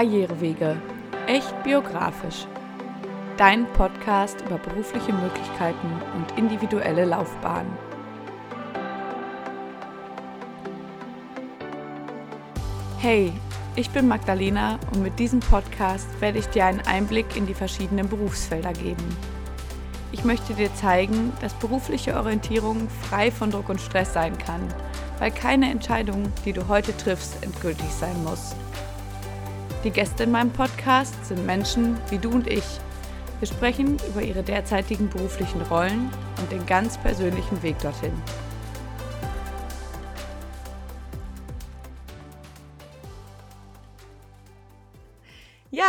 Karrierewege. 0.00 0.80
Echt 1.26 1.62
biografisch. 1.62 2.46
Dein 3.36 3.66
Podcast 3.74 4.40
über 4.46 4.56
berufliche 4.56 5.12
Möglichkeiten 5.12 5.92
und 6.16 6.38
individuelle 6.38 7.04
Laufbahnen. 7.04 7.70
Hey, 12.96 13.30
ich 13.76 13.90
bin 13.90 14.08
Magdalena 14.08 14.78
und 14.94 15.02
mit 15.02 15.18
diesem 15.18 15.40
Podcast 15.40 16.08
werde 16.22 16.38
ich 16.38 16.46
dir 16.46 16.64
einen 16.64 16.80
Einblick 16.86 17.36
in 17.36 17.46
die 17.46 17.52
verschiedenen 17.52 18.08
Berufsfelder 18.08 18.72
geben. 18.72 19.04
Ich 20.12 20.24
möchte 20.24 20.54
dir 20.54 20.74
zeigen, 20.76 21.34
dass 21.42 21.52
berufliche 21.52 22.16
Orientierung 22.16 22.88
frei 22.88 23.30
von 23.30 23.50
Druck 23.50 23.68
und 23.68 23.82
Stress 23.82 24.14
sein 24.14 24.38
kann, 24.38 24.66
weil 25.18 25.30
keine 25.30 25.70
Entscheidung, 25.70 26.32
die 26.46 26.54
du 26.54 26.68
heute 26.68 26.96
triffst, 26.96 27.44
endgültig 27.44 27.90
sein 27.90 28.24
muss. 28.24 28.54
Die 29.82 29.90
Gäste 29.90 30.24
in 30.24 30.30
meinem 30.30 30.50
Podcast 30.50 31.24
sind 31.24 31.46
Menschen 31.46 31.96
wie 32.10 32.18
du 32.18 32.30
und 32.30 32.46
ich. 32.46 32.64
Wir 33.38 33.48
sprechen 33.48 33.96
über 34.10 34.20
ihre 34.20 34.42
derzeitigen 34.42 35.08
beruflichen 35.08 35.62
Rollen 35.62 36.10
und 36.38 36.52
den 36.52 36.66
ganz 36.66 36.98
persönlichen 36.98 37.62
Weg 37.62 37.78
dorthin. 37.78 38.12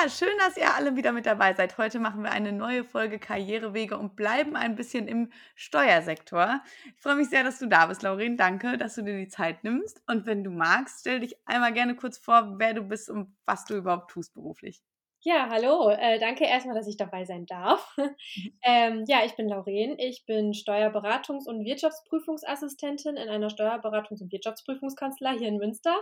Ja, 0.02 0.10
schön, 0.10 0.36
dass 0.40 0.58
ihr 0.58 0.73
alle 0.73 0.96
wieder 0.96 1.12
mit 1.12 1.28
dabei 1.28 1.54
seid. 1.54 1.78
Heute 1.78 2.00
machen 2.00 2.23
wir 2.23 2.32
eine 2.32 2.52
neue 2.52 2.84
Folge 2.84 3.20
Karrierewege 3.20 4.00
und 4.00 4.16
bleiben 4.16 4.55
ein 4.55 4.76
bisschen 4.76 5.08
im 5.08 5.32
Steuersektor. 5.54 6.62
Ich 6.96 7.02
freue 7.02 7.18
mich 7.18 7.30
sehr, 7.30 7.44
dass 7.44 7.60
du 7.60 7.68
da 7.68 7.86
bist, 7.86 8.02
Lauren. 8.02 8.36
Danke, 8.36 8.80
dass 8.80 8.96
du 8.96 9.04
dir 9.04 9.16
die 9.16 9.27
Zeit 9.27 9.64
nimmst. 9.64 10.02
Und 10.08 10.26
wenn 10.26 10.44
du 10.44 10.50
magst, 10.50 11.02
stell 11.02 11.20
dich 11.20 11.36
einmal 11.46 11.72
gerne 11.72 11.96
kurz 11.96 12.18
vor, 12.18 12.55
wer 12.58 12.74
du 12.74 12.82
bist 12.82 13.12
und 13.12 13.36
was 13.46 13.66
du 13.66 13.76
überhaupt 13.76 14.10
tust 14.10 14.34
beruflich. 14.34 14.82
Ja, 15.20 15.49
hallo. 15.52 15.91
Äh, 15.91 16.18
danke 16.18 16.46
erstmal, 16.46 16.74
dass 16.74 16.88
ich 16.88 16.98
dabei 16.98 17.26
sein 17.26 17.46
darf. 17.46 17.96
ähm, 18.63 19.04
ja, 19.07 19.24
ich 19.24 19.35
bin 19.35 19.49
Lauren. 19.49 19.99
Ich 19.99 20.26
bin 20.26 20.54
Steuerberatungs- 20.54 21.48
und 21.48 21.63
Wirtschaftsprüfungsassistentin 21.63 23.18
in 23.18 23.29
einer 23.29 23.49
Steuerberatungs- 23.49 24.24
und 24.24 24.32
Wirtschaftsprüfungskanzlei 24.32 25.38
hier 25.38 25.49
in 25.49 25.57
Münster. 25.57 25.96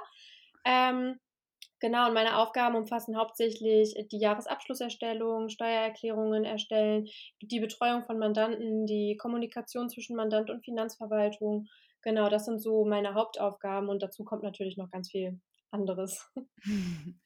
Ähm, 0.64 1.20
Genau, 1.80 2.08
und 2.08 2.14
meine 2.14 2.38
Aufgaben 2.38 2.76
umfassen 2.76 3.18
hauptsächlich 3.18 3.96
die 4.12 4.20
Jahresabschlusserstellung, 4.20 5.50
Steuererklärungen 5.50 6.44
erstellen, 6.44 7.08
die 7.42 7.60
Betreuung 7.60 8.04
von 8.04 8.20
Mandanten, 8.20 8.86
die 8.86 9.16
Kommunikation 9.18 9.90
zwischen 9.90 10.16
Mandant 10.18 10.50
und 10.50 10.66
Finanzverwaltung. 10.66 11.68
Genau, 12.02 12.30
das 12.30 12.46
sind 12.46 12.60
so 12.60 12.86
meine 12.86 13.14
Hauptaufgaben 13.14 13.90
und 13.90 14.04
dazu 14.04 14.24
kommt 14.26 14.44
natürlich 14.44 14.78
noch 14.78 14.92
ganz 14.92 15.10
viel 15.10 15.40
anderes. 15.72 16.30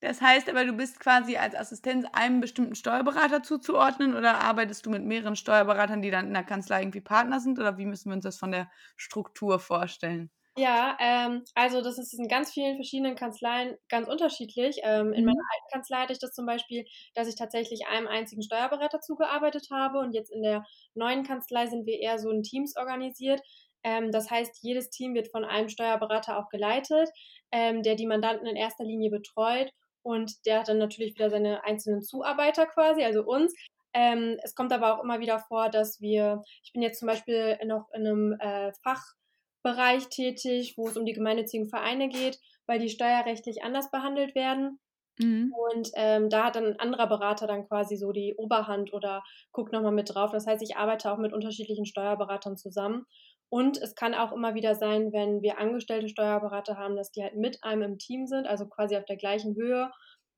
Das 0.00 0.20
heißt 0.20 0.48
aber, 0.50 0.64
du 0.64 0.72
bist 0.72 0.98
quasi 0.98 1.36
als 1.36 1.54
Assistenz 1.54 2.04
einem 2.12 2.40
bestimmten 2.40 2.74
Steuerberater 2.74 3.44
zuzuordnen 3.44 4.16
oder 4.16 4.40
arbeitest 4.40 4.84
du 4.84 4.90
mit 4.90 5.04
mehreren 5.04 5.36
Steuerberatern, 5.36 6.02
die 6.02 6.10
dann 6.10 6.26
in 6.26 6.34
der 6.34 6.42
Kanzlei 6.42 6.82
irgendwie 6.82 7.00
Partner 7.00 7.38
sind 7.38 7.60
oder 7.60 7.78
wie 7.78 7.86
müssen 7.86 8.10
wir 8.10 8.16
uns 8.16 8.24
das 8.24 8.36
von 8.36 8.50
der 8.50 8.68
Struktur 8.96 9.60
vorstellen? 9.60 10.32
Ja, 10.56 10.98
ähm, 11.00 11.44
also 11.54 11.80
das 11.80 11.96
ist 11.98 12.12
in 12.12 12.28
ganz 12.28 12.52
vielen 12.52 12.74
verschiedenen 12.76 13.14
Kanzleien 13.16 13.78
ganz 13.88 14.06
unterschiedlich. 14.06 14.80
Ähm, 14.82 15.14
in 15.14 15.24
meiner 15.24 15.32
Mhm. 15.32 15.48
alten 15.54 15.72
Kanzlei 15.72 15.96
hatte 15.96 16.12
ich 16.12 16.18
das 16.18 16.32
zum 16.34 16.44
Beispiel, 16.44 16.84
dass 17.14 17.26
ich 17.26 17.36
tatsächlich 17.36 17.86
einem 17.86 18.06
einzigen 18.06 18.42
Steuerberater 18.42 19.00
zugearbeitet 19.00 19.68
habe 19.70 19.98
und 20.00 20.12
jetzt 20.14 20.30
in 20.30 20.42
der 20.42 20.64
neuen 20.94 21.22
Kanzlei 21.22 21.66
sind 21.68 21.86
wir 21.86 21.98
eher 22.00 22.18
so 22.18 22.28
in 22.30 22.42
Teams 22.42 22.76
organisiert. 22.76 23.40
Ähm, 23.82 24.10
das 24.10 24.30
heißt, 24.30 24.58
jedes 24.62 24.90
Team 24.90 25.14
wird 25.14 25.30
von 25.30 25.44
einem 25.46 25.70
Steuerberater 25.70 26.36
auch 26.38 26.50
geleitet, 26.50 27.08
ähm, 27.50 27.82
der 27.82 27.94
die 27.94 28.06
Mandanten 28.06 28.46
in 28.46 28.56
erster 28.56 28.84
Linie 28.84 29.10
betreut 29.10 29.70
und 30.02 30.44
der 30.44 30.60
hat 30.60 30.68
dann 30.68 30.78
natürlich 30.78 31.14
wieder 31.14 31.30
seine 31.30 31.64
einzelnen 31.64 32.02
Zuarbeiter 32.02 32.66
quasi, 32.66 33.02
also 33.04 33.22
uns. 33.24 33.54
Ähm, 33.94 34.36
es 34.42 34.54
kommt 34.54 34.72
aber 34.72 34.94
auch 34.98 35.02
immer 35.02 35.20
wieder 35.20 35.38
vor, 35.38 35.70
dass 35.70 36.00
wir, 36.00 36.42
ich 36.62 36.72
bin 36.72 36.82
jetzt 36.82 36.98
zum 36.98 37.08
Beispiel 37.08 37.58
noch 37.64 37.88
in 37.94 38.06
einem 38.06 38.32
äh, 38.38 38.72
Fach 38.82 39.02
Bereich 39.62 40.08
tätig, 40.08 40.74
wo 40.76 40.88
es 40.88 40.96
um 40.96 41.04
die 41.04 41.12
gemeinnützigen 41.12 41.68
Vereine 41.68 42.08
geht, 42.08 42.38
weil 42.66 42.78
die 42.78 42.88
steuerrechtlich 42.88 43.62
anders 43.62 43.90
behandelt 43.90 44.34
werden. 44.34 44.80
Mhm. 45.18 45.52
Und 45.52 45.90
ähm, 45.94 46.30
da 46.30 46.46
hat 46.46 46.56
dann 46.56 46.66
ein 46.66 46.80
anderer 46.80 47.06
Berater 47.06 47.46
dann 47.46 47.66
quasi 47.68 47.96
so 47.96 48.12
die 48.12 48.34
Oberhand 48.36 48.92
oder 48.92 49.22
guckt 49.52 49.72
nochmal 49.72 49.92
mit 49.92 50.14
drauf. 50.14 50.30
Das 50.32 50.46
heißt, 50.46 50.62
ich 50.62 50.76
arbeite 50.76 51.12
auch 51.12 51.18
mit 51.18 51.32
unterschiedlichen 51.32 51.86
Steuerberatern 51.86 52.56
zusammen. 52.56 53.06
Und 53.48 53.76
es 53.76 53.94
kann 53.94 54.14
auch 54.14 54.32
immer 54.32 54.54
wieder 54.54 54.74
sein, 54.74 55.12
wenn 55.12 55.42
wir 55.42 55.58
angestellte 55.58 56.08
Steuerberater 56.08 56.78
haben, 56.78 56.96
dass 56.96 57.12
die 57.12 57.22
halt 57.22 57.36
mit 57.36 57.62
einem 57.62 57.82
im 57.82 57.98
Team 57.98 58.26
sind, 58.26 58.46
also 58.46 58.66
quasi 58.66 58.96
auf 58.96 59.04
der 59.04 59.18
gleichen 59.18 59.54
Höhe 59.56 59.90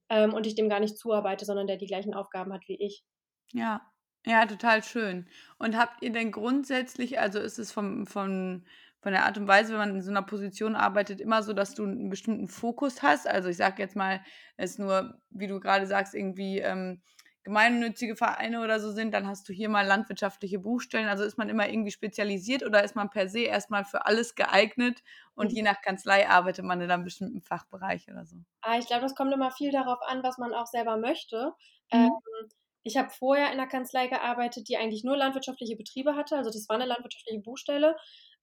ähm, 0.09 0.35
und 0.35 0.49
ich 0.49 0.57
dem 0.57 0.69
gar 0.69 0.81
nicht 0.81 0.99
zuarbeite, 0.99 1.45
sondern 1.45 1.69
der 1.69 1.77
die 1.77 1.87
gleichen 1.87 2.13
Aufgaben 2.13 2.53
hat 2.53 2.67
wie 2.67 2.77
ich. 2.77 3.05
Ja, 3.53 3.83
ja, 4.27 4.47
total 4.47 4.83
schön. 4.83 5.29
Und 5.59 5.77
habt 5.77 6.03
ihr 6.03 6.11
denn 6.11 6.33
grundsätzlich, 6.33 7.21
also 7.21 7.39
ist 7.39 7.59
es 7.59 7.71
vom, 7.71 8.07
vom, 8.07 8.65
von 9.05 9.13
der 9.13 9.25
Art 9.27 9.39
und 9.39 9.47
Weise, 9.47 9.73
wenn 9.73 9.79
man 9.79 9.91
in 9.97 10.03
so 10.03 10.11
einer 10.11 10.23
Position 10.23 10.75
arbeitet, 10.75 11.21
immer 11.21 11.43
so, 11.45 11.53
dass 11.53 11.75
du 11.75 11.85
einen 11.85 12.11
bestimmten 12.11 12.49
Fokus 12.49 13.03
hast? 13.03 13.29
Also 13.29 13.49
ich 13.51 13.57
sage 13.59 13.81
jetzt 13.83 13.95
mal, 13.97 14.23
es 14.57 14.73
ist 14.73 14.79
nur, 14.81 15.21
wie 15.31 15.47
du 15.47 15.61
gerade 15.61 15.87
sagst, 15.87 16.15
irgendwie 16.15 16.59
ähm, 16.61 17.03
gemeinnützige 17.45 18.17
Vereine 18.17 18.63
oder 18.65 18.81
so 18.81 18.91
sind, 18.91 19.13
dann 19.13 19.27
hast 19.29 19.49
du 19.49 19.53
hier 19.53 19.69
mal 19.69 19.87
landwirtschaftliche 19.87 20.59
Buchstellen. 20.59 21.09
Also 21.09 21.25
ist 21.25 21.39
man 21.39 21.49
immer 21.51 21.69
irgendwie 21.69 21.93
spezialisiert 21.93 22.65
oder 22.65 22.83
ist 22.83 22.97
man 22.97 23.11
per 23.11 23.29
se 23.29 23.41
erstmal 23.43 23.85
für 23.85 24.07
alles 24.07 24.35
geeignet 24.35 25.03
und 25.35 25.53
Mhm. 25.53 25.55
je 25.55 25.63
nach 25.63 25.81
Kanzlei 25.83 26.29
arbeitet 26.29 26.65
man 26.65 26.81
in 26.81 26.91
einem 26.91 27.05
bestimmten 27.05 27.43
Fachbereich 27.43 28.09
oder 28.11 28.25
so? 28.27 28.39
Ah, 28.63 28.79
ich 28.79 28.87
glaube, 28.87 29.03
das 29.03 29.15
kommt 29.15 29.33
immer 29.33 29.51
viel 29.51 29.71
darauf 29.73 29.99
an, 30.03 30.23
was 30.23 30.39
man 30.39 30.55
auch 30.55 30.67
selber 30.67 30.97
möchte. 30.97 31.53
Mhm. 31.93 32.15
Ähm, 32.27 32.49
ich 32.83 32.97
habe 32.97 33.11
vorher 33.11 33.47
in 33.49 33.53
einer 33.55 33.67
Kanzlei 33.69 34.09
gearbeitet, 34.09 34.69
die 34.69 34.77
eigentlich 34.77 35.05
nur 35.05 35.17
landwirtschaftliche 35.17 35.77
Betriebe 35.77 36.17
hatte. 36.17 36.37
Also 36.37 36.51
das 36.51 36.69
war 36.69 36.77
eine 36.77 36.87
landwirtschaftliche 36.87 37.41
Buchstelle. 37.43 37.97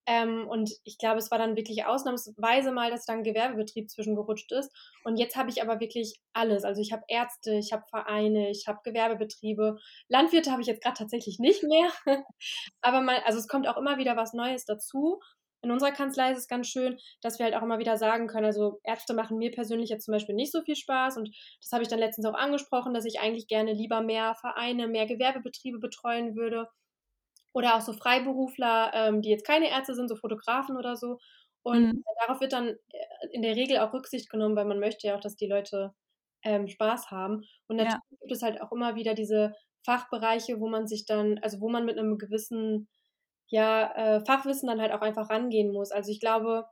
Ähm, 0.08 0.48
und 0.48 0.72
ich 0.84 0.98
glaube, 0.98 1.20
es 1.20 1.30
war 1.30 1.38
dann 1.38 1.56
wirklich 1.56 1.86
ausnahmsweise 1.86 2.72
mal, 2.72 2.90
dass 2.90 3.06
da 3.06 3.14
ein 3.14 3.24
Gewerbebetrieb 3.24 3.90
zwischengerutscht 3.90 4.52
ist. 4.52 4.72
Und 5.04 5.18
jetzt 5.18 5.36
habe 5.36 5.50
ich 5.50 5.62
aber 5.62 5.80
wirklich 5.80 6.20
alles. 6.34 6.64
Also 6.64 6.82
ich 6.82 6.92
habe 6.92 7.04
Ärzte, 7.08 7.54
ich 7.54 7.72
habe 7.72 7.84
Vereine, 7.90 8.50
ich 8.50 8.66
habe 8.68 8.80
Gewerbebetriebe. 8.84 9.78
Landwirte 10.10 10.52
habe 10.52 10.62
ich 10.62 10.68
jetzt 10.68 10.84
gerade 10.84 10.98
tatsächlich 10.98 11.38
nicht 11.40 11.64
mehr. 11.64 11.92
aber 12.82 13.02
mal, 13.02 13.22
also 13.26 13.38
es 13.40 13.48
kommt 13.48 13.68
auch 13.68 13.78
immer 13.78 13.98
wieder 13.98 14.18
was 14.18 14.34
Neues 14.34 14.66
dazu. 14.66 15.20
In 15.64 15.70
unserer 15.70 15.92
Kanzlei 15.92 16.32
ist 16.32 16.40
es 16.40 16.48
ganz 16.48 16.68
schön, 16.68 16.98
dass 17.22 17.38
wir 17.38 17.46
halt 17.46 17.56
auch 17.56 17.62
immer 17.62 17.78
wieder 17.78 17.96
sagen 17.96 18.26
können, 18.26 18.48
also 18.48 18.80
Ärzte 18.84 19.14
machen 19.14 19.38
mir 19.38 19.52
persönlich 19.52 19.92
jetzt 19.92 20.06
zum 20.06 20.14
Beispiel 20.14 20.34
nicht 20.34 20.52
so 20.52 20.62
viel 20.64 20.76
Spaß 20.76 21.18
und 21.18 21.30
das 21.62 21.72
habe 21.72 21.84
ich 21.84 21.88
dann 21.88 22.00
letztens 22.00 22.26
auch 22.26 22.34
angesprochen, 22.34 22.96
dass 22.96 23.06
ich 23.06 23.20
eigentlich 23.20 23.46
gerne 23.48 23.72
lieber 23.74 24.02
mehr 24.02 24.34
Vereine, 24.34 24.88
mehr 24.88 25.06
Gewerbebetriebe 25.06 25.78
betreuen 25.78 26.36
würde 26.36 26.68
oder 27.54 27.76
auch 27.76 27.82
so 27.82 27.94
Freiberufler, 27.94 28.92
ähm, 28.94 29.22
die 29.22 29.30
jetzt 29.30 29.46
keine 29.46 29.70
Ärzte 29.70 29.96
sind, 29.96 30.08
so 30.10 30.16
Fotografen 30.16 30.78
oder 30.78 30.96
so. 30.96 31.18
Und 31.64 31.88
Mhm. 31.92 32.02
darauf 32.22 32.42
wird 32.42 32.54
dann 32.54 32.70
äh, 32.70 33.28
in 33.32 33.42
der 33.42 33.56
Regel 33.56 33.80
auch 33.80 33.94
Rücksicht 33.94 34.30
genommen, 34.30 34.56
weil 34.56 34.66
man 34.66 34.80
möchte 34.80 35.08
ja 35.08 35.16
auch, 35.16 35.22
dass 35.22 35.36
die 35.36 35.48
Leute 35.48 35.94
ähm, 36.44 36.68
Spaß 36.68 37.12
haben. 37.12 37.42
Und 37.68 37.78
Ja. 37.78 38.00
natürlich 38.00 38.20
gibt 38.20 38.32
es 38.32 38.42
halt 38.44 38.62
auch 38.62 38.72
immer 38.72 38.96
wieder 38.96 39.14
diese 39.14 39.54
Fachbereiche, 39.86 40.60
wo 40.60 40.68
man 40.70 40.88
sich 40.88 41.06
dann, 41.06 41.40
also 41.40 41.60
wo 41.62 41.70
man 41.70 41.86
mit 41.86 41.98
einem 41.98 42.18
gewissen 42.18 42.88
ja, 43.48 43.92
äh, 44.18 44.26
Fachwissen 44.26 44.68
dann 44.68 44.82
halt 44.82 44.92
auch 44.94 45.02
einfach 45.02 45.30
rangehen 45.30 45.72
muss. 45.74 45.92
Also 45.92 46.12
ich 46.12 46.20
glaube, 46.20 46.66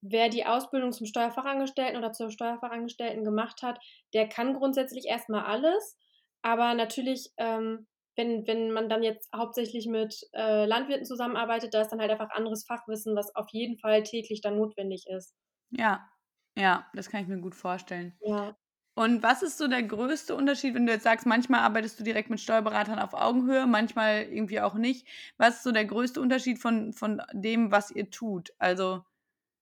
wer 0.00 0.28
die 0.28 0.46
Ausbildung 0.46 0.92
zum 0.92 1.06
Steuerfachangestellten 1.06 1.96
oder 1.96 2.12
zur 2.12 2.30
Steuerfachangestellten 2.30 3.24
gemacht 3.24 3.62
hat, 3.62 3.78
der 4.14 4.28
kann 4.28 4.54
grundsätzlich 4.54 5.06
erstmal 5.06 5.44
alles. 5.44 5.98
Aber 6.42 6.74
natürlich, 6.74 7.30
ähm, 7.38 7.86
wenn, 8.16 8.46
wenn 8.46 8.70
man 8.72 8.88
dann 8.88 9.02
jetzt 9.02 9.30
hauptsächlich 9.34 9.86
mit 9.86 10.14
äh, 10.32 10.66
Landwirten 10.66 11.04
zusammenarbeitet, 11.06 11.74
da 11.74 11.82
ist 11.82 11.88
dann 11.90 12.00
halt 12.00 12.10
einfach 12.10 12.30
anderes 12.30 12.64
Fachwissen, 12.66 13.16
was 13.16 13.34
auf 13.34 13.48
jeden 13.50 13.78
Fall 13.78 14.02
täglich 14.02 14.40
dann 14.40 14.56
notwendig 14.56 15.06
ist. 15.08 15.34
Ja, 15.70 16.08
ja, 16.56 16.86
das 16.94 17.08
kann 17.10 17.22
ich 17.22 17.28
mir 17.28 17.40
gut 17.40 17.54
vorstellen. 17.54 18.18
Ja. 18.20 18.56
Und 18.94 19.22
was 19.22 19.42
ist 19.42 19.58
so 19.58 19.68
der 19.68 19.82
größte 19.84 20.36
Unterschied, 20.36 20.74
wenn 20.74 20.86
du 20.86 20.92
jetzt 20.92 21.04
sagst, 21.04 21.26
manchmal 21.26 21.60
arbeitest 21.62 22.00
du 22.00 22.04
direkt 22.04 22.30
mit 22.30 22.40
Steuerberatern 22.40 22.98
auf 23.00 23.14
Augenhöhe, 23.14 23.66
manchmal 23.66 24.24
irgendwie 24.24 24.60
auch 24.60 24.74
nicht? 24.74 25.08
Was 25.38 25.56
ist 25.58 25.64
so 25.64 25.72
der 25.72 25.86
größte 25.86 26.20
Unterschied 26.20 26.58
von, 26.60 26.92
von 26.94 27.22
dem, 27.32 27.72
was 27.72 27.90
ihr 27.90 28.10
tut? 28.10 28.54
Also, 28.58 29.04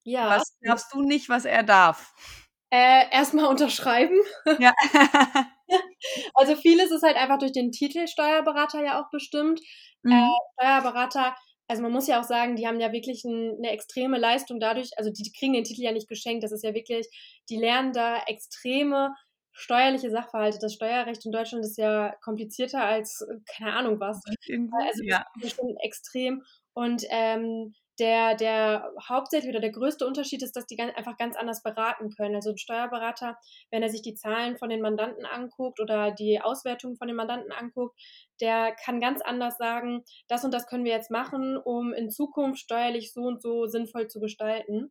Ja. 0.04 0.28
was 0.28 0.58
darfst 0.62 0.92
du 0.94 1.02
nicht, 1.02 1.28
was 1.30 1.44
er 1.46 1.62
darf? 1.64 2.14
Äh, 2.72 3.10
erstmal 3.10 3.44
unterschreiben. 3.50 4.18
Ja. 4.58 4.72
Also 6.34 6.54
vieles 6.56 6.90
ist 6.90 7.02
halt 7.02 7.16
einfach 7.16 7.38
durch 7.38 7.52
den 7.52 7.70
Titel 7.70 8.06
Steuerberater 8.06 8.84
ja 8.84 9.00
auch 9.00 9.08
bestimmt. 9.10 9.60
Äh, 10.04 10.08
mhm. 10.08 10.28
Steuerberater, 10.58 11.34
also 11.66 11.82
man 11.82 11.92
muss 11.92 12.08
ja 12.08 12.20
auch 12.20 12.24
sagen, 12.24 12.56
die 12.56 12.66
haben 12.66 12.78
ja 12.78 12.92
wirklich 12.92 13.24
ein, 13.24 13.54
eine 13.56 13.70
extreme 13.70 14.18
Leistung 14.18 14.60
dadurch, 14.60 14.90
also 14.98 15.10
die 15.10 15.32
kriegen 15.32 15.54
den 15.54 15.64
Titel 15.64 15.80
ja 15.82 15.92
nicht 15.92 16.08
geschenkt, 16.08 16.44
das 16.44 16.52
ist 16.52 16.64
ja 16.64 16.74
wirklich, 16.74 17.08
die 17.48 17.56
lernen 17.56 17.94
da 17.94 18.22
extreme 18.26 19.14
steuerliche 19.52 20.10
Sachverhalte. 20.10 20.58
Das 20.60 20.74
Steuerrecht 20.74 21.24
in 21.24 21.32
Deutschland 21.32 21.64
ist 21.64 21.78
ja 21.78 22.14
komplizierter 22.22 22.84
als, 22.84 23.22
äh, 23.22 23.36
keine 23.56 23.74
Ahnung 23.74 24.00
was. 24.00 24.20
Also 24.26 25.00
das 25.00 25.00
ja. 25.04 25.24
schon 25.48 25.76
extrem. 25.78 26.42
Und 26.74 27.04
ähm, 27.08 27.74
der, 28.02 28.34
der 28.34 28.92
hauptsächlich 29.08 29.48
oder 29.48 29.60
der 29.60 29.70
größte 29.70 30.04
Unterschied 30.04 30.42
ist, 30.42 30.56
dass 30.56 30.66
die 30.66 30.74
ganz, 30.74 30.92
einfach 30.96 31.16
ganz 31.16 31.36
anders 31.36 31.62
beraten 31.62 32.10
können. 32.10 32.34
Also 32.34 32.50
ein 32.50 32.58
Steuerberater, 32.58 33.38
wenn 33.70 33.84
er 33.84 33.90
sich 33.90 34.02
die 34.02 34.16
Zahlen 34.16 34.58
von 34.58 34.68
den 34.68 34.80
Mandanten 34.80 35.24
anguckt 35.24 35.78
oder 35.78 36.10
die 36.10 36.40
Auswertungen 36.40 36.96
von 36.96 37.06
den 37.06 37.16
Mandanten 37.16 37.52
anguckt, 37.52 37.96
der 38.40 38.74
kann 38.84 39.00
ganz 39.00 39.22
anders 39.22 39.56
sagen, 39.56 40.02
das 40.26 40.44
und 40.44 40.52
das 40.52 40.66
können 40.66 40.84
wir 40.84 40.90
jetzt 40.90 41.12
machen, 41.12 41.56
um 41.56 41.92
in 41.92 42.10
Zukunft 42.10 42.58
steuerlich 42.58 43.12
so 43.12 43.20
und 43.20 43.40
so 43.40 43.66
sinnvoll 43.66 44.08
zu 44.08 44.18
gestalten. 44.18 44.90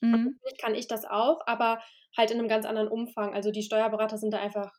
Mhm. 0.00 0.10
natürlich 0.10 0.58
kann 0.60 0.74
ich 0.74 0.88
das 0.88 1.04
auch, 1.04 1.40
aber 1.46 1.80
halt 2.16 2.32
in 2.32 2.40
einem 2.40 2.48
ganz 2.48 2.66
anderen 2.66 2.88
Umfang. 2.88 3.34
Also 3.34 3.52
die 3.52 3.62
Steuerberater 3.62 4.18
sind 4.18 4.32
da 4.32 4.40
einfach 4.40 4.72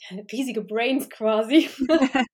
riesige 0.32 0.62
Brains 0.62 1.08
quasi. 1.08 1.70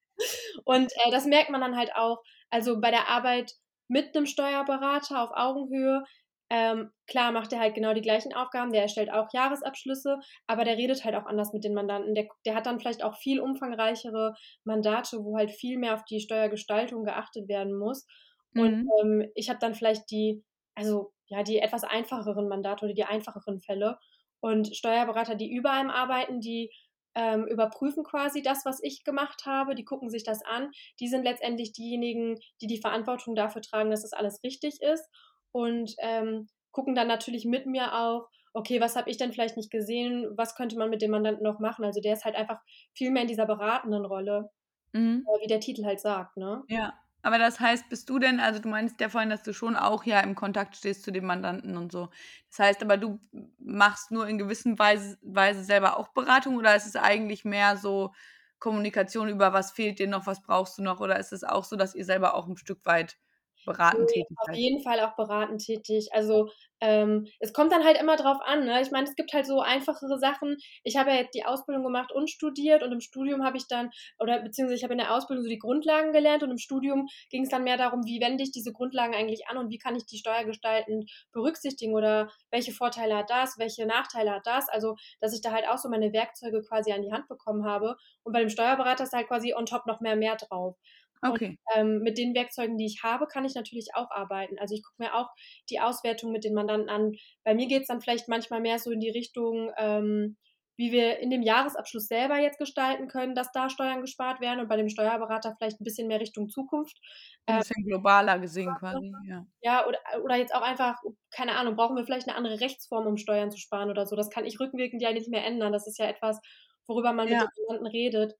und 0.64 0.91
äh, 1.05 1.11
das 1.11 1.26
merkt 1.26 1.50
man 1.50 1.61
dann 1.61 1.76
halt 1.76 1.94
auch. 1.94 2.23
Also 2.49 2.81
bei 2.81 2.91
der 2.91 3.08
Arbeit 3.08 3.53
mit 3.88 4.17
einem 4.17 4.27
Steuerberater 4.27 5.23
auf 5.23 5.31
Augenhöhe. 5.35 6.05
Ähm, 6.49 6.93
klar 7.09 7.33
macht 7.33 7.53
er 7.53 7.59
halt 7.59 7.75
genau 7.75 7.93
die 7.93 8.03
gleichen 8.03 8.33
Aufgaben, 8.33 8.73
der 8.73 8.83
erstellt 8.83 9.11
auch 9.12 9.27
Jahresabschlüsse, 9.33 10.19
aber 10.47 10.65
der 10.65 10.77
redet 10.77 11.05
halt 11.05 11.17
auch 11.17 11.27
anders 11.27 11.53
mit 11.53 11.65
den 11.65 11.75
Mandanten. 11.75 12.15
Der, 12.15 12.29
der 12.44 12.55
hat 12.55 12.67
dann 12.67 12.79
vielleicht 12.79 13.03
auch 13.03 13.17
viel 13.17 13.41
umfangreichere 13.41 14.35
Mandate, 14.65 15.25
wo 15.25 15.37
halt 15.37 15.50
viel 15.50 15.77
mehr 15.77 15.94
auf 15.94 16.05
die 16.05 16.21
Steuergestaltung 16.21 17.05
geachtet 17.05 17.49
werden 17.49 17.77
muss. 17.77 18.06
Mhm. 18.53 18.62
Und 18.62 18.88
ähm, 19.00 19.31
ich 19.35 19.49
habe 19.49 19.59
dann 19.59 19.75
vielleicht 19.75 20.09
die, 20.11 20.44
also 20.77 21.12
ja, 21.27 21.43
die 21.43 21.59
etwas 21.59 21.82
einfacheren 21.82 22.49
Mandate 22.49 22.85
oder 22.85 22.94
die 22.94 23.05
einfacheren 23.05 23.61
Fälle. 23.61 23.99
Und 24.41 24.77
Steuerberater, 24.77 25.35
die 25.35 25.53
über 25.53 25.73
einem 25.73 25.91
arbeiten, 25.91 26.41
die 26.41 26.71
ähm, 27.17 27.47
überprüfen 27.47 28.05
quasi 28.05 28.43
das, 28.43 28.65
was 28.65 28.81
ich 28.83 29.03
gemacht 29.03 29.47
habe, 29.47 29.75
die 29.75 29.85
gucken 29.85 30.11
sich 30.11 30.23
das 30.23 30.45
an. 30.45 30.71
Die 31.01 31.09
sind 31.09 31.25
letztendlich 31.25 31.73
diejenigen, 31.73 32.39
die 32.61 32.67
die 32.67 32.81
Verantwortung 32.81 33.35
dafür 33.35 33.63
tragen, 33.63 33.91
dass 33.91 34.03
das 34.03 34.13
alles 34.13 34.43
richtig 34.45 34.83
ist 34.83 35.09
und 35.51 35.95
ähm, 35.99 36.47
gucken 36.73 36.95
dann 36.95 37.09
natürlich 37.09 37.47
mit 37.47 37.67
mir 37.67 37.95
auch, 37.95 38.29
okay, 38.53 38.81
was 38.81 38.97
habe 38.97 39.11
ich 39.11 39.17
denn 39.17 39.33
vielleicht 39.33 39.57
nicht 39.57 39.71
gesehen, 39.71 40.29
was 40.37 40.55
könnte 40.55 40.77
man 40.77 40.91
mit 40.91 41.01
dem 41.01 41.11
Mandanten 41.11 41.43
noch 41.43 41.59
machen. 41.59 41.85
Also 41.85 42.01
der 42.01 42.13
ist 42.13 42.25
halt 42.25 42.37
einfach 42.37 42.61
viel 42.93 43.11
mehr 43.11 43.23
in 43.23 43.29
dieser 43.29 43.47
beratenden 43.47 44.05
Rolle, 44.05 44.51
mhm. 44.93 45.25
wie 45.41 45.47
der 45.47 45.61
Titel 45.61 45.85
halt 45.85 46.01
sagt. 46.01 46.37
Ne? 46.37 46.63
Ja, 46.69 46.95
aber 47.26 47.38
das 47.38 47.58
heißt, 47.61 47.88
bist 47.88 48.08
du 48.08 48.19
denn, 48.20 48.38
also 48.40 48.61
du 48.61 48.69
meinst 48.69 49.00
ja 49.00 49.08
vorhin, 49.08 49.31
dass 49.31 49.43
du 49.43 49.52
schon 49.52 49.76
auch 49.76 50.05
ja 50.05 50.20
im 50.20 50.37
Kontakt 50.37 50.76
stehst 50.76 51.02
zu 51.02 51.11
den 51.11 51.26
Mandanten 51.26 51.76
und 51.76 51.90
so. 51.90 52.08
Das 52.50 52.61
heißt 52.61 52.82
aber, 52.82 52.96
du 52.96 53.20
machst 53.58 54.12
nur 54.12 54.28
in 54.28 54.38
gewisser 54.38 54.78
Weise, 54.78 55.19
Weise 55.23 55.64
selber 55.64 55.99
auch 55.99 56.08
Beratung 56.08 56.56
oder 56.56 56.76
ist 56.76 56.87
es 56.87 56.96
eigentlich 56.96 57.44
mehr 57.44 57.76
so 57.76 58.14
Kommunikation 58.61 59.28
über 59.28 59.52
was 59.52 59.73
fehlt 59.73 59.99
dir 59.99 60.08
noch, 60.08 60.26
was 60.26 60.43
brauchst 60.43 60.78
du 60.78 60.82
noch 60.82 61.00
oder 61.00 61.19
ist 61.19 61.32
es 61.32 61.44
auch 61.44 61.64
so, 61.64 61.76
dass 61.76 61.94
ihr 61.94 62.05
selber 62.05 62.34
auch 62.34 62.46
ein 62.46 62.56
Stück 62.56 62.84
weit 62.87 63.19
beratend 63.67 64.09
tätig 64.09 64.37
Auf 64.39 64.55
jeden 64.55 64.83
Fall 64.83 65.01
auch 65.01 65.15
beratend 65.17 65.61
tätig. 65.63 66.09
Also 66.13 66.49
ähm, 66.81 67.27
es 67.41 67.53
kommt 67.53 67.73
dann 67.73 67.85
halt 67.85 67.99
immer 67.99 68.17
drauf 68.17 68.39
an. 68.45 68.65
Ne? 68.65 68.81
Ich 68.83 68.91
meine, 68.91 69.07
es 69.07 69.15
gibt 69.15 69.33
halt 69.33 69.47
so 69.47 69.61
einfachere 69.61 70.19
Sachen. 70.19 70.57
Ich 70.85 70.97
habe 70.97 71.11
ja 71.11 71.17
jetzt 71.17 71.35
die 71.35 71.45
Ausbildung 71.45 71.85
gemacht 71.85 72.13
und 72.13 72.31
studiert 72.31 72.83
und 72.83 72.93
im 72.93 73.01
Studium 73.01 73.45
habe 73.45 73.57
ich 73.57 73.67
dann, 73.69 73.91
oder 74.19 74.41
beziehungsweise 74.41 74.77
ich 74.77 74.85
habe 74.85 74.95
in 74.95 74.99
der 74.99 75.15
Ausbildung 75.15 75.43
so 75.45 75.51
die 75.51 75.59
Grundlagen 75.59 76.13
gelernt 76.13 76.43
und 76.43 76.51
im 76.51 76.59
Studium 76.59 77.07
ging 77.31 77.45
es 77.45 77.49
dann 77.49 77.65
mehr 77.65 77.77
darum, 77.77 78.05
wie 78.05 78.21
wende 78.21 78.43
ich 78.43 78.53
diese 78.53 78.73
Grundlagen 78.73 79.15
eigentlich 79.15 79.49
an 79.49 79.57
und 79.57 79.71
wie 79.71 79.79
kann 79.79 79.97
ich 79.97 80.07
die 80.07 80.19
steuergestaltend 80.19 81.11
berücksichtigen 81.33 81.95
oder 81.95 82.31
welche 82.51 82.73
Vorteile 82.73 83.17
hat 83.17 83.31
das, 83.31 83.59
welche 83.59 83.87
Nachteile 83.87 84.33
hat 84.33 84.47
das. 84.47 84.69
Also, 84.69 84.97
dass 85.21 85.35
ich 85.35 85.41
da 85.41 85.53
halt 85.53 85.69
auch 85.69 85.79
so 85.79 85.89
meine 85.89 86.13
Werkzeuge 86.13 86.63
quasi 86.63 86.93
an 86.93 87.03
die 87.03 87.13
Hand 87.13 87.29
bekommen 87.29 87.65
habe. 87.65 87.97
Und 88.23 88.33
bei 88.33 88.41
dem 88.41 88.51
Steuerberater 88.51 89.05
ist 89.05 89.13
halt 89.13 89.29
quasi 89.29 89.55
on 89.55 89.67
top 89.67 89.87
noch 89.87 90.01
mehr 90.01 90.17
mehr 90.17 90.37
drauf. 90.37 90.77
Okay. 91.23 91.59
Und, 91.75 91.81
ähm, 91.81 91.99
mit 92.01 92.19
den 92.19 92.35
Werkzeugen, 92.35 92.77
die 92.77 92.87
ich 92.87 93.03
habe, 93.03 93.27
kann 93.27 93.45
ich 93.45 93.55
natürlich 93.55 93.89
auch 93.95 94.11
arbeiten. 94.11 94.59
Also 94.59 94.75
ich 94.75 94.83
gucke 94.83 95.03
mir 95.03 95.15
auch 95.15 95.31
die 95.71 95.81
Auswertung 95.81 96.33
mit 96.33 96.45
den 96.45 96.55
Mandanten 96.55 96.89
an. 96.89 97.13
Bei 97.45 97.55
mir 97.55 97.67
geht 97.67 97.83
es 97.83 97.89
dann 97.89 98.01
vielleicht 98.01 98.29
manchmal 98.29 98.61
mehr 98.61 98.79
so 98.79 98.91
in 98.91 99.01
die 99.01 99.11
Richtung, 99.11 99.71
ähm, 99.79 100.37
wie 100.79 100.93
wir 100.93 101.21
in 101.21 101.31
dem 101.31 101.43
Jahresabschluss 101.43 102.07
selber 102.07 102.39
jetzt 102.39 102.59
gestalten 102.59 103.09
können, 103.09 103.35
dass 103.35 103.51
da 103.53 103.71
Steuern 103.71 104.03
gespart 104.03 104.41
werden 104.41 104.61
und 104.61 104.69
bei 104.69 104.77
dem 104.77 104.91
Steuerberater 104.91 105.55
vielleicht 105.57 105.81
ein 105.81 105.85
bisschen 105.85 106.07
mehr 106.07 106.21
Richtung 106.21 106.51
Zukunft. 106.51 106.99
Ein 107.47 107.55
ähm, 107.55 107.61
bisschen 107.61 107.77
ähm, 107.79 107.87
globaler 107.87 108.39
gesehen 108.39 108.75
quasi, 108.79 109.11
ja. 109.27 109.47
Ja, 109.63 109.87
oder, 109.87 109.99
oder 110.23 110.37
jetzt 110.37 110.55
auch 110.55 110.61
einfach, 110.61 111.01
keine 111.31 111.53
Ahnung, 111.53 111.77
brauchen 111.77 111.97
wir 111.97 112.05
vielleicht 112.05 112.29
eine 112.29 112.37
andere 112.37 112.61
Rechtsform, 112.61 113.07
um 113.07 113.17
Steuern 113.17 113.51
zu 113.51 113.59
sparen 113.59 113.91
oder 113.91 114.07
so. 114.07 114.17
Das 114.17 114.29
kann 114.29 114.45
ich 114.45 114.61
rückwirkend 114.61 115.01
ja 115.01 115.13
nicht 115.13 115.29
mehr 115.29 115.47
ändern. 115.47 115.73
Das 115.73 115.87
ist 115.87 115.99
ja 115.99 116.07
etwas, 116.07 116.41
worüber 116.87 117.13
man 117.15 117.29
ja. 117.29 117.41
mit 117.41 117.49
den 117.57 117.65
Mandanten 117.69 117.87
redet. 117.87 118.35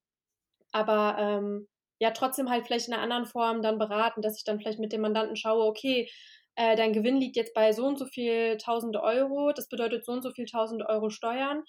Aber 0.73 1.17
ähm, 1.19 1.69
ja 1.99 2.11
trotzdem 2.11 2.51
halt 2.51 2.67
vielleicht 2.67 2.89
in 2.89 2.95
einer 2.95 3.03
anderen 3.03 3.27
Form 3.27 3.63
dann 3.63 3.79
beraten, 3.79 4.23
dass 4.23 4.37
ich 4.37 4.45
dann 4.45 4.59
vielleicht 4.59 4.79
mit 4.79 4.93
dem 4.93 5.01
Mandanten 5.01 5.37
schaue, 5.37 5.65
okay, 5.65 6.09
äh, 6.57 6.77
dein 6.77 6.93
Gewinn 6.93 7.19
liegt 7.19 7.37
jetzt 7.37 7.55
bei 7.55 7.73
so 7.73 7.87
und 7.87 7.99
so 7.99 8.07
viel 8.07 8.57
tausende 8.57 9.03
Euro, 9.03 9.53
das 9.55 9.69
bedeutet 9.69 10.05
so 10.05 10.13
und 10.13 10.23
so 10.23 10.31
viel 10.31 10.47
tausende 10.47 10.89
Euro 10.89 11.11
Steuern. 11.11 11.63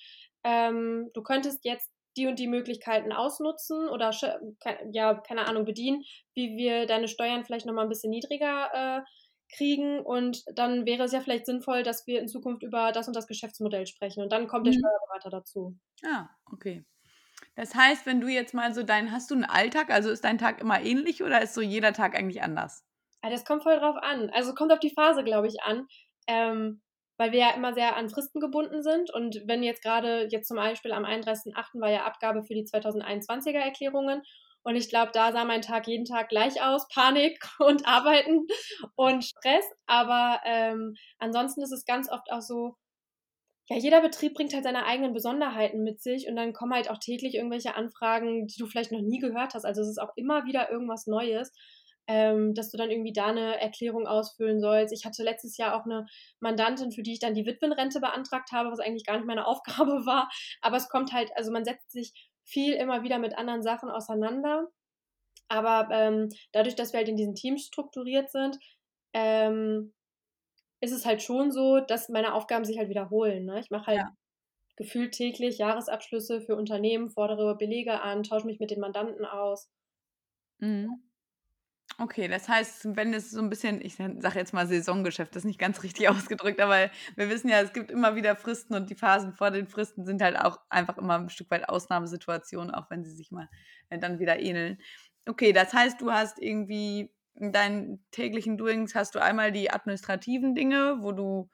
Ähm, 0.44 1.10
du 1.14 1.22
könntest 1.22 1.66
jetzt 1.66 1.92
die 2.16 2.26
und 2.26 2.40
die 2.40 2.48
Möglichkeiten 2.48 3.12
ausnutzen 3.12 3.90
oder 3.90 4.12
ja, 4.92 5.14
keine 5.16 5.48
Ahnung, 5.48 5.66
bedienen, 5.66 6.04
wie 6.34 6.58
wir 6.58 6.88
deine 6.88 7.08
Steuern 7.08 7.46
vielleicht 7.46 7.66
nochmal 7.66 7.86
ein 7.86 7.90
bisschen 7.90 8.10
niedriger 8.10 8.70
äh, 8.74 9.02
kriegen 9.56 10.00
und 10.00 10.44
dann 10.54 10.86
wäre 10.86 11.04
es 11.04 11.12
ja 11.12 11.22
vielleicht 11.22 11.46
sinnvoll, 11.46 11.84
dass 11.84 12.08
wir 12.08 12.20
in 12.20 12.28
Zukunft 12.28 12.64
über 12.64 12.92
das 12.92 13.08
und 13.08 13.16
das 13.16 13.28
Geschäftsmodell 13.28 13.88
sprechen 13.88 14.24
und 14.24 14.32
dann 14.32 14.48
kommt 14.48 14.66
mhm. 14.66 14.72
der 14.72 14.80
Steuerberater 14.80 15.30
dazu. 15.30 15.78
Ah, 16.06 16.28
okay. 16.52 16.86
Das 17.58 17.74
heißt, 17.74 18.06
wenn 18.06 18.22
du 18.22 18.28
jetzt 18.28 18.54
mal 18.54 18.72
so 18.74 18.84
dein, 18.84 19.12
hast 19.12 19.32
du 19.32 19.36
einen 19.36 19.44
Alltag? 19.44 19.90
Also 19.90 20.12
ist 20.12 20.24
dein 20.24 20.38
Tag 20.38 20.62
immer 20.62 20.80
ähnlich 20.80 21.24
oder 21.24 21.42
ist 21.42 21.56
so 21.56 21.62
jeder 21.62 21.92
Tag 21.92 22.16
eigentlich 22.16 22.44
anders? 22.44 22.86
Ah, 23.24 23.32
das 23.32 23.46
kommt 23.46 23.64
voll 23.64 23.80
drauf 23.80 23.96
an. 24.00 24.30
Also 24.30 24.54
kommt 24.54 24.72
auf 24.72 24.80
die 24.80 24.94
Phase, 24.94 25.24
glaube 25.24 25.48
ich, 25.48 25.64
an. 25.64 25.88
Ähm, 26.28 26.82
weil 27.18 27.32
wir 27.32 27.40
ja 27.40 27.56
immer 27.56 27.74
sehr 27.74 27.96
an 27.96 28.10
Fristen 28.10 28.40
gebunden 28.40 28.84
sind. 28.84 29.12
Und 29.12 29.42
wenn 29.48 29.64
jetzt 29.64 29.82
gerade, 29.82 30.28
jetzt 30.30 30.48
zum 30.48 30.58
Beispiel 30.58 30.92
am 30.92 31.04
31.08. 31.04 31.82
war 31.82 31.90
ja 31.90 32.06
Abgabe 32.06 32.44
für 32.44 32.54
die 32.54 32.64
2021er 32.64 33.58
Erklärungen. 33.58 34.22
Und 34.62 34.76
ich 34.76 34.88
glaube, 34.88 35.12
da 35.12 35.32
sah 35.32 35.44
mein 35.44 35.64
Tag 35.64 35.88
jeden 35.88 36.06
Tag 36.06 36.30
gleich 36.30 36.62
aus. 36.62 36.88
Panik 36.94 37.40
und 37.58 37.88
Arbeiten 37.88 38.46
und 38.96 39.24
Stress. 39.26 39.66
Aber 39.88 40.42
ähm, 40.46 40.94
ansonsten 41.18 41.64
ist 41.64 41.72
es 41.72 41.86
ganz 41.86 42.08
oft 42.08 42.32
auch 42.32 42.42
so, 42.42 42.76
ja, 43.70 43.78
jeder 43.78 44.02
Betrieb 44.02 44.34
bringt 44.34 44.54
halt 44.54 44.64
seine 44.64 44.86
eigenen 44.86 45.14
Besonderheiten 45.14 45.84
mit 45.84 46.02
sich 46.02 46.28
und 46.28 46.36
dann 46.38 46.54
kommen 46.54 46.74
halt 46.74 46.90
auch 46.90 47.00
täglich 47.00 47.36
irgendwelche 47.36 47.76
Anfragen, 47.76 48.48
die 48.48 48.58
du 48.58 48.66
vielleicht 48.66 48.94
noch 48.94 49.02
nie 49.02 49.20
gehört 49.20 49.54
hast. 49.56 49.66
Also 49.66 49.82
es 49.82 49.90
ist 49.90 50.02
auch 50.02 50.14
immer 50.16 50.46
wieder 50.46 50.72
irgendwas 50.72 51.06
Neues, 51.06 51.52
ähm, 52.08 52.54
dass 52.54 52.72
du 52.72 52.78
dann 52.78 52.90
irgendwie 52.90 53.12
da 53.12 53.28
eine 53.28 53.60
Erklärung 53.60 54.08
ausfüllen 54.08 54.62
sollst. 54.62 54.94
Ich 54.94 55.06
hatte 55.06 55.22
letztes 55.22 55.58
Jahr 55.58 55.76
auch 55.76 55.84
eine 55.84 56.06
Mandantin, 56.40 56.94
für 56.94 57.04
die 57.04 57.12
ich 57.14 57.20
dann 57.20 57.34
die 57.34 57.46
Witwenrente 57.46 58.00
beantragt 58.00 58.52
habe, 58.54 58.72
was 58.72 58.80
eigentlich 58.80 59.06
gar 59.06 59.18
nicht 59.18 59.28
meine 59.28 59.46
Aufgabe 59.48 60.06
war. 60.06 60.30
Aber 60.62 60.78
es 60.78 60.88
kommt 60.88 61.12
halt, 61.12 61.30
also 61.36 61.52
man 61.52 61.66
setzt 61.66 61.92
sich 61.92 62.14
viel 62.44 62.74
immer 62.74 63.04
wieder 63.04 63.20
mit 63.20 63.38
anderen 63.38 63.64
Sachen 63.64 63.90
auseinander. 63.90 64.68
Aber 65.50 65.90
ähm, 65.92 66.30
dadurch, 66.54 66.76
dass 66.76 66.94
wir 66.94 67.00
halt 67.00 67.10
in 67.10 67.18
diesen 67.18 67.36
Teams 67.36 67.66
strukturiert 67.66 68.30
sind, 68.32 68.58
ähm, 69.14 69.94
ist 70.80 70.92
es 70.92 71.06
halt 71.06 71.22
schon 71.22 71.52
so, 71.52 71.80
dass 71.80 72.10
meine 72.10 72.34
Aufgaben 72.34 72.66
sich 72.66 72.78
halt 72.78 72.90
wiederholen. 72.90 73.46
Ne? 73.46 73.60
Ich 73.60 73.72
mache 73.72 73.88
halt 73.88 73.98
ja. 73.98 74.12
gefühlt 74.76 75.14
täglich 75.14 75.58
Jahresabschlüsse 75.58 76.42
für 76.42 76.56
Unternehmen, 76.56 77.10
fordere 77.10 77.56
Belege 77.58 78.02
an, 78.02 78.24
tausche 78.24 78.46
mich 78.46 78.60
mit 78.60 78.72
den 78.72 78.80
Mandanten 78.80 79.26
aus. 79.26 79.70
Mhm. 80.60 81.08
Okay, 82.00 82.28
das 82.28 82.48
heißt, 82.48 82.96
wenn 82.96 83.14
es 83.14 83.32
so 83.32 83.42
ein 83.42 83.50
bisschen, 83.50 83.82
ich 83.82 83.96
sage 83.96 84.38
jetzt 84.38 84.54
mal 84.54 84.68
Saisongeschäft, 84.68 85.36
das 85.36 85.42
ist 85.42 85.48
nicht 85.48 85.60
ganz 85.60 85.82
richtig 85.84 86.10
ausgedrückt, 86.10 86.60
aber 86.60 86.92
wir 87.16 87.30
wissen 87.30 87.50
ja, 87.50 87.62
es 87.62 87.74
gibt 87.74 87.90
immer 87.90 88.16
wieder 88.16 88.36
Fristen 88.36 88.76
und 88.76 88.90
die 88.90 88.96
Phasen 88.96 89.34
vor 89.34 89.50
den 89.52 89.68
Fristen 89.68 90.06
sind 90.06 90.22
halt 90.22 90.38
auch 90.38 90.60
einfach 90.70 90.98
immer 90.98 91.18
ein 91.18 91.30
Stück 91.30 91.50
weit 91.50 91.68
Ausnahmesituationen, 91.70 92.74
auch 92.74 92.90
wenn 92.92 93.04
sie 93.04 93.16
sich 93.16 93.32
mal 93.32 93.50
äh, 93.90 93.98
dann 93.98 94.20
wieder 94.20 94.40
ähneln. 94.40 94.80
Okay, 95.28 95.54
das 95.54 95.74
heißt, 95.74 96.00
du 96.00 96.12
hast 96.12 96.40
irgendwie 96.40 97.12
in 97.40 97.52
deinen 97.52 98.06
täglichen 98.12 98.58
Doings 98.58 98.96
hast 98.96 99.16
du 99.16 99.20
einmal 99.20 99.52
die 99.52 99.72
administrativen 99.72 100.56
Dinge, 100.56 100.98
wo 101.02 101.12
du 101.12 101.50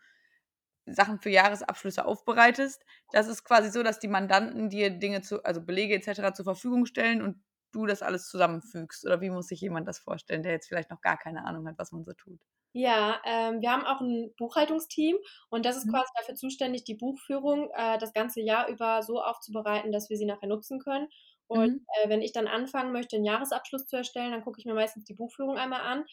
Sachen 0.86 1.20
für 1.20 1.30
Jahresabschlüsse 1.30 2.06
aufbereitest. 2.06 2.84
Das 3.12 3.28
ist 3.28 3.44
quasi 3.44 3.70
so, 3.70 3.84
dass 3.84 4.00
die 4.00 4.08
Mandanten 4.08 4.70
dir 4.70 4.90
Dinge 4.90 5.22
zu, 5.22 5.44
also 5.44 5.62
Belege 5.62 5.96
etc. 5.96 6.34
zur 6.34 6.46
Verfügung 6.46 6.86
stellen 6.86 7.22
und 7.22 7.42
du 7.72 7.86
das 7.86 8.02
alles 8.02 8.28
zusammenfügst. 8.28 9.06
Oder 9.06 9.22
wie 9.22 9.30
muss 9.30 9.48
sich 9.48 9.62
jemand 9.62 9.88
das 9.88 10.00
vorstellen, 10.00 10.44
der 10.44 10.52
jetzt 10.52 10.68
vielleicht 10.68 10.90
noch 10.90 11.02
gar 11.02 11.18
keine 11.18 11.46
Ahnung 11.46 11.68
hat, 11.68 11.78
was 11.78 11.92
man 11.92 12.04
so 12.04 12.14
tut? 12.14 12.40
Ja, 12.76 13.22
ähm, 13.24 13.62
wir 13.62 13.72
haben 13.72 13.86
auch 13.86 14.02
ein 14.02 14.34
Buchhaltungsteam 14.36 15.18
und 15.50 15.64
das 15.64 15.78
ist 15.78 15.86
mhm. 15.86 15.92
quasi 15.92 16.10
dafür 16.18 16.34
zuständig, 16.34 16.84
die 16.84 16.96
Buchführung 16.96 17.70
äh, 17.76 18.00
das 18.00 18.14
ganze 18.14 18.42
Jahr 18.42 18.68
über 18.68 19.04
so 19.04 19.22
aufzubereiten, 19.22 19.92
dass 19.92 20.10
wir 20.10 20.18
sie 20.18 20.26
nachher 20.26 20.48
nutzen 20.48 20.80
können. 20.80 21.08
Und 21.48 21.74
mhm. 21.74 21.86
äh, 22.04 22.10
wenn 22.10 22.22
ich 22.22 22.32
dann 22.32 22.48
anfangen 22.48 22.92
möchte, 22.92 23.16
einen 23.16 23.26
Jahresabschluss 23.26 23.86
zu 23.86 23.98
erstellen, 23.98 24.32
dann 24.32 24.44
gucke 24.44 24.60
ich 24.60 24.66
mir 24.66 24.74
meistens 24.74 25.06
die 25.06 25.14
Buchführung 25.14 25.58
einmal 25.58 25.82
an, 25.82 26.06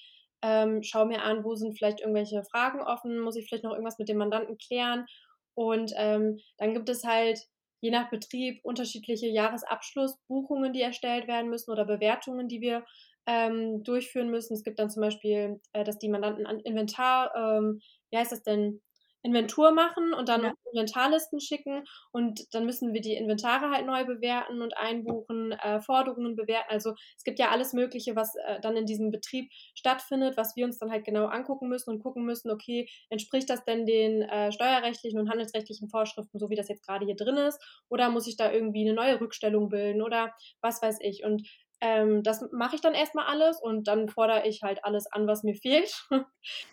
ähm, 0.43 0.83
schaue 0.83 1.07
mir 1.07 1.23
an, 1.23 1.45
wo 1.45 1.55
sind 1.55 1.77
vielleicht 1.77 2.01
irgendwelche 2.01 2.43
Fragen 2.45 2.81
offen, 2.81 3.19
muss 3.21 3.37
ich 3.37 3.47
vielleicht 3.47 3.65
noch 3.65 3.73
irgendwas 3.73 3.99
mit 3.99 4.09
dem 4.09 4.19
Mandanten 4.19 4.57
klären. 4.59 5.07
Und 5.55 5.93
ähm, 5.97 6.39
dann 6.59 6.75
gibt 6.75 6.89
es 6.89 7.05
halt 7.05 7.41
je 7.81 7.91
nach 7.91 8.11
Betrieb 8.11 8.61
unterschiedliche 8.63 9.27
Jahresabschlussbuchungen, 9.27 10.73
die 10.73 10.83
erstellt 10.83 11.29
werden 11.29 11.51
müssen 11.51 11.71
oder 11.71 11.85
Bewertungen, 11.85 12.49
die 12.49 12.61
wir 12.61 12.85
ähm, 13.27 13.83
durchführen 13.83 14.31
müssen. 14.31 14.55
Es 14.55 14.65
gibt 14.65 14.79
dann 14.79 14.91
zum 14.91 15.03
Beispiel, 15.03 15.61
äh, 15.73 15.85
dass 15.85 15.99
die 15.99 16.09
Mandanten 16.09 16.47
an 16.47 16.61
Inventar, 16.61 17.35
ähm, 17.37 17.81
wie 18.11 18.19
heißt 18.19 18.33
das 18.33 18.43
denn, 18.43 18.81
Inventur 19.23 19.73
machen 19.73 20.13
und 20.15 20.29
dann 20.29 20.43
ja. 20.43 20.53
Inventarlisten 20.73 21.41
schicken 21.41 21.85
und 22.13 22.53
dann 22.55 22.65
müssen 22.65 22.93
wir 22.93 23.01
die 23.01 23.15
Inventare 23.15 23.71
halt 23.71 23.87
neu 23.87 24.05
bewerten 24.05 24.63
und 24.63 24.77
einbuchen, 24.77 25.53
äh, 25.53 25.81
Forderungen 25.81 26.37
bewerten. 26.37 26.71
Also 26.71 26.95
es 27.17 27.25
gibt 27.25 27.39
ja 27.39 27.51
alles 27.51 27.73
Mögliche, 27.73 28.17
was 28.17 28.35
äh, 28.37 28.61
dann 28.61 28.77
in 28.77 28.87
diesem 28.87 29.11
Betrieb 29.11 29.51
stattfindet, 29.75 30.37
was 30.37 30.57
wir 30.57 30.65
uns 30.65 30.79
dann 30.79 30.91
halt 30.91 31.05
genau 31.05 31.27
angucken 31.27 31.69
müssen 31.69 31.91
und 31.91 32.01
gucken 32.03 32.25
müssen, 32.25 32.51
okay, 32.51 32.89
entspricht 33.11 33.51
das 33.51 33.65
denn 33.65 33.87
den 33.87 34.23
äh, 34.23 34.53
steuerrechtlichen 34.53 35.19
und 35.21 35.31
handelsrechtlichen 35.31 35.89
Vorschriften, 35.89 36.39
so 36.39 36.51
wie 36.51 36.57
das 36.57 36.69
jetzt 36.69 36.87
gerade 36.87 37.05
hier 37.05 37.17
drin 37.17 37.37
ist, 37.37 37.61
oder 37.89 38.11
muss 38.11 38.27
ich 38.27 38.37
da 38.37 38.51
irgendwie 38.53 38.83
eine 38.83 38.95
neue 38.95 39.21
Rückstellung 39.21 39.69
bilden 39.69 40.03
oder 40.03 40.33
was 40.61 40.83
weiß 40.83 40.99
ich. 41.01 41.25
Und 41.25 41.43
ähm, 41.81 42.23
das 42.23 42.47
mache 42.53 42.77
ich 42.77 42.83
dann 42.83 42.95
erstmal 42.95 43.27
alles 43.27 43.61
und 43.61 43.89
dann 43.89 44.09
fordere 44.09 44.47
ich 44.47 44.63
halt 44.63 44.85
alles 44.85 45.07
an, 45.11 45.27
was 45.27 45.43
mir 45.43 45.55
fehlt. 45.55 45.91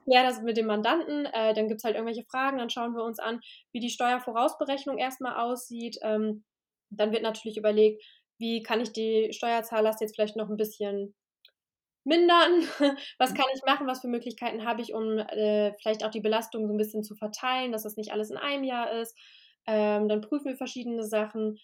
ja, 0.06 0.24
das 0.24 0.42
mit 0.42 0.58
dem 0.58 0.68
Mandanten. 0.68 1.26
Äh, 1.26 1.54
dann 1.54 1.68
gibt 1.68 1.80
es 1.80 1.84
halt 1.84 1.96
irgendwelche 1.96 2.26
Fragen, 2.30 2.58
dann 2.58 2.70
schauen 2.70 2.94
wir 2.94 3.04
uns 3.04 3.20
an, 3.20 3.40
wie 3.72 3.80
die 3.80 3.90
Steuervorausberechnung 3.90 4.98
erstmal 4.98 5.38
aussieht. 5.38 5.98
Ähm, 6.02 6.44
dann 6.90 7.12
wird 7.12 7.24
natürlich 7.24 7.58
überlegt, 7.58 8.04
wie 8.38 8.62
kann 8.64 8.82
ich 8.82 8.92
die 8.92 9.30
Steuerzahllast 9.32 10.02
jetzt 10.02 10.16
vielleicht 10.16 10.36
noch 10.36 10.50
ein 10.50 10.58
bisschen 10.58 11.16
mindern? 12.04 12.62
was 13.18 13.34
kann 13.34 13.46
ich 13.56 13.62
machen? 13.66 13.88
Was 13.88 14.02
für 14.02 14.08
Möglichkeiten 14.08 14.66
habe 14.66 14.82
ich, 14.82 14.94
um 14.94 15.18
äh, 15.18 15.74
vielleicht 15.80 16.04
auch 16.06 16.12
die 16.12 16.22
Belastung 16.22 16.68
so 16.68 16.74
ein 16.74 16.78
bisschen 16.78 17.04
zu 17.04 17.16
verteilen, 17.16 17.72
dass 17.72 17.84
das 17.84 17.98
nicht 17.98 18.12
alles 18.12 18.30
in 18.30 18.38
einem 18.38 18.64
Jahr 18.64 18.92
ist? 18.92 19.18
Ähm, 19.66 20.08
dann 20.08 20.22
prüfen 20.22 20.46
wir 20.46 20.58
verschiedene 20.58 21.04
Sachen. 21.04 21.60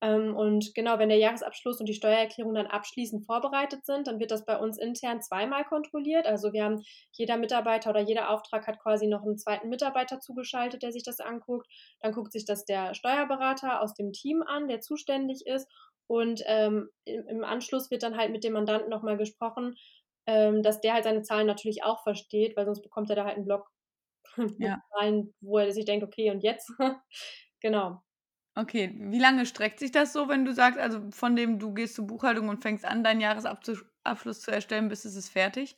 Ähm, 0.00 0.36
und 0.36 0.74
genau, 0.74 0.98
wenn 0.98 1.08
der 1.08 1.18
Jahresabschluss 1.18 1.80
und 1.80 1.88
die 1.88 1.94
Steuererklärung 1.94 2.54
dann 2.54 2.66
abschließend 2.68 3.26
vorbereitet 3.26 3.84
sind, 3.84 4.06
dann 4.06 4.20
wird 4.20 4.30
das 4.30 4.44
bei 4.44 4.56
uns 4.56 4.78
intern 4.78 5.20
zweimal 5.22 5.64
kontrolliert. 5.64 6.26
Also 6.26 6.52
wir 6.52 6.64
haben 6.64 6.82
jeder 7.12 7.36
Mitarbeiter 7.36 7.90
oder 7.90 8.00
jeder 8.00 8.30
Auftrag 8.30 8.66
hat 8.66 8.78
quasi 8.78 9.08
noch 9.08 9.22
einen 9.22 9.38
zweiten 9.38 9.68
Mitarbeiter 9.68 10.20
zugeschaltet, 10.20 10.82
der 10.82 10.92
sich 10.92 11.02
das 11.02 11.18
anguckt. 11.18 11.66
Dann 12.00 12.12
guckt 12.12 12.32
sich 12.32 12.44
das 12.44 12.64
der 12.64 12.94
Steuerberater 12.94 13.82
aus 13.82 13.94
dem 13.94 14.12
Team 14.12 14.42
an, 14.42 14.68
der 14.68 14.80
zuständig 14.80 15.46
ist. 15.46 15.68
Und 16.06 16.42
ähm, 16.46 16.88
im 17.04 17.44
Anschluss 17.44 17.90
wird 17.90 18.02
dann 18.02 18.16
halt 18.16 18.30
mit 18.30 18.44
dem 18.44 18.54
Mandanten 18.54 18.88
nochmal 18.88 19.18
gesprochen, 19.18 19.74
ähm, 20.26 20.62
dass 20.62 20.80
der 20.80 20.94
halt 20.94 21.04
seine 21.04 21.22
Zahlen 21.22 21.46
natürlich 21.46 21.82
auch 21.82 22.02
versteht, 22.02 22.56
weil 22.56 22.66
sonst 22.66 22.82
bekommt 22.82 23.10
er 23.10 23.16
da 23.16 23.24
halt 23.24 23.36
einen 23.36 23.44
Block 23.44 23.68
ja. 24.58 24.80
rein, 24.92 25.34
wo 25.40 25.58
er 25.58 25.72
sich 25.72 25.84
denkt, 25.84 26.04
okay, 26.04 26.30
und 26.30 26.42
jetzt? 26.42 26.70
genau. 27.60 28.00
Okay, 28.58 28.92
wie 28.98 29.20
lange 29.20 29.46
streckt 29.46 29.78
sich 29.78 29.92
das 29.92 30.12
so, 30.12 30.28
wenn 30.28 30.44
du 30.44 30.52
sagst, 30.52 30.80
also 30.80 31.00
von 31.12 31.36
dem 31.36 31.60
du 31.60 31.72
gehst 31.72 31.94
zur 31.94 32.08
Buchhaltung 32.08 32.48
und 32.48 32.60
fängst 32.60 32.84
an, 32.84 33.04
deinen 33.04 33.20
Jahresabschluss 33.20 34.40
zu 34.40 34.50
erstellen, 34.50 34.88
bis 34.88 35.04
es 35.04 35.14
ist 35.14 35.28
fertig? 35.28 35.76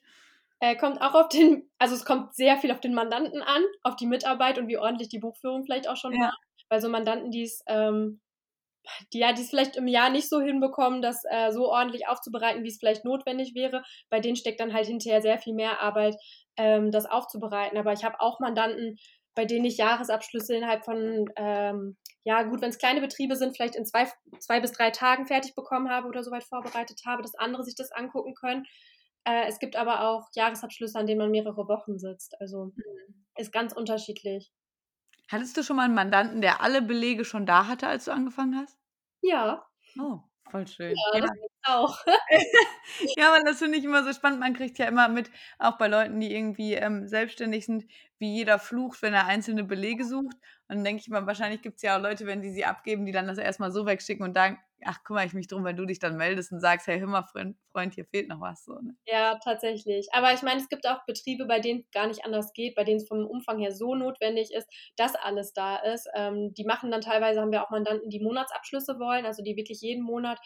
Äh, 0.60 0.76
kommt 0.76 1.02
auch 1.02 1.14
auf 1.14 1.28
den, 1.28 1.70
also 1.78 1.94
es 1.94 2.06
kommt 2.06 2.34
sehr 2.34 2.56
viel 2.56 2.72
auf 2.72 2.80
den 2.80 2.94
Mandanten 2.94 3.42
an, 3.42 3.62
auf 3.82 3.96
die 3.96 4.06
Mitarbeit 4.06 4.58
und 4.58 4.66
wie 4.68 4.78
ordentlich 4.78 5.10
die 5.10 5.18
Buchführung 5.18 5.64
vielleicht 5.64 5.90
auch 5.90 5.96
schon 5.98 6.14
ja. 6.14 6.20
war. 6.20 6.36
Weil 6.70 6.80
so 6.80 6.88
Mandanten, 6.88 7.30
die 7.30 7.42
es, 7.42 7.62
ähm, 7.66 8.22
die 9.12 9.18
ja, 9.18 9.34
die 9.34 9.42
es 9.42 9.50
vielleicht 9.50 9.76
im 9.76 9.86
Jahr 9.86 10.08
nicht 10.08 10.30
so 10.30 10.40
hinbekommen, 10.40 11.02
das 11.02 11.22
äh, 11.30 11.52
so 11.52 11.68
ordentlich 11.68 12.08
aufzubereiten, 12.08 12.64
wie 12.64 12.68
es 12.68 12.78
vielleicht 12.78 13.04
notwendig 13.04 13.54
wäre, 13.54 13.82
bei 14.08 14.20
denen 14.20 14.36
steckt 14.36 14.58
dann 14.58 14.72
halt 14.72 14.86
hinterher 14.86 15.20
sehr 15.20 15.38
viel 15.38 15.52
mehr 15.52 15.82
Arbeit, 15.82 16.16
ähm, 16.56 16.90
das 16.90 17.04
aufzubereiten. 17.04 17.76
Aber 17.76 17.92
ich 17.92 18.04
habe 18.04 18.20
auch 18.20 18.40
Mandanten, 18.40 18.96
bei 19.34 19.44
denen 19.44 19.66
ich 19.66 19.76
Jahresabschlüsse 19.76 20.54
innerhalb 20.54 20.86
von, 20.86 21.26
ähm, 21.36 21.98
ja 22.24 22.42
gut, 22.42 22.60
wenn 22.60 22.70
es 22.70 22.78
kleine 22.78 23.00
Betriebe 23.00 23.36
sind, 23.36 23.56
vielleicht 23.56 23.76
in 23.76 23.86
zwei, 23.86 24.10
zwei 24.38 24.60
bis 24.60 24.72
drei 24.72 24.90
Tagen 24.90 25.26
fertig 25.26 25.54
bekommen 25.54 25.88
habe 25.88 26.08
oder 26.08 26.22
soweit 26.22 26.44
vorbereitet 26.44 27.00
habe, 27.06 27.22
dass 27.22 27.34
andere 27.34 27.64
sich 27.64 27.74
das 27.74 27.92
angucken 27.92 28.34
können. 28.34 28.66
Äh, 29.24 29.46
es 29.48 29.58
gibt 29.58 29.76
aber 29.76 30.08
auch 30.08 30.28
Jahresabschlüsse, 30.34 30.98
an 30.98 31.06
denen 31.06 31.18
man 31.18 31.30
mehrere 31.30 31.68
Wochen 31.68 31.98
sitzt. 31.98 32.40
Also 32.40 32.72
mhm. 32.74 33.24
ist 33.36 33.52
ganz 33.52 33.72
unterschiedlich. 33.72 34.52
Hattest 35.30 35.56
du 35.56 35.62
schon 35.62 35.76
mal 35.76 35.84
einen 35.84 35.94
Mandanten, 35.94 36.40
der 36.40 36.60
alle 36.60 36.82
Belege 36.82 37.24
schon 37.24 37.46
da 37.46 37.66
hatte, 37.66 37.86
als 37.86 38.06
du 38.06 38.12
angefangen 38.12 38.56
hast? 38.56 38.76
Ja. 39.22 39.64
Oh, 39.98 40.20
voll 40.50 40.66
schön. 40.66 40.94
Ja, 41.12 41.20
ja. 41.20 41.26
das 41.26 41.50
auch. 41.64 41.98
ja, 43.16 43.32
aber 43.32 43.44
das 43.44 43.58
finde 43.58 43.78
ich 43.78 43.84
immer 43.84 44.04
so 44.04 44.12
spannend. 44.12 44.40
Man 44.40 44.54
kriegt 44.54 44.78
ja 44.78 44.86
immer 44.86 45.08
mit, 45.08 45.30
auch 45.58 45.78
bei 45.78 45.88
Leuten, 45.88 46.20
die 46.20 46.34
irgendwie 46.34 46.74
ähm, 46.74 47.06
selbstständig 47.06 47.66
sind, 47.66 47.84
wie 48.18 48.34
jeder 48.34 48.58
flucht, 48.58 49.02
wenn 49.02 49.14
er 49.14 49.26
einzelne 49.26 49.64
Belege 49.64 50.04
sucht. 50.04 50.36
Und 50.68 50.76
dann 50.76 50.84
denke 50.84 51.02
ich 51.02 51.08
mal, 51.08 51.26
wahrscheinlich 51.26 51.62
gibt 51.62 51.76
es 51.76 51.82
ja 51.82 51.96
auch 51.96 52.02
Leute, 52.02 52.26
wenn 52.26 52.42
die 52.42 52.50
sie 52.50 52.64
abgeben, 52.64 53.06
die 53.06 53.12
dann 53.12 53.26
das 53.26 53.38
erstmal 53.38 53.72
so 53.72 53.86
wegschicken 53.86 54.24
und 54.24 54.34
dann, 54.34 54.58
ach, 54.84 55.02
kümmere 55.04 55.26
ich 55.26 55.32
mich 55.34 55.48
drum, 55.48 55.64
wenn 55.64 55.76
du 55.76 55.86
dich 55.86 55.98
dann 55.98 56.16
meldest 56.16 56.52
und 56.52 56.60
sagst, 56.60 56.86
hey, 56.86 56.98
hör 56.98 57.06
mal, 57.06 57.22
Freund, 57.22 57.56
Freund 57.72 57.94
hier 57.94 58.04
fehlt 58.04 58.28
noch 58.28 58.40
was. 58.40 58.64
So, 58.64 58.74
ne? 58.74 58.96
Ja, 59.06 59.38
tatsächlich. 59.42 60.08
Aber 60.12 60.32
ich 60.32 60.42
meine, 60.42 60.60
es 60.60 60.68
gibt 60.68 60.86
auch 60.86 61.04
Betriebe, 61.06 61.46
bei 61.46 61.60
denen 61.60 61.80
es 61.80 61.90
gar 61.90 62.06
nicht 62.06 62.24
anders 62.24 62.52
geht, 62.52 62.74
bei 62.74 62.84
denen 62.84 62.98
es 62.98 63.08
vom 63.08 63.26
Umfang 63.26 63.58
her 63.58 63.72
so 63.72 63.94
notwendig 63.94 64.52
ist, 64.52 64.68
dass 64.96 65.14
alles 65.16 65.52
da 65.52 65.76
ist. 65.76 66.08
Ähm, 66.14 66.54
die 66.54 66.64
machen 66.64 66.90
dann 66.90 67.00
teilweise, 67.00 67.40
haben 67.40 67.52
wir 67.52 67.64
auch 67.64 67.70
Mandanten, 67.70 68.10
die 68.10 68.20
Monatsabschlüsse 68.20 68.98
wollen, 68.98 69.26
also 69.26 69.42
die 69.42 69.56
wirklich 69.56 69.80
jeden 69.80 70.02
Monat 70.04 70.38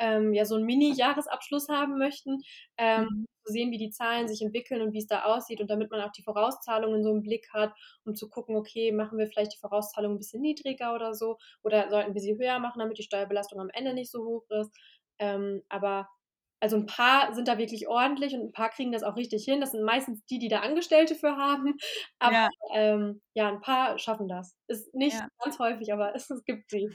ähm, 0.00 0.32
ja 0.32 0.44
so 0.44 0.56
einen 0.56 0.64
Mini-Jahresabschluss 0.64 1.68
haben 1.68 1.98
möchten, 1.98 2.40
ähm, 2.78 3.02
mhm. 3.02 3.26
zu 3.44 3.52
sehen, 3.52 3.70
wie 3.70 3.78
die 3.78 3.90
Zahlen 3.90 4.26
sich 4.26 4.42
entwickeln 4.42 4.82
und 4.82 4.92
wie 4.92 4.98
es 4.98 5.06
da 5.06 5.24
aussieht 5.24 5.60
und 5.60 5.70
damit 5.70 5.90
man 5.90 6.00
auch 6.00 6.10
die 6.12 6.22
Vorauszahlungen 6.22 7.04
so 7.04 7.10
im 7.10 7.22
Blick 7.22 7.46
hat, 7.52 7.72
um 8.04 8.14
zu 8.14 8.28
gucken, 8.28 8.56
okay, 8.56 8.90
machen 8.90 9.18
wir 9.18 9.28
vielleicht 9.28 9.52
die 9.52 9.60
Vorauszahlungen 9.60 10.16
ein 10.16 10.18
bisschen 10.18 10.42
niedriger 10.42 10.94
oder 10.94 11.14
so 11.14 11.36
oder 11.62 11.88
sollten 11.90 12.14
wir 12.14 12.20
sie 12.20 12.36
höher 12.36 12.58
machen, 12.58 12.80
damit 12.80 12.98
die 12.98 13.04
Steuerbelastung 13.04 13.60
am 13.60 13.70
Ende 13.70 13.94
nicht 13.94 14.10
so 14.10 14.24
hoch 14.24 14.44
ist. 14.50 14.74
Ähm, 15.18 15.62
aber 15.68 16.08
also 16.60 16.76
ein 16.76 16.86
paar 16.86 17.34
sind 17.34 17.48
da 17.48 17.56
wirklich 17.56 17.88
ordentlich 17.88 18.34
und 18.34 18.42
ein 18.42 18.52
paar 18.52 18.68
kriegen 18.68 18.92
das 18.92 19.02
auch 19.02 19.16
richtig 19.16 19.44
hin. 19.44 19.60
Das 19.60 19.72
sind 19.72 19.82
meistens 19.82 20.24
die, 20.26 20.38
die 20.38 20.48
da 20.48 20.60
Angestellte 20.60 21.14
für 21.14 21.36
haben. 21.36 21.76
Aber 22.18 22.34
ja, 22.34 22.48
ähm, 22.74 23.22
ja 23.34 23.48
ein 23.48 23.62
paar 23.62 23.98
schaffen 23.98 24.28
das. 24.28 24.54
Ist 24.68 24.94
nicht 24.94 25.16
ja. 25.16 25.26
ganz 25.42 25.58
häufig, 25.58 25.92
aber 25.92 26.14
es, 26.14 26.28
es 26.30 26.44
gibt 26.44 26.70
sie. 26.70 26.90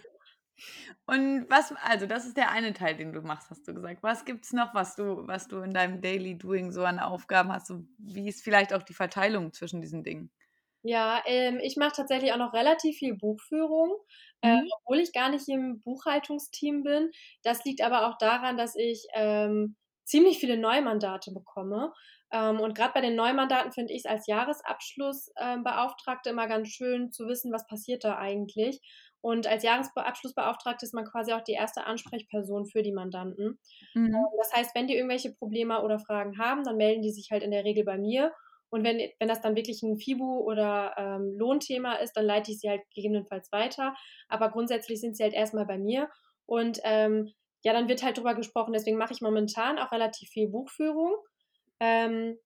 Und 1.06 1.46
was, 1.50 1.74
also 1.84 2.06
das 2.06 2.26
ist 2.26 2.38
der 2.38 2.52
eine 2.52 2.74
Teil, 2.74 2.96
den 2.96 3.14
du 3.14 3.22
machst, 3.22 3.50
hast 3.50 3.68
du 3.68 3.74
gesagt. 3.74 4.04
Was 4.04 4.26
gibt 4.26 4.46
es 4.46 4.54
noch, 4.54 4.74
was 4.74 4.96
du, 4.96 5.28
was 5.28 5.48
du 5.48 5.60
in 5.60 5.74
deinem 5.74 6.02
Daily 6.02 6.38
Doing 6.38 6.72
so 6.72 6.84
an 6.84 7.00
Aufgaben 7.00 7.52
hast? 7.52 7.68
So, 7.68 7.84
wie 7.98 8.28
ist 8.28 8.44
vielleicht 8.44 8.74
auch 8.74 8.84
die 8.84 8.94
Verteilung 8.94 9.54
zwischen 9.54 9.82
diesen 9.82 10.04
Dingen? 10.04 10.32
Ja, 10.88 11.24
ähm, 11.26 11.60
ich 11.64 11.78
mache 11.78 11.96
tatsächlich 11.96 12.32
auch 12.32 12.38
noch 12.38 12.54
relativ 12.54 12.98
viel 12.98 13.16
Buchführung, 13.16 13.92
äh, 14.42 14.58
mhm. 14.58 14.70
obwohl 14.78 15.00
ich 15.00 15.14
gar 15.14 15.30
nicht 15.30 15.50
im 15.50 15.82
Buchhaltungsteam 15.82 16.84
bin. 16.84 17.10
Das 17.44 17.66
liegt 17.66 17.82
aber 17.82 18.08
auch 18.08 18.20
daran, 18.20 18.56
dass 18.56 18.76
ich 18.76 19.08
ähm, 19.16 19.76
ziemlich 20.04 20.38
viele 20.38 20.58
Neumandate 20.58 21.32
bekomme. 21.32 21.92
Ähm, 22.32 22.60
und 22.60 22.76
gerade 22.76 22.94
bei 22.94 23.02
den 23.02 23.16
Neumandaten 23.16 23.72
finde 23.72 23.94
ich 23.94 24.00
es 24.00 24.06
als 24.06 24.28
Jahresabschlussbeauftragte 24.28 26.30
ähm, 26.30 26.36
immer 26.36 26.48
ganz 26.48 26.70
schön 26.70 27.12
zu 27.12 27.28
wissen, 27.28 27.52
was 27.52 27.66
passiert 27.66 28.04
da 28.04 28.18
eigentlich. 28.18 28.82
Und 29.26 29.48
als 29.48 29.64
Jahresabschlussbeauftragte 29.64 30.86
ist 30.86 30.94
man 30.94 31.04
quasi 31.04 31.34
auch 31.34 31.42
die 31.42 31.54
erste 31.54 31.88
Ansprechperson 31.88 32.68
für 32.68 32.84
die 32.84 32.92
Mandanten. 32.92 33.58
Mhm. 33.96 34.14
Ähm, 34.14 34.26
das 34.38 34.54
heißt, 34.54 34.76
wenn 34.76 34.86
die 34.86 34.96
irgendwelche 34.96 35.34
Probleme 35.34 35.82
oder 35.82 35.98
Fragen 35.98 36.38
haben, 36.38 36.64
dann 36.64 36.78
melden 36.78 37.02
die 37.02 37.10
sich 37.10 37.32
halt 37.32 37.42
in 37.42 37.50
der 37.50 37.64
Regel 37.64 37.86
bei 37.86 37.98
mir. 37.98 38.32
Und 38.70 38.84
wenn, 38.84 39.00
wenn 39.18 39.28
das 39.28 39.42
dann 39.42 39.56
wirklich 39.56 39.82
ein 39.82 39.98
FIBU 39.98 40.42
oder 40.42 40.94
ähm, 41.00 41.34
Lohnthema 41.40 41.94
ist, 41.96 42.16
dann 42.16 42.24
leite 42.24 42.52
ich 42.52 42.60
sie 42.60 42.70
halt 42.70 42.82
gegebenenfalls 42.94 43.52
weiter. 43.52 43.96
Aber 44.28 44.52
grundsätzlich 44.52 45.02
sind 45.02 45.18
sie 45.18 45.24
halt 45.24 45.34
erstmal 45.34 45.66
bei 45.66 45.80
mir. 45.80 46.08
Und 46.46 46.80
ähm, 46.84 47.34
ja, 47.64 47.74
dann 47.74 47.88
wird 47.88 48.04
halt 48.04 48.20
drüber 48.20 48.36
gesprochen. 48.36 48.74
Deswegen 48.74 49.00
mache 49.00 49.14
ich 49.14 49.22
momentan 49.22 49.80
auch 49.80 49.92
relativ 49.92 50.30
viel 50.30 50.50
Buchführung. 50.50 51.16
Ähm, 51.80 52.38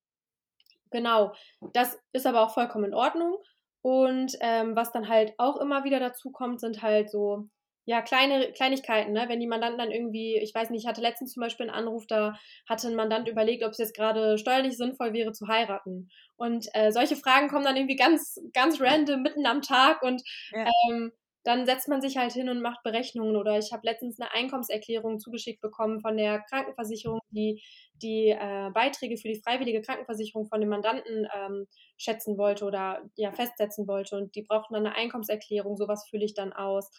genau, 0.92 1.34
das 1.74 2.00
ist 2.14 2.26
aber 2.26 2.40
auch 2.40 2.54
vollkommen 2.54 2.86
in 2.86 2.94
Ordnung. 2.94 3.36
Und 3.82 4.34
ähm, 4.42 4.76
was 4.76 4.92
dann 4.92 5.08
halt 5.08 5.34
auch 5.38 5.58
immer 5.58 5.84
wieder 5.84 6.00
dazu 6.00 6.32
kommt, 6.32 6.60
sind 6.60 6.82
halt 6.82 7.10
so, 7.10 7.48
ja, 7.86 8.02
kleine 8.02 8.52
Kleinigkeiten, 8.52 9.14
ne? 9.14 9.26
Wenn 9.30 9.40
die 9.40 9.48
Mandanten 9.48 9.80
dann 9.80 9.92
irgendwie, 9.92 10.38
ich 10.38 10.54
weiß 10.54 10.70
nicht, 10.70 10.84
ich 10.84 10.88
hatte 10.88 11.02
letztens 11.02 11.34
zum 11.34 11.42
Beispiel 11.42 11.68
einen 11.68 11.76
Anruf, 11.76 12.06
da 12.08 12.38
hatte 12.68 12.88
ein 12.88 12.96
Mandant 12.96 13.28
überlegt, 13.28 13.64
ob 13.64 13.72
es 13.72 13.80
jetzt 13.80 13.96
gerade 13.96 14.38
steuerlich 14.38 14.78
sinnvoll 14.78 15.14
wäre 15.14 15.32
zu 15.32 15.48
heiraten. 15.48 16.10
Und 16.36 16.68
äh, 16.74 16.92
solche 16.92 17.16
Fragen 17.16 17.48
kommen 17.48 17.66
dann 17.66 17.78
irgendwie 17.78 17.96
ganz, 17.96 18.40
ganz 18.54 18.80
random 18.80 19.22
mitten 19.22 19.46
am 19.46 19.62
Tag 19.62 20.04
und 20.04 20.22
ja. 20.52 20.68
ähm, 20.90 21.12
dann 21.44 21.66
setzt 21.66 21.88
man 21.88 22.02
sich 22.02 22.18
halt 22.18 22.34
hin 22.34 22.50
und 22.50 22.62
macht 22.62 22.84
Berechnungen. 22.84 23.36
Oder 23.36 23.58
ich 23.58 23.72
habe 23.72 23.86
letztens 23.86 24.20
eine 24.20 24.32
Einkommenserklärung 24.32 25.20
zugeschickt 25.20 25.62
bekommen 25.62 26.02
von 26.02 26.18
der 26.18 26.42
Krankenversicherung, 26.42 27.20
die 27.32 27.62
die 27.94 28.30
äh, 28.30 28.70
Beiträge 28.74 29.18
für 29.18 29.28
die 29.30 29.42
freiwillige 29.42 29.82
Krankenversicherung 29.82 30.48
von 30.48 30.60
dem 30.62 30.70
Mandanten 30.70 31.28
ähm, 31.34 31.68
schätzen 31.98 32.38
wollte 32.38 32.66
oder 32.66 33.02
ja 33.16 33.32
festsetzen 33.32 33.88
wollte. 33.88 34.18
Und 34.18 34.36
die 34.36 34.44
brauchten 34.44 34.74
dann 34.74 34.86
eine 34.86 34.96
Einkommenserklärung, 34.96 35.78
sowas 35.78 36.08
fülle 36.10 36.26
ich 36.26 36.34
dann 36.34 36.54
aus. 36.54 36.92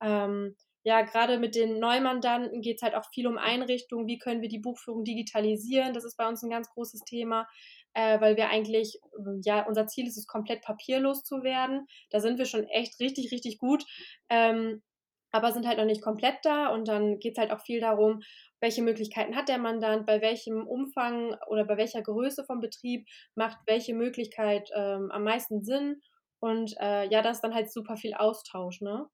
Ähm, 0.00 0.56
ja, 0.84 1.02
gerade 1.02 1.38
mit 1.38 1.54
den 1.54 1.80
Neumandanten 1.80 2.60
geht 2.62 2.76
es 2.76 2.82
halt 2.82 2.94
auch 2.94 3.04
viel 3.12 3.26
um 3.26 3.36
Einrichtungen. 3.36 4.06
Wie 4.06 4.18
können 4.18 4.42
wir 4.42 4.48
die 4.48 4.60
Buchführung 4.60 5.04
digitalisieren? 5.04 5.92
Das 5.92 6.04
ist 6.04 6.16
bei 6.16 6.26
uns 6.28 6.42
ein 6.42 6.50
ganz 6.50 6.70
großes 6.70 7.00
Thema 7.00 7.46
äh, 7.94 8.20
weil 8.20 8.36
wir 8.36 8.48
eigentlich, 8.48 8.98
ähm, 9.18 9.40
ja, 9.44 9.66
unser 9.66 9.86
Ziel 9.86 10.06
ist 10.06 10.16
es, 10.16 10.26
komplett 10.26 10.62
papierlos 10.62 11.22
zu 11.24 11.42
werden. 11.42 11.86
Da 12.10 12.20
sind 12.20 12.38
wir 12.38 12.46
schon 12.46 12.64
echt 12.64 13.00
richtig, 13.00 13.32
richtig 13.32 13.58
gut. 13.58 13.84
Ähm, 14.28 14.82
aber 15.30 15.52
sind 15.52 15.66
halt 15.66 15.78
noch 15.78 15.84
nicht 15.84 16.02
komplett 16.02 16.36
da. 16.42 16.68
Und 16.68 16.88
dann 16.88 17.18
geht 17.18 17.36
es 17.36 17.38
halt 17.38 17.52
auch 17.52 17.60
viel 17.60 17.80
darum, 17.80 18.20
welche 18.60 18.82
Möglichkeiten 18.82 19.36
hat 19.36 19.48
der 19.48 19.58
Mandant, 19.58 20.06
bei 20.06 20.20
welchem 20.20 20.66
Umfang 20.66 21.36
oder 21.48 21.64
bei 21.64 21.76
welcher 21.76 22.02
Größe 22.02 22.44
vom 22.44 22.60
Betrieb 22.60 23.06
macht 23.34 23.58
welche 23.66 23.94
Möglichkeit 23.94 24.70
ähm, 24.74 25.10
am 25.10 25.24
meisten 25.24 25.62
Sinn. 25.62 26.00
Und 26.40 26.74
äh, 26.80 27.08
ja, 27.08 27.22
das 27.22 27.38
ist 27.38 27.42
dann 27.42 27.54
halt 27.54 27.72
super 27.72 27.96
viel 27.96 28.14
Austausch, 28.14 28.80
ne? 28.80 29.06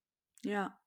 Ja. 0.44 0.78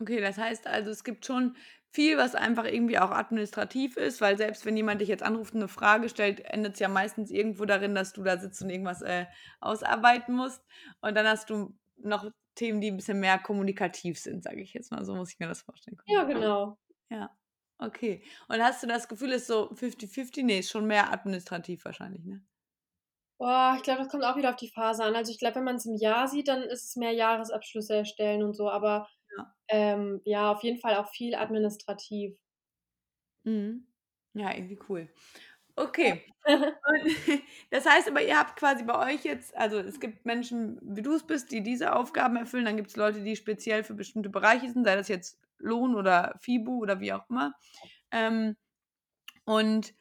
Okay, 0.00 0.20
das 0.20 0.38
heißt 0.38 0.66
also, 0.66 0.90
es 0.90 1.04
gibt 1.04 1.26
schon 1.26 1.56
viel, 1.92 2.16
was 2.16 2.34
einfach 2.34 2.64
irgendwie 2.64 2.98
auch 2.98 3.10
administrativ 3.10 3.96
ist, 3.96 4.20
weil 4.20 4.36
selbst 4.36 4.64
wenn 4.64 4.76
jemand 4.76 5.00
dich 5.00 5.08
jetzt 5.08 5.22
anruft 5.22 5.54
und 5.54 5.60
eine 5.60 5.68
Frage 5.68 6.08
stellt, 6.08 6.40
endet 6.40 6.74
es 6.74 6.80
ja 6.80 6.88
meistens 6.88 7.30
irgendwo 7.30 7.64
darin, 7.64 7.94
dass 7.94 8.12
du 8.12 8.22
da 8.22 8.38
sitzt 8.38 8.62
und 8.62 8.70
irgendwas 8.70 9.02
äh, 9.02 9.26
ausarbeiten 9.60 10.34
musst. 10.34 10.64
Und 11.00 11.16
dann 11.16 11.26
hast 11.26 11.50
du 11.50 11.76
noch 11.96 12.30
Themen, 12.54 12.80
die 12.80 12.90
ein 12.90 12.96
bisschen 12.96 13.20
mehr 13.20 13.38
kommunikativ 13.38 14.18
sind, 14.18 14.44
sage 14.44 14.60
ich 14.60 14.72
jetzt 14.72 14.92
mal. 14.92 15.04
So 15.04 15.14
muss 15.14 15.32
ich 15.32 15.38
mir 15.38 15.48
das 15.48 15.62
vorstellen. 15.62 15.98
Ja, 16.06 16.24
genau. 16.24 16.78
Ja, 17.10 17.36
okay. 17.78 18.22
Und 18.48 18.62
hast 18.62 18.82
du 18.82 18.86
das 18.86 19.08
Gefühl, 19.08 19.32
es 19.32 19.42
ist 19.42 19.48
so 19.48 19.70
50-50? 19.72 20.44
Nee, 20.44 20.60
ist 20.60 20.70
schon 20.70 20.86
mehr 20.86 21.12
administrativ 21.12 21.84
wahrscheinlich, 21.84 22.24
ne? 22.24 22.44
Boah, 23.38 23.74
ich 23.76 23.82
glaube, 23.82 24.00
das 24.02 24.10
kommt 24.10 24.22
auch 24.22 24.36
wieder 24.36 24.50
auf 24.50 24.56
die 24.56 24.68
Phase 24.68 25.02
an. 25.02 25.16
Also 25.16 25.32
ich 25.32 25.38
glaube, 25.38 25.56
wenn 25.56 25.64
man 25.64 25.76
es 25.76 25.86
im 25.86 25.96
Jahr 25.96 26.28
sieht, 26.28 26.46
dann 26.48 26.62
ist 26.62 26.84
es 26.84 26.96
mehr 26.96 27.12
Jahresabschlüsse 27.12 27.94
erstellen 27.96 28.42
und 28.42 28.54
so, 28.54 28.68
aber 28.70 29.08
Ja. 29.36 29.54
ähm, 29.68 30.20
ja, 30.24 30.52
auf 30.52 30.62
jeden 30.62 30.78
Fall 30.80 30.96
auch 30.96 31.08
viel 31.10 31.34
administrativ. 31.34 32.36
Mhm. 33.44 33.86
Ja, 34.34 34.54
irgendwie 34.54 34.78
cool. 34.88 35.08
Okay. 35.76 36.24
Und 36.46 37.16
das 37.70 37.86
heißt 37.86 38.08
aber, 38.08 38.22
ihr 38.22 38.38
habt 38.38 38.56
quasi 38.58 38.84
bei 38.84 39.12
euch 39.14 39.24
jetzt 39.24 39.56
also, 39.56 39.78
es 39.78 40.00
gibt 40.00 40.26
Menschen, 40.26 40.78
wie 40.82 41.02
du 41.02 41.14
es 41.14 41.26
bist, 41.26 41.52
die 41.52 41.62
diese 41.62 41.94
Aufgaben 41.96 42.36
erfüllen, 42.36 42.64
dann 42.66 42.76
gibt 42.76 42.90
es 42.90 42.96
Leute, 42.96 43.22
die 43.22 43.36
speziell 43.36 43.84
für 43.84 43.94
bestimmte 43.94 44.30
Bereiche 44.30 44.70
sind, 44.70 44.84
sei 44.84 44.96
das 44.96 45.08
jetzt 45.08 45.38
Lohn 45.58 45.94
oder 45.94 46.36
FIBU 46.40 46.80
oder 46.82 47.00
wie 47.00 47.12
auch 47.12 47.28
immer. 47.30 47.54
Ähm, 48.12 48.56
und 49.46 49.94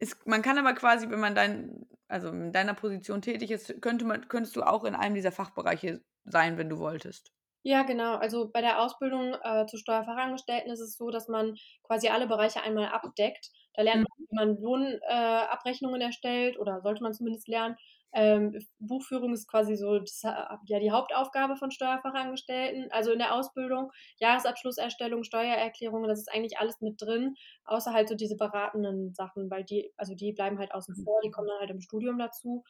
es 0.00 0.16
man 0.26 0.42
kann 0.42 0.58
aber 0.58 0.74
quasi, 0.74 1.10
wenn 1.10 1.20
man 1.20 1.34
dein 1.36 1.86
also, 2.08 2.28
in 2.30 2.52
deiner 2.52 2.74
Position 2.74 3.22
tätig 3.22 3.50
ist, 3.52 3.80
könnte 3.82 4.04
man 4.06 4.28
könntest 4.28 4.56
du 4.56 4.62
auch 4.64 4.84
in 4.84 4.94
einem 4.96 5.14
dieser 5.16 5.32
Fachbereiche 5.32 6.02
sein, 6.24 6.58
wenn 6.58 6.70
du 6.70 6.78
wolltest? 6.78 7.32
Ja, 7.64 7.82
genau. 7.84 8.16
Also, 8.16 8.50
bei 8.50 8.60
der 8.60 8.80
Ausbildung, 8.82 9.34
äh, 9.40 9.66
zur 9.66 9.78
Steuerfachangestellten 9.78 10.70
ist 10.72 10.80
es 10.80 10.96
so, 10.96 11.10
dass 11.10 11.28
man 11.28 11.54
quasi 11.84 12.08
alle 12.08 12.26
Bereiche 12.26 12.60
einmal 12.62 12.88
abdeckt. 12.88 13.50
Da 13.74 13.82
lernt 13.82 14.02
Mhm. 14.02 14.06
man, 14.08 14.26
wie 14.28 14.34
man 14.34 14.60
Lohnabrechnungen 14.60 16.00
äh, 16.00 16.04
erstellt 16.06 16.58
oder 16.58 16.80
sollte 16.82 17.02
man 17.04 17.14
zumindest 17.14 17.46
lernen. 17.48 17.76
Ähm, 18.14 18.58
Buchführung 18.80 19.32
ist 19.32 19.48
quasi 19.48 19.76
so 19.76 19.98
das, 20.00 20.22
äh, 20.24 20.28
ja, 20.66 20.80
die 20.80 20.90
Hauptaufgabe 20.90 21.56
von 21.56 21.70
Steuerfachangestellten, 21.70 22.90
also 22.90 23.12
in 23.12 23.18
der 23.20 23.32
Ausbildung. 23.34 23.92
Jahresabschlusserstellung, 24.18 25.22
Steuererklärungen, 25.24 26.08
das 26.08 26.18
ist 26.18 26.32
eigentlich 26.32 26.58
alles 26.58 26.80
mit 26.80 27.00
drin, 27.00 27.36
außer 27.64 27.92
halt 27.92 28.08
so 28.08 28.16
diese 28.16 28.36
beratenden 28.36 29.14
Sachen, 29.14 29.48
weil 29.50 29.64
die 29.64 29.92
also, 29.96 30.14
die 30.16 30.32
bleiben 30.32 30.58
halt 30.58 30.74
außen 30.74 30.96
vor, 30.96 31.20
die 31.24 31.30
kommen 31.30 31.46
dann 31.48 31.60
halt 31.60 31.70
im 31.70 31.80
Studium 31.80 32.18
dazu. 32.18 32.64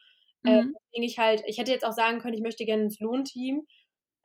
Äh, 0.45 0.59
Mhm. 0.61 0.75
deswegen 0.75 1.05
ich 1.05 1.19
halt 1.19 1.43
ich 1.47 1.59
hätte 1.59 1.71
jetzt 1.73 1.85
auch 1.85 1.93
sagen 1.93 2.19
können, 2.21 2.35
ich 2.35 2.43
möchte 2.43 2.65
gerne 2.65 2.83
ins 2.85 2.99
Lohnteam, 3.01 3.67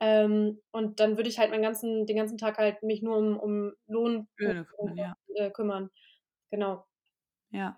ähm, 0.00 0.60
und 0.70 1.00
dann 1.00 1.16
würde 1.16 1.28
ich 1.28 1.38
halt 1.38 1.50
meinen 1.50 1.62
ganzen 1.62 2.06
den 2.06 2.16
ganzen 2.16 2.38
Tag 2.38 2.58
halt 2.58 2.82
mich 2.82 3.02
nur 3.02 3.16
um 3.16 3.38
um 3.38 3.72
Lohn 3.86 4.28
kümmern, 4.36 4.96
ja. 4.96 5.16
äh, 5.34 5.50
kümmern. 5.50 5.90
Genau. 6.50 6.86
Ja, 7.50 7.76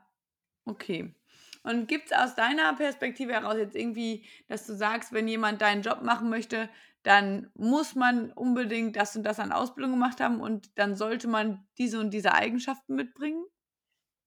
okay. 0.65 1.15
Und 1.63 1.89
gibt's 1.89 2.13
aus 2.13 2.35
deiner 2.35 2.75
Perspektive 2.75 3.33
heraus 3.33 3.57
jetzt 3.57 3.77
irgendwie, 3.77 4.27
dass 4.49 4.67
du 4.67 4.75
sagst, 4.75 5.13
wenn 5.13 5.29
jemand 5.29 5.61
deinen 5.61 5.83
Job 5.83 6.03
machen 6.03 6.31
möchte, 6.31 6.71
dann 7.03 7.51
muss 7.55 7.95
man 7.95 8.33
unbedingt 8.33 8.97
das 8.97 9.17
und 9.17 9.25
das 9.25 9.39
an 9.41 9.53
Ausbildung 9.53 9.93
gemacht 9.93 10.21
haben 10.21 10.41
und 10.41 10.79
dann 10.79 10.97
sollte 10.97 11.29
man 11.29 11.67
diese 11.79 12.01
und 12.01 12.11
diese 12.13 12.33
Eigenschaften 12.35 12.95
mitbringen? 12.95 13.45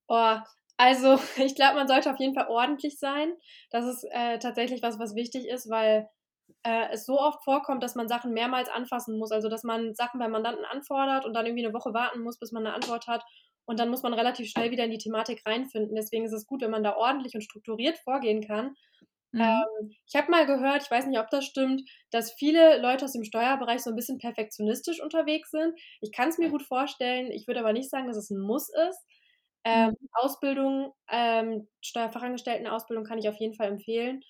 Oh, 0.07 0.37
also, 0.77 1.19
ich 1.37 1.55
glaube, 1.55 1.75
man 1.75 1.87
sollte 1.87 2.11
auf 2.11 2.19
jeden 2.19 2.33
Fall 2.33 2.47
ordentlich 2.47 2.99
sein. 2.99 3.33
Das 3.71 3.85
ist, 3.85 4.05
äh, 4.11 4.39
tatsächlich 4.39 4.81
was, 4.81 4.99
was 4.99 5.15
wichtig 5.15 5.47
ist, 5.47 5.69
weil, 5.69 6.09
äh, 6.63 6.89
es 6.91 7.05
so 7.05 7.19
oft 7.19 7.43
vorkommt, 7.43 7.83
dass 7.83 7.95
man 7.95 8.07
Sachen 8.09 8.33
mehrmals 8.33 8.69
anfassen 8.69 9.17
muss. 9.19 9.31
Also, 9.31 9.49
dass 9.49 9.63
man 9.63 9.95
Sachen 9.95 10.19
beim 10.19 10.31
Mandanten 10.31 10.65
anfordert 10.65 11.25
und 11.25 11.33
dann 11.35 11.45
irgendwie 11.45 11.63
'ne 11.65 11.73
Woche 11.73 11.93
warten 11.93 12.21
muss, 12.21 12.39
bis 12.39 12.51
man 12.53 12.63
'ne 12.63 12.73
Antwort 12.73 13.07
hat. 13.07 13.23
Und 13.65 13.79
dann 13.79 13.89
muss 13.89 14.03
man 14.03 14.13
relativ 14.13 14.49
schnell 14.49 14.71
wieder 14.71 14.85
in 14.85 14.91
die 14.91 14.97
Thematik 14.97 15.41
reinfinden. 15.45 15.95
Deswegen 15.95 16.25
ist 16.25 16.33
es 16.33 16.45
gut, 16.47 16.61
wenn 16.61 16.71
man 16.71 16.83
da 16.83 16.95
ordentlich 16.97 17.35
und 17.35 17.41
strukturiert 17.43 17.97
vorgehen 17.99 18.41
kann. 18.45 18.75
Mhm. 19.33 19.63
Ähm, 19.81 19.91
ich 20.07 20.15
habe 20.15 20.31
mal 20.31 20.45
gehört, 20.47 20.83
ich 20.83 20.91
weiß 20.91 21.07
nicht, 21.07 21.19
ob 21.19 21.29
das 21.31 21.45
stimmt, 21.45 21.83
dass 22.11 22.33
viele 22.33 22.79
Leute 22.81 23.05
aus 23.05 23.13
dem 23.13 23.23
Steuerbereich 23.25 23.81
so 23.83 23.91
'n 23.91 23.95
bisschen 23.97 24.19
perfektionistisch 24.19 25.01
unterwegs 25.03 25.51
sind. 25.51 25.73
Ich 26.01 26.11
kann's 26.13 26.37
mir 26.39 26.49
gut 26.51 26.63
vorstellen, 26.63 27.31
ich 27.31 27.47
würde 27.47 27.61
aber 27.61 27.73
nicht 27.73 27.89
sagen, 27.91 28.07
dass 28.07 28.17
es 28.17 28.31
'n 28.31 28.39
Muss 28.41 28.69
ist. 28.69 28.99
Ähm, 29.65 29.91
Mhm. 29.91 30.07
Ausbildung, 30.13 30.93
ähm, 31.11 31.69
Steuerfachangestelltenausbildung 31.83 33.05
kann 33.05 33.19
ich 33.19 33.29
auf 33.29 33.37
jeden 33.39 33.55
Fall 33.55 33.69
empfehlen. 33.69 34.21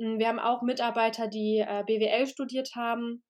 Hm, 0.00 0.18
wir 0.18 0.28
haben 0.28 0.38
auch 0.38 0.62
Mitarbeiter, 0.62 1.26
die, 1.28 1.58
äh, 1.58 1.82
BWL 1.86 2.26
studiert 2.26 2.70
haben. 2.76 3.24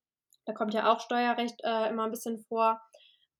Da 0.47 0.53
kommt 0.55 0.75
ja 0.75 0.93
auch 0.93 1.01
Steuerrecht, 1.01 1.61
äh, 1.65 1.89
immer 1.91 2.05
'n 2.05 2.11
bisschen 2.11 2.39
vor. 2.49 2.81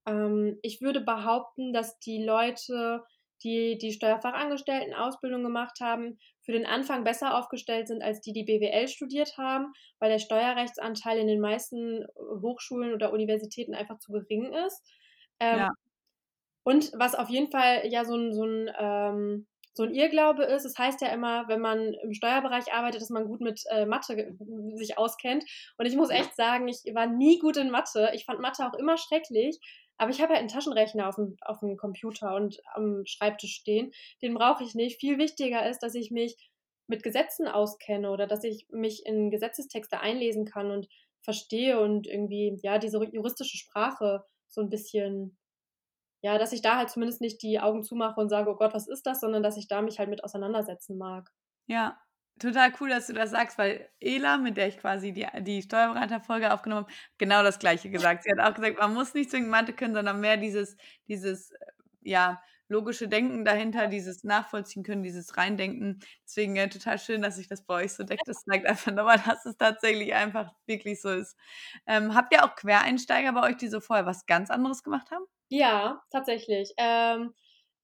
Ähm, 0.07 0.59
ich 0.63 0.81
würde 0.83 1.01
behaupten, 1.03 1.73
dass 1.73 1.99
die 2.01 2.25
Leute, 2.25 3.05
die 3.45 3.79
die 3.79 3.93
Steuerfachangestelltenausbildung 3.93 5.43
gemacht 5.45 5.79
haben, 5.81 6.19
für 6.43 6.53
den 6.53 6.67
Anfang 6.67 7.05
besser 7.05 7.39
aufgestellt 7.39 7.89
sind 7.89 8.03
als 8.03 8.21
die, 8.23 8.33
die 8.33 8.45
BWL 8.45 8.89
studiert 8.89 9.37
haben, 9.39 9.73
weil 10.01 10.11
der 10.11 10.19
Steuerrechtsanteil 10.21 11.19
in 11.19 11.29
den 11.29 11.41
meisten 11.41 12.07
Hochschulen 12.43 12.95
oder 12.95 13.13
Universitäten 13.13 13.75
einfach 13.75 13.99
zu 14.01 14.13
gering 14.13 14.53
ist. 14.55 14.83
Ähm, 15.41 15.67
Ja. 15.67 15.69
und 16.65 16.93
was 16.99 17.15
auf 17.17 17.31
jeden 17.31 17.51
Fall 17.51 17.87
ja 17.89 18.05
so 18.05 18.15
'n 18.17 18.33
so 18.35 18.45
'n 18.45 18.71
ähm, 18.79 19.47
so 19.79 19.85
'n 19.85 19.95
Irrglaube 19.95 20.45
ist, 20.45 20.65
es 20.67 20.77
heißt 20.79 21.01
ja 21.03 21.09
immer, 21.09 21.49
wenn 21.49 21.61
man 21.61 21.95
im 21.95 22.13
Steuerbereich 22.15 22.73
arbeitet, 22.75 23.01
dass 23.03 23.11
man 23.11 23.27
gut 23.29 23.41
mit, 23.41 23.63
äh, 23.71 23.87
Mathe 23.87 24.37
sich 24.77 24.99
auskennt. 24.99 25.45
Und 25.79 25.87
ich 25.87 25.97
muss 25.97 26.11
echt 26.11 26.37
sagen, 26.37 26.69
ich 26.69 26.83
war 26.95 27.07
nie 27.07 27.39
gut 27.39 27.57
in 27.57 27.71
Mathe. 27.71 28.11
Ich 28.15 28.25
fand 28.27 28.41
Mathe 28.41 28.67
auch 28.69 28.75
immer 28.75 28.99
schrecklich, 28.99 29.59
aber 29.99 30.11
ich 30.11 30.21
habe 30.23 30.35
halt 30.35 30.43
'n 30.45 30.49
Taschenrechner 30.49 31.09
auf'm 31.09 31.37
auf'm 31.43 31.77
Computer 31.77 32.35
und 32.37 32.59
am 32.75 33.05
Schreibtisch 33.07 33.55
stehen. 33.55 33.93
Den 34.23 34.35
brauche 34.35 34.65
ich 34.65 34.75
nicht. 34.75 35.01
Viel 35.01 35.19
wichtiger 35.19 35.69
ist, 35.71 35.81
dass 35.85 35.95
ich 35.95 36.11
mich 36.13 36.37
mit 36.89 37.03
Gesetzen 37.05 37.47
auskenne 37.49 38.11
oder 38.11 38.27
dass 38.27 38.45
ich 38.45 38.67
mich 38.71 39.07
in 39.07 39.31
Gesetzestexte 39.31 40.01
einlesen 40.01 40.45
kann 40.47 40.71
und 40.73 40.89
verstehe 41.23 41.81
und 41.81 42.07
irgendwie, 42.09 42.59
ja, 42.63 42.79
diese 42.79 43.05
juristische 43.05 43.59
Sprache 43.59 44.25
so 44.49 44.61
'n 44.63 44.71
bisschen 44.71 45.37
ja, 46.23 46.39
dass 46.39 46.53
ich 46.53 46.63
da 46.63 46.77
halt 46.77 46.91
zumindest 46.91 47.21
nicht 47.21 47.43
die 47.43 47.61
Augen 47.61 47.83
zumache 47.85 48.21
und 48.21 48.29
sage: 48.31 48.51
„Oh 48.51 48.57
Gott, 48.57 48.75
was 48.75 48.89
ist 48.89 49.07
das?“, 49.07 49.21
sondern 49.21 49.43
dass 49.43 49.57
ich 49.57 49.69
da 49.69 49.83
mich 49.83 49.99
halt 49.99 50.11
mit 50.11 50.25
auseinandersetzen 50.25 50.99
mag. 50.99 51.31
Ja, 51.67 51.99
total 52.39 52.73
cool, 52.81 52.89
dass 52.89 53.07
du 53.09 53.13
das 53.13 53.31
sagst, 53.31 53.59
weil 53.59 53.91
Ela, 54.01 54.39
mit 54.39 54.57
der 54.57 54.69
ich 54.69 54.79
quasi 54.79 55.13
die 55.13 55.27
die 55.43 55.63
Steuerberaterfolge 55.63 56.53
aufgenommen 56.53 56.85
habe, 56.87 56.93
genau 57.19 57.43
das 57.43 57.59
Gleiche 57.59 57.91
gesagt. 57.91 58.25
Sie 58.25 58.31
hat 58.31 58.41
auch 58.41 58.55
gesagt, 58.55 58.79
man 58.79 58.95
muss 58.95 59.13
nicht 59.15 59.31
zwingend 59.31 59.51
Mathe 59.51 59.73
können, 59.75 59.95
sondern 59.95 60.21
mehr 60.21 60.37
dieses 60.37 60.77
dieses, 61.09 61.51
äh, 61.51 61.57
ja, 62.01 62.43
logische 62.71 63.09
Denken 63.09 63.45
dahinter, 63.45 63.87
dieses 63.89 64.25
Nachvollziehen 64.25 64.83
können, 64.83 65.03
dieses 65.03 65.37
Reindenken. 65.37 66.01
Deswegen, 66.25 66.55
ja, 66.57 66.67
total 66.69 66.99
schön, 66.99 67.23
dass 67.23 67.37
sich 67.37 67.49
das 67.49 67.65
bei 67.65 67.75
euch 67.85 67.93
so 67.95 68.05
deckt. 68.05 68.29
Das 68.29 68.45
zeigt 68.45 68.67
einfach 68.67 68.93
noch 68.93 69.05
mal, 69.05 69.19
dass 69.19 69.45
es 69.47 69.57
tatsächlich 69.57 70.15
einfach 70.15 70.53
wirklich 70.67 71.01
so 71.03 71.11
ist. 71.11 71.37
Ähm, 71.87 72.15
habt 72.15 72.33
ihr 72.33 72.45
auch 72.45 72.57
Quereinsteiger 72.57 73.33
bei 73.33 73.43
euch, 73.51 73.57
die 73.57 73.69
so 73.69 73.81
vorher 73.81 74.07
was 74.07 74.27
ganz 74.27 74.51
anderes 74.51 74.83
gemacht 74.83 75.11
haben? 75.11 75.25
Ja, 75.51 76.03
tatsächlich. 76.11 76.73
Ähm, 76.77 77.33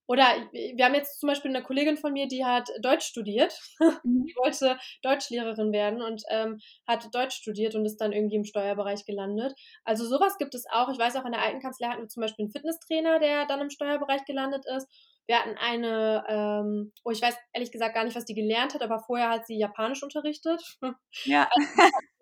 oder 0.07 0.25
wir 0.51 0.85
haben 0.85 0.93
jetzt 0.95 1.19
zum 1.19 1.27
Beispiel 1.29 1.51
'ne 1.51 1.63
Kollegin 1.63 1.97
von 1.97 2.13
mir, 2.13 2.27
die 2.27 2.45
hat 2.45 2.69
Deutsch 2.81 3.05
studiert. 3.07 3.59
Mhm. 4.05 4.25
Die 4.27 4.35
wollte 4.37 4.77
Deutschlehrerin 5.03 5.71
werden 5.71 6.01
und, 6.01 6.23
ähm, 6.29 6.59
hat 6.87 7.13
Deutsch 7.13 7.35
studiert 7.37 7.75
und 7.75 7.85
ist 7.85 7.97
dann 7.97 8.11
irgendwie 8.13 8.35
im 8.37 8.43
Steuerbereich 8.45 9.05
gelandet. 9.05 9.53
Also, 9.83 10.05
so 10.05 10.19
was 10.19 10.37
gibt 10.39 10.55
es 10.55 10.65
auch. 10.71 10.89
Ich 10.91 10.99
weiß 10.99 11.15
auch, 11.17 11.25
in 11.25 11.31
der 11.31 11.41
alten 11.43 11.59
Kanzlei 11.61 11.87
hatten 11.89 12.01
wir 12.03 12.07
zum 12.09 12.21
Beispiel 12.21 12.45
'n 12.45 12.51
Fitnesstrainer, 12.51 13.19
der 13.19 13.45
dann 13.47 13.61
im 13.61 13.69
Steuerbereich 13.71 14.25
gelandet 14.25 14.65
ist. 14.77 14.87
Wir 15.27 15.39
hatten 15.39 15.57
eine, 15.57 16.23
ähm 16.27 16.93
oh, 17.03 17.11
ich 17.11 17.21
weiß 17.21 17.35
ehrlich 17.53 17.71
gesagt 17.71 17.95
gar 17.95 18.03
nicht, 18.03 18.15
was 18.15 18.25
die 18.25 18.35
gelernt 18.35 18.73
hat, 18.75 18.81
aber 18.83 18.99
vorher 18.99 19.29
hat 19.29 19.47
sie 19.47 19.57
Japanisch 19.57 20.03
unterrichtet. 20.03 20.61
Ja. 21.25 21.49
Also, 21.51 21.69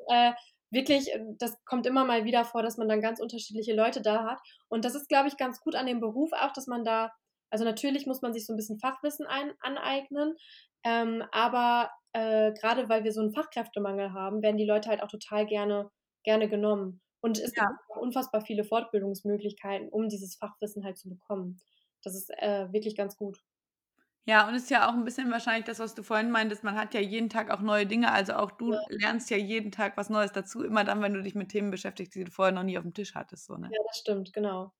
äh, 0.09 0.33
wirklich, 0.73 1.11
das 1.39 1.63
kommt 1.65 1.85
immer 1.87 2.05
mal 2.05 2.25
wieder 2.25 2.45
vor, 2.45 2.63
dass 2.63 2.77
man 2.77 2.89
dann 2.89 3.01
ganz 3.01 3.19
unterschiedliche 3.21 3.73
Leute 3.75 4.01
da 4.01 4.25
hat. 4.25 4.39
Und 4.69 4.85
das 4.85 4.95
ist, 4.95 5.09
glaube 5.09 5.27
ich, 5.29 5.37
ganz 5.37 5.61
gut 5.61 5.75
an 5.75 5.85
dem 5.87 5.99
Beruf 6.01 6.31
auch, 6.33 6.53
dass 6.53 6.67
man 6.67 6.83
da 6.85 7.11
also, 7.51 7.65
natürlich 7.65 8.07
muss 8.07 8.21
man 8.23 8.33
sich 8.33 8.45
so 8.47 8.53
'n 8.53 8.57
bisschen 8.57 8.79
Fachwissen 8.79 9.27
ein 9.27 9.53
aneignen, 9.61 10.35
ähm, 10.83 11.23
aber, 11.31 11.91
äh, 12.13 12.51
grade 12.53 12.89
weil 12.89 13.03
wir 13.03 13.11
so 13.13 13.21
'n 13.21 13.31
Fachkräftemangel 13.33 14.11
haben, 14.13 14.41
werden 14.41 14.57
die 14.57 14.65
Leute 14.65 14.89
halt 14.89 15.03
auch 15.03 15.07
total 15.09 15.45
gerne 15.45 15.91
gerne 16.25 16.49
genommen. 16.49 17.01
Und 17.21 17.39
es 17.39 17.53
gibt 17.55 17.67
Ja. 17.67 17.93
unfassbar 17.95 18.41
viele 18.41 18.63
Fortbildungsmöglichkeiten, 18.65 19.89
um 19.89 20.09
dieses 20.09 20.35
Fachwissen 20.37 20.83
halt 20.85 20.97
zu 20.97 21.09
bekommen. 21.09 21.59
Das 22.03 22.15
ist, 22.15 22.29
äh, 22.31 22.71
wirklich 22.73 22.95
ganz 22.97 23.17
gut. 23.17 23.39
Ja, 24.27 24.47
und 24.47 24.55
ist 24.55 24.69
ja 24.69 24.87
auch 24.89 24.93
ein 24.93 25.03
bisschen 25.03 25.29
wahrscheinlich 25.31 25.65
das, 25.65 25.79
was 25.79 25.95
du 25.95 26.01
vorhin 26.03 26.31
meintest, 26.31 26.63
man 26.63 26.75
hat 26.77 26.93
ja 26.93 27.01
jeden 27.01 27.27
Tag 27.29 27.49
auch 27.51 27.59
neue 27.59 27.85
Dinge. 27.85 28.09
Also, 28.13 28.33
auch 28.35 28.51
du 28.51 28.71
Ja. 28.71 28.83
lernst 28.87 29.29
ja 29.29 29.35
jeden 29.35 29.69
Tag 29.71 29.97
was 29.97 30.09
Neues 30.09 30.31
dazu, 30.31 30.63
immer 30.63 30.85
dann, 30.85 31.01
wenn 31.01 31.13
du 31.13 31.21
dich 31.21 31.35
mit 31.35 31.49
Themen 31.49 31.71
beschäftigst, 31.71 32.15
die 32.15 32.23
du 32.23 32.31
vorher 32.31 32.53
noch 32.53 32.63
nie 32.63 32.77
aufm 32.77 32.93
Tisch 32.93 33.15
hattest, 33.15 33.45
so, 33.47 33.57
ne? 33.57 33.73
Ja, 33.73 33.77
das 33.87 33.97
stimmt, 33.99 34.33
genau. 34.33 34.73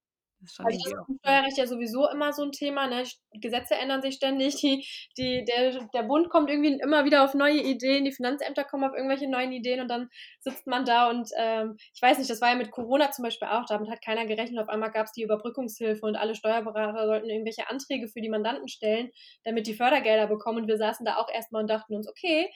Das 0.44 0.50
ist 0.52 0.56
schon 0.56 0.68
Also, 0.68 0.78
das 0.78 0.86
ist 0.86 0.98
auch 1.00 1.08
im. 1.10 1.20
Steuerrecht 1.20 1.58
ja 1.58 1.68
sowieso 1.68 2.10
immer 2.10 2.32
so 2.34 2.42
'n 2.44 2.52
Thema, 2.54 2.88
ne? 2.88 3.04
Gesetze 3.34 3.76
ändern 3.76 4.02
sich 4.02 4.16
ständig, 4.16 4.56
die 4.62 4.86
die 5.18 5.44
der 5.46 5.88
der 5.94 6.04
Bund 6.04 6.30
kommt 6.30 6.50
irgendwie 6.50 6.80
immer 6.82 7.04
wieder 7.06 7.24
auf 7.26 7.34
neue 7.34 7.62
Ideen, 7.62 8.06
die 8.06 8.12
Finanzämter 8.14 8.64
kommen 8.64 8.86
auf 8.86 8.96
irgendwelche 8.96 9.30
neuen 9.30 9.52
Ideen 9.52 9.82
und 9.82 9.90
dann 9.90 10.10
sitzt 10.40 10.66
man 10.68 10.86
da 10.86 11.10
und, 11.10 11.30
ähm 11.38 11.76
ich 11.94 12.02
weiß 12.02 12.18
nicht, 12.18 12.30
das 12.30 12.40
war 12.42 12.50
ja 12.50 12.56
mit 12.56 12.72
Corona 12.72 13.12
zum 13.12 13.24
Beispiel 13.24 13.48
auch, 13.50 13.66
damit 13.66 13.90
hat 13.90 14.02
keiner 14.04 14.26
gerechnet. 14.26 14.60
Auf 14.62 14.70
einmal 14.70 14.92
gab's 14.92 15.12
die 15.12 15.24
Überbrückungshilfe 15.24 16.06
und 16.06 16.16
alle 16.16 16.36
Steuerberater 16.36 17.08
sollten 17.08 17.30
irgendwelche 17.30 17.70
Anträge 17.70 18.08
für 18.08 18.22
die 18.22 18.30
Mandanten 18.30 18.68
stellen, 18.70 19.12
damit 19.44 19.68
die 19.68 19.74
Fördergelder 19.74 20.28
bekommen 20.28 20.60
und 20.60 20.68
wir 20.68 20.78
saßen 20.78 21.06
da 21.06 21.18
auch 21.18 21.30
erst 21.34 21.52
mal 21.52 21.60
und 21.62 21.70
dachten 21.70 21.94
uns: 21.96 22.08
„Okay, 22.10 22.50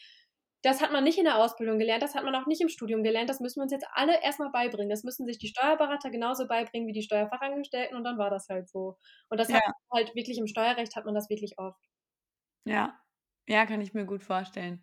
das 0.64 0.82
hat 0.82 0.92
man 0.92 1.04
nicht 1.04 1.18
in 1.18 1.26
der 1.26 1.38
Ausbildung 1.38 1.80
gelernt, 1.80 2.04
das 2.04 2.16
hat 2.16 2.24
man 2.26 2.36
auch 2.36 2.48
nicht 2.48 2.62
im 2.62 2.70
Studium 2.70 3.04
gelernt, 3.04 3.30
das 3.30 3.40
müssen 3.40 3.60
wir 3.60 3.64
uns 3.64 3.72
jetzt 3.72 3.88
alle 3.94 4.22
erst 4.24 4.40
mal 4.40 4.50
beibringen. 4.52 4.90
Das 4.90 5.04
müssen 5.04 5.26
sich 5.26 5.38
die 5.40 5.48
Steuerberater 5.50 6.10
genauso 6.12 6.48
beibringen 6.48 6.88
wie 6.88 6.94
die 6.94 7.04
Steuerfachangestellten“ 7.04 7.98
und 7.98 8.04
dann 8.04 8.18
war 8.18 8.30
das 8.30 8.48
halt 8.50 8.70
so. 8.70 8.98
Und 9.30 9.40
das 9.40 9.50
Ja. 9.50 9.54
hat 9.54 9.64
man 9.92 10.00
halt 10.06 10.16
wirklich 10.16 10.38
im 10.40 10.48
Steuerrecht 10.48 10.96
hat 10.96 11.06
man 11.06 11.16
das 11.16 11.30
wirklich 11.30 11.58
oft. 11.60 11.80
Ja. 12.66 13.00
Ja, 13.48 13.66
kann 13.66 13.80
ich 13.82 13.94
mir 13.94 14.06
gut 14.06 14.24
vorstellen. 14.24 14.82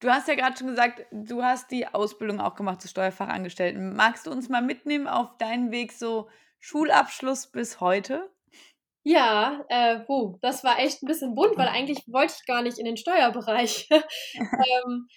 Du 0.00 0.10
hast 0.10 0.28
ja 0.28 0.34
grad 0.36 0.58
schon 0.58 0.68
gesagt, 0.68 1.06
du 1.12 1.42
hast 1.44 1.70
die 1.72 1.86
Ausbildung 1.88 2.40
auch 2.40 2.54
gemacht 2.56 2.80
zur 2.82 2.90
Steuerfachangestellten. 2.90 3.96
Magst 3.96 4.26
du 4.26 4.32
uns 4.32 4.48
mal 4.48 4.62
mitnehmen 4.62 5.08
auf 5.08 5.36
deinen 5.38 5.72
Weg 5.72 5.92
so 5.92 6.28
Schulabschluss 6.60 7.48
bis 7.48 7.80
heute? 7.80 8.30
Ja, 9.06 9.64
äh, 9.70 10.00
puh, 10.00 10.36
das 10.42 10.62
war 10.62 10.78
echt 10.78 11.02
'n 11.02 11.06
bisschen 11.06 11.34
bunt, 11.34 11.56
weil 11.56 11.68
eigentlich 11.68 12.02
wollte 12.06 12.34
ich 12.38 12.46
gar 12.46 12.60
nicht 12.62 12.78
in 12.78 12.84
den 12.84 12.96
Steuerbereich. 12.96 13.88
Ähm, 14.86 15.08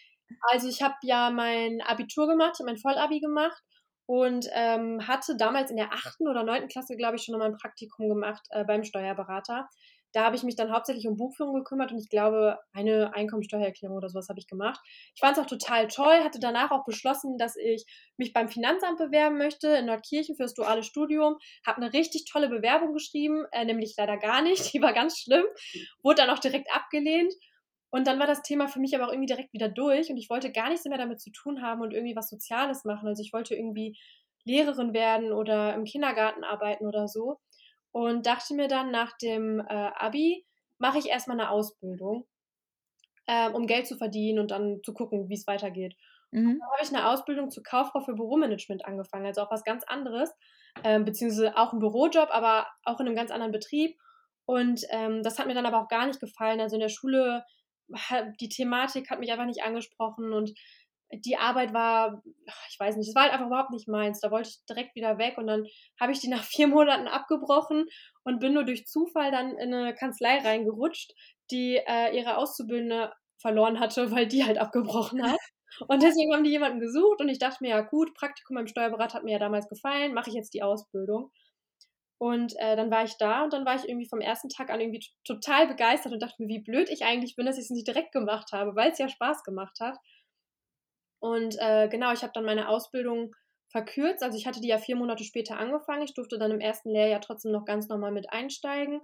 also, 0.51 0.69
ich 0.69 0.81
habe 0.83 0.95
ja 1.03 1.29
mein 1.31 1.81
Abitur 1.83 2.27
gemacht, 2.27 2.57
mein 2.65 2.77
Vollabi 2.77 3.19
gemacht 3.21 3.61
und, 4.07 4.47
ähm, 4.53 5.07
hatte 5.07 5.35
damals 5.37 5.69
in 5.71 5.77
der 5.77 5.93
8. 5.93 6.27
oder 6.27 6.43
9. 6.43 6.67
Klasse, 6.69 6.95
glaube 6.97 7.17
ich, 7.17 7.23
schon 7.25 7.37
mal 7.39 7.47
'n 7.49 7.57
Praktikum 7.57 8.09
gemacht, 8.09 8.41
äh, 8.51 8.63
beim 8.65 8.83
Steuerberater. 8.85 9.67
Da 10.13 10.23
habe 10.25 10.35
ich 10.35 10.43
mich 10.43 10.55
dann 10.55 10.71
hauptsächlich 10.71 11.07
um 11.07 11.17
Buchführung 11.17 11.55
gekümmert 11.55 11.91
und 11.91 11.97
ich 11.99 12.09
glaube, 12.09 12.59
eine 12.71 13.13
Einkommensteuererklärung 13.13 13.97
oder 13.97 14.09
so 14.09 14.17
was 14.17 14.29
habe 14.29 14.39
ich 14.39 14.47
gemacht. 14.47 14.79
Ich 15.15 15.19
fand's 15.21 15.39
auch 15.39 15.45
total 15.47 15.87
toll, 15.87 16.23
hatte 16.23 16.39
danach 16.39 16.71
auch 16.71 16.85
beschlossen, 16.85 17.37
dass 17.37 17.55
ich 17.57 17.85
mich 18.17 18.31
beim 18.33 18.47
Finanzamt 18.49 18.97
bewerben 18.99 19.37
möchte 19.37 19.67
in 19.69 19.85
Nordkirchen 19.87 20.35
fürs 20.35 20.53
duale 20.53 20.83
Studium. 20.83 21.37
Habe 21.65 21.81
'ne 21.81 21.91
richtig 21.93 22.25
tolle 22.31 22.49
Bewerbung 22.49 22.93
geschrieben, 22.93 23.45
äh, 23.51 23.65
nämlich 23.65 23.95
leider 23.97 24.17
gar 24.17 24.41
nicht, 24.41 24.57
die 24.73 24.81
war 24.81 24.93
ganz 24.93 25.17
schlimm, 25.19 25.45
wurde 26.03 26.17
dann 26.21 26.29
auch 26.29 26.39
direkt 26.39 26.71
abgelehnt. 26.73 27.33
Und 27.91 28.07
dann 28.07 28.19
war 28.19 28.27
das 28.27 28.41
Thema 28.41 28.67
für 28.67 28.79
mich 28.79 28.95
aber 28.95 29.05
auch 29.07 29.11
irgendwie 29.11 29.27
direkt 29.27 29.53
wieder 29.53 29.69
durch 29.69 30.09
und 30.09 30.17
ich 30.17 30.29
wollte 30.29 30.51
gar 30.51 30.69
nichts 30.69 30.85
mehr 30.85 30.97
damit 30.97 31.21
zu 31.21 31.31
tun 31.31 31.61
haben 31.61 31.81
und 31.81 31.93
irgendwie 31.93 32.15
was 32.15 32.29
Soziales 32.29 32.85
machen. 32.85 33.07
Also, 33.07 33.21
ich 33.21 33.33
wollte 33.33 33.55
irgendwie 33.55 33.97
Lehrerin 34.45 34.93
werden 34.93 35.31
oder 35.31 35.73
im 35.75 35.83
Kindergarten 35.85 36.43
arbeiten 36.43 36.85
oder 36.87 37.07
so 37.07 37.39
und 37.93 38.27
dachte 38.27 38.55
mir 38.55 38.69
dann 38.69 38.91
nach 38.91 39.17
dem, 39.19 39.61
äh, 39.61 39.65
Abi 39.95 40.47
mache 40.79 40.99
ich 40.99 41.07
erst 41.09 41.29
mal 41.29 41.35
'ne 41.37 41.51
Ausbildung, 41.51 42.27
ähm, 43.27 43.55
um 43.55 43.67
Geld 43.67 43.87
zu 43.87 43.97
verdienen 43.97 44.39
und 44.39 44.51
dann 44.51 44.81
zu 44.83 44.93
gucken, 44.93 45.29
wie's 45.29 45.47
weitergeht. 45.47 45.95
Und 45.95 46.11
Mhm. 46.33 46.63
dann 46.65 46.71
habe 46.73 46.83
ich 46.85 46.91
'ne 46.91 47.09
Ausbildung 47.09 47.51
zur 47.51 47.63
Kauffrau 47.63 48.01
für 48.01 48.15
Büromanagement 48.15 48.85
angefangen, 48.85 49.25
also 49.27 49.41
auch 49.43 49.51
was 49.51 49.63
ganz 49.65 49.83
anderes, 49.85 50.31
ähm, 50.83 51.05
beziehungsweise 51.05 51.57
auch 51.57 51.73
'n 51.73 51.79
Bürojob, 51.79 52.29
aber 52.31 52.67
auch 52.85 52.99
in 53.01 53.05
'nem 53.07 53.15
ganz 53.15 53.31
anderen 53.31 53.51
Betrieb. 53.53 53.97
Und, 54.45 54.81
ähm, 54.91 55.23
das 55.23 55.39
hat 55.39 55.47
mir 55.47 55.55
dann 55.55 55.65
aber 55.67 55.81
auch 55.83 55.89
gar 55.89 56.07
nicht 56.07 56.19
gefallen. 56.21 56.61
Also, 56.61 56.75
in 56.77 56.81
der 56.81 56.89
Schule 56.89 57.45
die 58.41 58.49
Thematik 58.49 59.09
hat 59.11 59.19
mich 59.19 59.31
einfach 59.31 59.45
nicht 59.45 59.63
angesprochen 59.63 60.33
und 60.33 60.53
die 61.13 61.37
Arbeit 61.37 61.73
war 61.73 62.23
ich 62.69 62.79
weiß 62.79 62.97
nicht, 62.97 63.09
es 63.09 63.15
war 63.15 63.23
halt 63.23 63.33
einfach 63.33 63.47
überhaupt 63.47 63.71
nicht 63.71 63.87
meins. 63.87 64.19
Da 64.21 64.31
wollte 64.31 64.49
ich 64.49 64.65
direkt 64.69 64.95
wieder 64.95 65.17
weg 65.17 65.37
und 65.37 65.47
dann 65.47 65.65
habe 65.99 66.11
ich 66.11 66.19
die 66.19 66.29
nach 66.29 66.43
4 66.43 66.67
Monaten 66.67 67.07
abgebrochen 67.07 67.85
und 68.23 68.39
bin 68.39 68.53
nur 68.53 68.65
durch 68.65 68.85
Zufall 68.87 69.31
dann 69.31 69.57
in 69.57 69.69
'ne 69.71 69.93
Kanzlei 69.95 70.39
reingerutscht, 70.39 71.13
die, 71.51 71.77
äh, 71.77 72.15
ihre 72.17 72.37
Auszubildende 72.37 73.13
verloren 73.39 73.79
hatte, 73.79 74.11
weil 74.11 74.27
die 74.27 74.45
halt 74.45 74.57
abgebrochen 74.57 75.21
hat. 75.23 75.37
Und 75.87 76.03
deswegen 76.03 76.33
haben 76.33 76.43
die 76.43 76.51
jemanden 76.51 76.79
gesucht 76.79 77.19
und 77.21 77.29
ich 77.29 77.39
dachte 77.39 77.57
mir: 77.61 77.71
„Ja 77.71 77.81
gut, 77.81 78.13
Praktikum 78.15 78.55
beim 78.55 78.67
Steuerberater 78.67 79.15
hat 79.15 79.23
mir 79.25 79.33
ja 79.33 79.39
damals 79.39 79.67
gefallen, 79.69 80.13
mache 80.13 80.29
ich 80.29 80.35
jetzt 80.35 80.53
die 80.53 80.63
Ausbildung.“ 80.63 81.31
Und, 82.19 82.53
äh, 82.59 82.75
dann 82.77 82.91
war 82.91 83.03
ich 83.05 83.17
da 83.17 83.43
und 83.43 83.53
dann 83.53 83.65
war 83.65 83.75
ich 83.75 83.87
irgendwie 83.89 84.07
vom 84.09 84.21
1. 84.21 84.49
Tag 84.49 84.69
an 84.71 84.81
irgendwie 84.81 85.05
total 85.25 85.67
begeistert 85.67 86.13
und 86.13 86.21
dachte 86.23 86.35
mir: 86.43 86.47
„Wie 86.49 86.63
blöd 86.63 86.89
ich 86.89 87.05
eigentlich 87.05 87.35
bin, 87.35 87.45
dass 87.47 87.57
ich's 87.59 87.69
nicht 87.71 87.87
direkt 87.87 88.11
gemacht 88.13 88.51
habe“, 88.53 88.75
weil's 88.75 88.99
ja 88.99 89.09
Spaß 89.09 89.43
gemacht 89.43 89.79
hat. 89.81 89.97
Und, 91.23 91.55
äh, 91.57 91.87
genau, 91.87 92.11
ich 92.11 92.21
habe 92.23 92.33
dann 92.33 92.43
meine 92.43 92.67
Ausbildung 92.67 93.33
verkürzt. 93.69 94.21
Also, 94.23 94.37
ich 94.37 94.45
hatte 94.45 94.59
die 94.59 94.67
ja 94.67 94.77
4 94.77 94.97
Monate 94.97 95.23
später 95.23 95.57
angefangen. 95.57 96.03
Ich 96.03 96.13
durfte 96.13 96.37
dann 96.37 96.51
im 96.51 96.59
1. 96.59 96.91
Lehrjahr 96.91 97.21
trotzdem 97.21 97.53
noch 97.53 97.63
ganz 97.65 97.87
normal 97.87 98.11
mit 98.11 98.29
einsteigen 98.33 99.01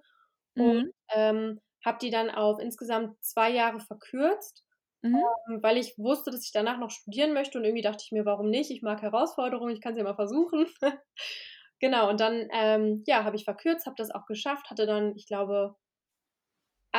und, 0.57 0.75
Mhm. 0.75 0.91
ähm, 1.15 1.61
habe 1.85 1.99
die 2.01 2.09
dann 2.11 2.29
auf 2.29 2.59
insgesamt 2.59 3.23
2 3.23 3.51
Jahre 3.51 3.79
verkürzt, 3.79 4.65
Mhm. 5.03 5.29
ähm, 5.49 5.63
weil 5.63 5.77
ich 5.77 5.97
wusste, 5.97 6.31
dass 6.31 6.45
ich 6.45 6.51
danach 6.53 6.79
noch 6.79 6.91
studieren 6.91 7.33
möchte 7.33 7.57
und 7.59 7.65
irgendwie 7.65 7.83
dachte 7.83 8.03
ich 8.05 8.11
mir: 8.13 8.25
„Warum 8.25 8.49
nicht? 8.49 8.71
Ich 8.71 8.81
mag 8.83 9.01
Herausforderungen, 9.03 9.73
ich 9.73 9.81
kann's 9.81 9.97
ja 9.99 10.03
mal 10.05 10.15
versuchen.“ 10.15 10.67
Genau, 11.81 12.09
und 12.09 12.19
dann, 12.21 12.47
ähm, 12.53 13.03
ja, 13.07 13.23
habe 13.25 13.37
ich 13.37 13.45
verkürzt, 13.45 13.85
habe 13.87 13.95
das 13.97 14.11
auch 14.11 14.25
geschafft, 14.27 14.69
hatte 14.71 14.85
dann, 14.87 15.15
ich 15.17 15.27
glaube 15.27 15.75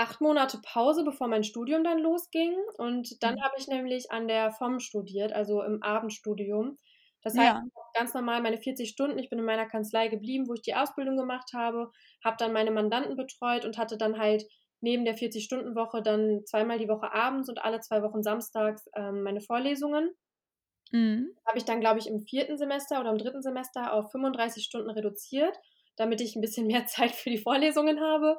8 0.00 0.20
Monate 0.20 0.58
Pause, 0.62 1.04
bevor 1.04 1.28
mein 1.28 1.44
Studium 1.44 1.84
dann 1.84 1.98
losging 2.00 2.54
und 2.78 3.22
dann 3.22 3.34
Mhm. 3.34 3.42
habe 3.42 3.54
ich 3.58 3.68
nämlich 3.68 4.10
an 4.12 4.28
der 4.28 4.52
FOM 4.52 4.80
studiert, 4.80 5.32
also 5.32 5.62
im 5.62 5.82
Abendstudium. 5.82 6.78
Das 7.22 7.36
heißt, 7.38 7.52
Ja. 7.52 7.70
ganz 7.94 8.14
normal 8.14 8.42
meine 8.42 8.58
40 8.58 8.90
Stunden 8.90 9.18
ich 9.18 9.30
bin 9.30 9.38
in 9.38 9.44
meiner 9.44 9.66
Kanzlei 9.66 10.08
geblieben, 10.08 10.48
wo 10.48 10.54
ich 10.54 10.62
die 10.62 10.74
Ausbildung 10.74 11.16
gemacht 11.16 11.50
habe, 11.54 11.90
habe 12.24 12.36
dann 12.38 12.52
meine 12.52 12.70
Mandanten 12.70 13.16
betreut 13.16 13.64
und 13.64 13.78
hatte 13.78 13.96
dann 13.98 14.18
halt 14.18 14.44
neben 14.80 15.04
der 15.04 15.16
40-Stunden-Woche 15.16 16.02
dann 16.02 16.44
zweimal 16.46 16.78
die 16.78 16.88
Woche 16.88 17.12
abends 17.12 17.48
und 17.50 17.62
alle 17.64 17.80
2 17.80 18.02
Wochen 18.02 18.22
samstags, 18.22 18.86
ähm, 18.96 19.22
meine 19.22 19.40
Vorlesungen. 19.42 20.14
Mhm. 20.92 21.34
Habe 21.46 21.58
ich 21.58 21.64
dann, 21.64 21.80
glaube 21.80 21.98
ich, 21.98 22.06
im 22.06 22.20
4. 22.20 22.56
Semester 22.58 23.00
oder 23.00 23.10
im 23.10 23.18
3. 23.18 23.42
Semester 23.42 23.92
auf 23.92 24.10
35 24.10 24.64
Stunden 24.64 24.90
reduziert, 24.90 25.56
damit 25.96 26.20
ich 26.20 26.36
'n 26.36 26.40
bisschen 26.40 26.66
mehr 26.66 26.86
Zeit 26.86 27.12
für 27.12 27.30
die 27.30 27.38
Vorlesungen 27.38 28.00
habe, 28.00 28.36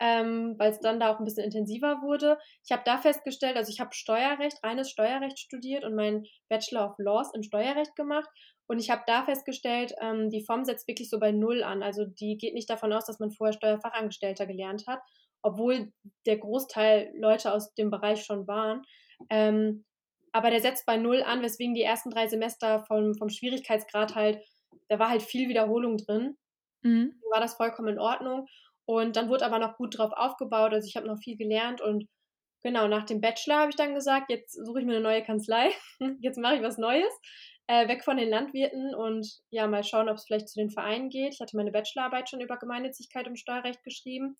ähm, 0.00 0.54
weil's 0.58 0.80
dann 0.80 1.00
da 1.00 1.12
auch 1.14 1.18
'n 1.20 1.24
bisschen 1.24 1.44
intensiver 1.44 2.02
wurde. 2.02 2.38
Ich 2.64 2.72
habe 2.72 2.82
da 2.84 2.98
festgestellt 2.98 3.56
also, 3.56 3.70
ich 3.72 3.80
habe 3.80 3.94
Steuerrecht 3.94 4.62
reines 4.64 4.90
Steuerrecht 4.90 5.38
studiert 5.38 5.84
und 5.84 5.94
meinen 5.94 6.24
Bachelor 6.48 6.90
of 6.90 6.94
Laws 6.98 7.32
im 7.34 7.42
Steuerrecht 7.42 7.96
gemacht 7.96 8.28
und 8.68 8.78
ich 8.78 8.90
habe 8.90 9.02
da 9.06 9.24
festgestellt, 9.24 9.94
ähm, 10.00 10.30
die 10.30 10.44
FOM 10.44 10.64
setzt 10.64 10.86
wirklich 10.88 11.10
so 11.10 11.18
bei 11.18 11.32
0 11.32 11.62
an. 11.62 11.82
Also, 11.82 12.04
die 12.06 12.36
geht 12.38 12.54
nicht 12.54 12.70
davon 12.70 12.92
aus, 12.92 13.06
dass 13.06 13.18
man 13.18 13.30
vorher 13.32 13.52
Steuerfachangestellter 13.54 14.46
gelernt 14.46 14.84
hat, 14.86 15.00
obwohl 15.42 15.92
der 16.26 16.38
Großteil 16.38 17.12
Leute 17.16 17.52
aus 17.52 17.74
dem 17.74 17.90
Bereich 17.90 18.24
schon 18.24 18.46
waren. 18.46 18.82
Ähm, 19.30 19.84
aber 20.32 20.50
der 20.50 20.60
setzt 20.60 20.86
bei 20.86 20.96
0 20.96 21.22
an, 21.22 21.42
weswegen 21.42 21.74
die 21.74 21.82
ersten 21.82 22.10
3 22.10 22.28
Semester 22.28 22.84
vom 22.86 23.14
vom 23.14 23.28
Schwierigkeitsgrad 23.30 24.14
halt 24.14 24.40
da 24.88 24.98
war 24.98 25.10
halt 25.10 25.22
viel 25.22 25.48
Wiederholung 25.48 25.96
drin. 25.98 26.36
Mhm. 26.84 27.18
War 27.32 27.40
das 27.40 27.54
vollkommen 27.56 27.88
in 27.88 27.98
Ordnung 28.00 28.46
und 28.88 29.16
dann 29.16 29.28
wurde 29.30 29.46
aber 29.46 29.60
noch 29.60 29.76
gut 29.78 29.98
drauf 29.98 30.12
aufgebaut. 30.16 30.72
Also, 30.74 30.88
ich 30.88 30.96
habe 30.96 31.08
noch 31.08 31.18
viel 31.20 31.36
gelernt 31.38 31.80
und 31.82 32.08
genau, 32.62 32.88
nach 32.88 33.04
dem 33.06 33.20
Bachelor 33.22 33.58
habe 33.60 33.70
ich 33.70 33.76
dann 33.76 33.94
gesagt: 33.94 34.30
„Jetzt 34.30 34.52
suche 34.66 34.80
ich 34.80 34.86
mir 34.86 34.94
'ne 34.94 35.00
neue 35.02 35.22
Kanzlei. 35.24 35.70
Jetzt 36.22 36.38
mache 36.40 36.56
ich 36.56 36.62
was 36.62 36.78
Neues, 36.78 37.12
äh, 37.68 37.88
weg 37.88 38.04
von 38.04 38.16
den 38.18 38.30
Landwirten 38.30 38.94
und 38.96 39.28
ja, 39.50 39.66
mal 39.68 39.84
schauen, 39.84 40.08
ob's 40.10 40.26
vielleicht 40.26 40.48
zu 40.50 40.60
den 40.60 40.70
Vereinen 40.70 41.10
geht.“ 41.10 41.34
Ich 41.34 41.40
hatte 41.40 41.56
meine 41.58 41.72
Bachelorarbeit 41.72 42.30
schon 42.30 42.40
über 42.42 42.58
Gemeinnützigkeit 42.58 43.26
im 43.28 43.36
Steuerrecht 43.36 43.84
geschrieben 43.84 44.38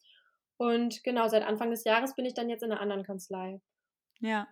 und 0.58 1.04
genau, 1.04 1.28
seit 1.28 1.44
Anfang 1.46 1.70
des 1.72 1.84
Jahres 1.84 2.14
bin 2.16 2.26
ich 2.26 2.34
dann 2.34 2.50
jetzt 2.50 2.62
in 2.64 2.70
'ner 2.70 2.80
anderen 2.80 3.04
Kanzlei. 3.04 3.60
Ja. 4.20 4.48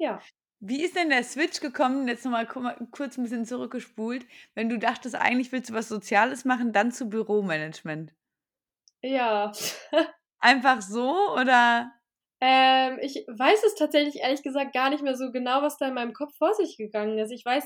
Ja. 0.00 0.24
Wie 0.62 0.82
ist 0.84 0.94
denn 0.94 1.08
der 1.08 1.24
Switch 1.24 1.60
gekommen, 1.60 2.06
jetzt 2.06 2.22
noch 2.26 2.32
mal 2.32 2.46
ku 2.46 2.60
mal 2.60 2.76
kurz 2.90 3.16
'n 3.16 3.22
bisschen 3.22 3.46
zurückgespult, 3.46 4.26
wenn 4.54 4.68
du 4.68 4.78
dachtest, 4.78 5.14
eigentlich 5.14 5.52
willst 5.52 5.70
du 5.70 5.74
was 5.74 5.88
Soziales 5.88 6.44
machen, 6.44 6.72
dann 6.74 6.92
zu 6.92 7.08
Büromanagement? 7.08 8.12
Ja. 9.02 9.52
Einfach 10.42 10.80
so 10.82 11.34
oder? 11.34 11.92
Ähm, 12.42 12.98
ich 13.02 13.16
weiß 13.28 13.64
es 13.64 13.74
tatsächlich 13.74 14.16
ehrlich 14.22 14.42
gesagt 14.42 14.72
gar 14.72 14.88
nicht 14.90 15.02
mehr 15.02 15.14
so 15.16 15.30
genau, 15.30 15.60
was 15.62 15.76
da 15.76 15.88
in 15.88 15.94
meinem 15.94 16.14
Kopf 16.14 16.34
vor 16.38 16.54
sich 16.54 16.76
gegangen 16.78 17.18
ist. 17.18 17.30
Ich 17.32 17.44
weiß 17.44 17.64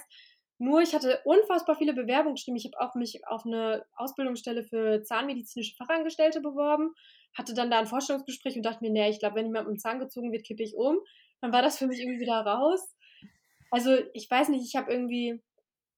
nur, 0.59 0.83
ich 0.83 0.95
hatte 0.95 1.21
unfassbar 1.25 1.77
viele 1.77 1.95
Bewerbungen 1.95 2.35
geschrieben. 2.37 2.57
Ich 2.57 2.65
habe 2.67 2.81
auch 2.81 2.95
mich 2.97 3.27
auf 3.27 3.45
'ne 3.45 3.85
Ausbildungsstelle 3.97 4.65
für 4.65 5.03
zahnmedizinische 5.05 5.77
Fachangestellte 5.77 6.41
beworben, 6.41 6.93
hatte 7.37 7.55
dann 7.55 7.71
da 7.71 7.79
'n 7.81 7.87
Vorstellungsgespräch 7.87 8.57
und 8.57 8.63
dachte 8.65 8.81
mir: 8.85 8.91
„Ne, 8.91 9.11
ich 9.11 9.21
glaube, 9.21 9.37
wenn 9.37 9.47
jemand 9.47 9.69
mit'm 9.69 9.79
Zahn 9.79 10.01
gezogen 10.01 10.33
wird, 10.33 10.45
kippe 10.47 10.63
ich 10.65 10.75
um.“ 10.77 10.99
Dann 11.41 11.53
war 11.53 11.63
das 11.63 11.79
für 11.79 11.87
mich 11.87 12.01
irgendwie 12.01 12.21
wieder 12.21 12.41
raus. 12.41 12.97
Also, 13.71 13.97
ich 14.15 14.31
weiß 14.31 14.49
nicht, 14.51 14.65
ich 14.67 14.77
habe 14.77 14.93
irgendwie 14.93 15.41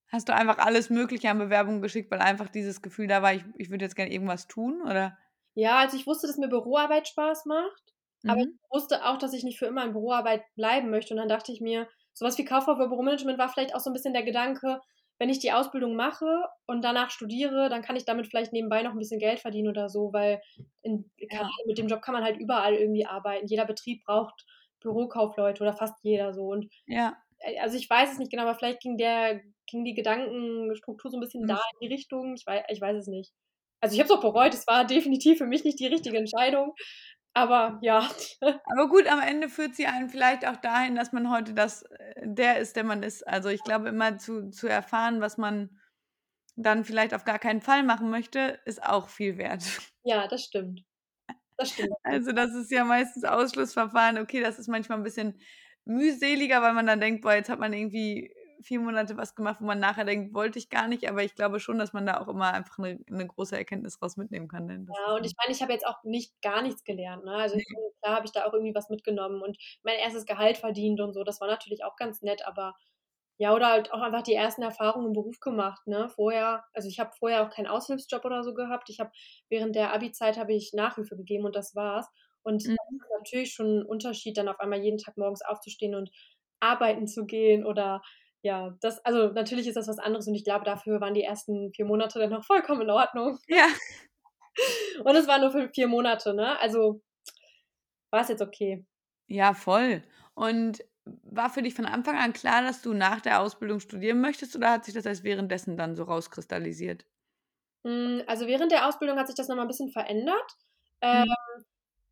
Hast 0.09 0.29
du 0.29 0.33
einfach 0.33 0.57
alles 0.57 0.89
Mögliche 0.89 1.29
an 1.29 1.37
Bewerbungen 1.39 1.81
geschickt, 1.81 2.09
weil 2.11 2.19
einfach 2.19 2.47
dieses 2.49 2.81
Gefühl 2.81 3.07
da 3.07 3.21
war: 3.21 3.33
„Ich 3.33 3.43
ich 3.57 3.69
würde 3.69 3.83
jetzt 3.85 3.95
gerne 3.95 4.11
irgendwas 4.11 4.47
tun“, 4.47 4.81
oder? 4.81 5.17
Ja, 5.57 5.79
also, 5.79 5.97
ich 5.97 6.05
wusste, 6.05 6.27
dass 6.27 6.37
mir 6.37 6.49
Büroarbeit 6.49 7.07
Spaß 7.07 7.45
macht. 7.45 7.83
Aber 8.27 8.41
ich 8.41 8.47
mhm. 8.47 8.59
wusste 8.69 9.05
auch, 9.05 9.17
dass 9.17 9.33
ich 9.33 9.43
nicht 9.43 9.59
für 9.59 9.67
immer 9.67 9.83
in 9.83 9.93
Büroarbeit 9.93 10.43
bleiben 10.55 10.89
möchte. 10.89 11.13
Und 11.13 11.19
dann 11.19 11.29
dachte 11.29 11.51
ich 11.51 11.61
mir, 11.61 11.87
sowas 12.13 12.37
wie 12.37 12.45
Kauffrau 12.45 12.75
für 12.75 12.87
Büromanagement 12.87 13.37
war 13.37 13.49
vielleicht 13.49 13.75
auch 13.75 13.79
so 13.79 13.89
ein 13.89 13.93
bisschen 13.93 14.13
der 14.13 14.23
Gedanke, 14.23 14.81
wenn 15.19 15.29
ich 15.29 15.39
die 15.39 15.51
Ausbildung 15.51 15.95
mache 15.95 16.45
und 16.67 16.83
danach 16.83 17.09
studiere, 17.09 17.69
dann 17.69 17.81
kann 17.81 17.95
ich 17.95 18.05
damit 18.05 18.27
vielleicht 18.27 18.53
nebenbei 18.53 18.83
noch 18.83 18.91
ein 18.91 18.99
bisschen 18.99 19.19
Geld 19.19 19.39
verdienen 19.39 19.69
oder 19.69 19.89
so, 19.89 20.13
weil 20.13 20.41
in, 20.83 21.09
ja. 21.17 21.49
mit 21.65 21.77
dem 21.77 21.87
Job 21.87 22.01
kann 22.01 22.13
man 22.13 22.23
halt 22.23 22.37
überall 22.37 22.75
irgendwie 22.75 23.05
arbeiten. 23.05 23.47
Jeder 23.47 23.65
Betrieb 23.65 24.03
braucht 24.03 24.45
Bürokaufleute 24.79 25.63
oder 25.63 25.73
fast 25.73 25.95
jeder 26.03 26.33
so. 26.33 26.43
Und 26.43 26.71
ja. 26.85 27.17
Äh, 27.39 27.59
also 27.59 27.77
ich 27.77 27.89
weiß 27.89 28.11
es 28.11 28.19
nicht 28.19 28.29
genau, 28.29 28.43
aber 28.43 28.55
vielleicht 28.55 28.81
ging 28.81 28.97
der, 28.97 29.41
ging 29.65 29.83
die 29.83 29.95
Gedankenstruktur 29.95 31.09
so 31.09 31.17
ein 31.17 31.21
bisschen 31.21 31.43
mhm. 31.43 31.47
da 31.47 31.61
in 31.73 31.87
die 31.87 31.93
Richtung. 31.93 32.35
Ich 32.35 32.45
weiß, 32.45 32.65
ich 32.69 32.81
weiß 32.81 32.97
es 32.97 33.07
nicht. 33.07 33.33
Also 33.81 33.93
ich 33.93 33.99
habe 33.99 34.11
es 34.11 34.17
auch 34.17 34.21
bereut, 34.21 34.53
es 34.53 34.67
war 34.67 34.85
definitiv 34.85 35.37
für 35.37 35.45
mich 35.45 35.63
nicht 35.63 35.79
die 35.79 35.87
richtige 35.87 36.17
Entscheidung. 36.17 36.73
Aber 37.33 37.77
ja. 37.83 38.09
Aber 38.41 38.89
gut, 38.89 39.05
am 39.07 39.19
Ende 39.19 39.47
führt 39.47 39.75
sie 39.75 39.85
einen 39.85 40.09
vielleicht 40.09 40.47
auch 40.47 40.55
dahin, 40.57 40.95
dass 40.95 41.11
man 41.13 41.29
heute 41.29 41.53
das, 41.53 41.83
äh, 41.83 42.13
der 42.23 42.57
ist, 42.57 42.75
der 42.75 42.83
man 42.83 43.03
ist. 43.03 43.27
Also 43.27 43.49
ich 43.49 43.63
glaube, 43.63 43.89
immer 43.89 44.17
zu, 44.17 44.49
zu 44.49 44.67
erfahren, 44.67 45.21
was 45.21 45.37
man 45.37 45.79
dann 46.55 46.83
vielleicht 46.83 47.13
auf 47.13 47.25
gar 47.25 47.37
keinen 47.37 47.61
Fall 47.61 47.83
machen 47.83 48.09
möchte, 48.09 48.59
ist 48.65 48.81
auch 48.83 49.09
viel 49.09 49.37
wert. 49.37 49.63
Ja, 50.03 50.27
das 50.27 50.45
stimmt. 50.45 50.83
Das 51.57 51.71
stimmt. 51.71 51.93
Also 52.03 52.31
das 52.31 52.55
ist 52.55 52.71
ja 52.71 52.83
meistens 52.83 53.23
Ausschlussverfahren. 53.23 54.17
Okay, 54.17 54.41
das 54.41 54.57
ist 54.57 54.67
manchmal 54.67 54.97
ein 54.97 55.03
bisschen 55.03 55.39
mühseliger, 55.85 56.61
weil 56.63 56.73
man 56.73 56.87
dann 56.87 56.99
denkt, 56.99 57.21
boah, 57.21 57.33
jetzt 57.33 57.49
hat 57.49 57.59
man 57.59 57.73
irgendwie 57.73 58.33
vier 58.61 58.79
Monate 58.79 59.17
was 59.17 59.35
gemacht, 59.35 59.57
wo 59.59 59.65
man 59.65 59.79
nachher 59.79 60.05
denkt, 60.05 60.33
wollte 60.33 60.59
ich 60.59 60.69
gar 60.69 60.87
nicht, 60.87 61.07
aber 61.07 61.23
ich 61.23 61.35
glaube 61.35 61.59
schon, 61.59 61.77
dass 61.77 61.93
man 61.93 62.05
da 62.05 62.19
auch 62.19 62.27
immer 62.27 62.53
einfach 62.53 62.79
eine, 62.79 62.99
eine 63.09 63.27
große 63.27 63.57
Erkenntnis 63.57 64.01
raus 64.01 64.17
mitnehmen 64.17 64.47
kann. 64.47 64.67
ja, 64.69 65.15
und 65.15 65.25
ich 65.25 65.33
meine, 65.37 65.53
ich 65.53 65.61
habe 65.61 65.73
jetzt 65.73 65.85
auch 65.85 66.03
nicht 66.03 66.41
gar 66.41 66.61
nichts 66.61 66.83
gelernt. 66.83 67.25
Ne? 67.25 67.33
Also 67.33 67.57
klar 68.01 68.15
habe 68.15 68.25
ich 68.25 68.31
da 68.31 68.45
auch 68.45 68.53
irgendwie 68.53 68.75
was 68.75 68.89
mitgenommen 68.89 69.41
und 69.41 69.57
mein 69.83 69.97
erstes 69.97 70.25
Gehalt 70.25 70.57
verdient 70.57 71.01
und 71.01 71.13
so, 71.13 71.23
das 71.23 71.41
war 71.41 71.47
natürlich 71.47 71.83
auch 71.83 71.95
ganz 71.95 72.21
nett, 72.21 72.45
aber 72.45 72.75
ja, 73.39 73.53
oder 73.53 73.67
halt 73.67 73.93
auch 73.93 74.01
einfach 74.01 74.23
die 74.23 74.33
ersten 74.33 74.63
Erfahrungen 74.63 75.07
im 75.07 75.13
Beruf 75.13 75.39
gemacht, 75.39 75.85
ne? 75.85 76.09
Vorher, 76.09 76.63
also 76.73 76.87
ich 76.89 76.99
habe 76.99 77.11
vorher 77.19 77.43
auch 77.45 77.51
keinen 77.51 77.67
Aushilfsjob 77.67 78.25
oder 78.25 78.43
so 78.43 78.55
gehabt. 78.55 78.89
Ich 78.89 78.99
habe 78.99 79.11
während 79.47 79.75
der 79.75 79.93
Abi-Zeit 79.93 80.37
habe 80.37 80.53
ich 80.53 80.73
Nachhilfe 80.73 81.15
gegeben 81.15 81.45
und 81.45 81.55
das 81.55 81.75
war's. 81.75 82.07
Und 82.41 82.65
mhm. 82.65 82.75
das 82.75 82.87
ist 82.91 83.11
natürlich 83.19 83.53
schon 83.53 83.79
ein 83.79 83.85
Unterschied, 83.85 84.37
dann 84.37 84.47
auf 84.47 84.59
einmal 84.59 84.79
jeden 84.79 84.97
Tag 84.97 85.17
morgens 85.17 85.43
aufzustehen 85.43 85.93
und 85.93 86.09
arbeiten 86.59 87.07
zu 87.07 87.25
gehen 87.25 87.65
oder 87.65 88.01
ja, 88.47 88.77
das, 88.79 89.03
also 89.03 89.27
natürlich 89.33 89.67
ist 89.67 89.75
das 89.75 89.89
was 89.89 89.99
anderes 89.99 90.25
und 90.25 90.33
ich 90.33 90.45
glaube, 90.45 90.63
dafür 90.63 91.01
waren 91.01 91.13
die 91.13 91.23
ersten 91.23 91.73
vier 91.73 91.83
Monate 91.83 92.17
dann 92.17 92.29
noch 92.29 92.45
vollkommen 92.45 92.81
in 92.81 92.89
Ordnung. 92.89 93.37
Ja. 93.49 93.67
Und 95.03 95.15
es 95.15 95.27
war 95.27 95.37
nur 95.37 95.51
für 95.51 95.69
vier 95.69 95.87
Monate, 95.87 96.33
ne? 96.33 96.59
Also 96.59 96.99
war 98.09 98.21
es 98.21 98.29
jetzt 98.29 98.41
okay. 98.41 98.83
Ja, 99.27 99.53
voll. 99.53 100.01
Und 100.33 100.83
war 101.23 101.51
für 101.51 101.61
dich 101.61 101.75
von 101.75 101.85
Anfang 101.85 102.17
an 102.17 102.33
klar, 102.33 102.63
dass 102.63 102.81
du 102.81 102.93
nach 102.93 103.21
der 103.21 103.39
Ausbildung 103.41 103.79
studieren 103.79 104.19
möchtest 104.19 104.55
oder 104.55 104.71
hat 104.71 104.85
sich 104.85 104.95
das 104.95 105.05
erst 105.05 105.23
währenddessen 105.23 105.77
dann 105.77 105.95
so 105.95 106.05
rauskristallisiert? 106.05 107.05
Hm, 107.85 108.23
also 108.25 108.47
während 108.47 108.71
der 108.71 108.87
Ausbildung 108.87 109.19
hat 109.19 109.27
sich 109.27 109.35
das 109.35 109.47
nochmal 109.47 109.65
ein 109.65 109.69
bisschen 109.69 109.91
verändert. 109.91 110.57
Mhm. 111.03 111.25
Ähm, 111.25 111.63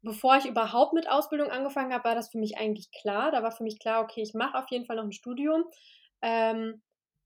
bevor 0.04 0.38
ich 0.38 0.46
überhaupt 0.46 0.94
mit 0.94 1.10
Ausbildung 1.10 1.50
angefangen 1.50 1.92
habe, 1.92 2.04
war 2.04 2.16
das 2.16 2.30
für 2.30 2.38
mich 2.38 2.58
eigentlich 2.58 2.92
klar. 2.92 3.32
Da 3.32 3.42
war 3.42 3.52
für 3.52 3.64
mich 3.64 3.80
klar, 3.80 4.04
okay, 4.04 4.22
ich 4.22 4.36
mache 4.36 4.58
auf 4.58 4.70
jeden 4.70 4.86
Fall 4.86 4.98
noch 4.98 5.04
ein 5.06 5.12
Studium. 5.12 5.66
Ähm, 6.22 6.82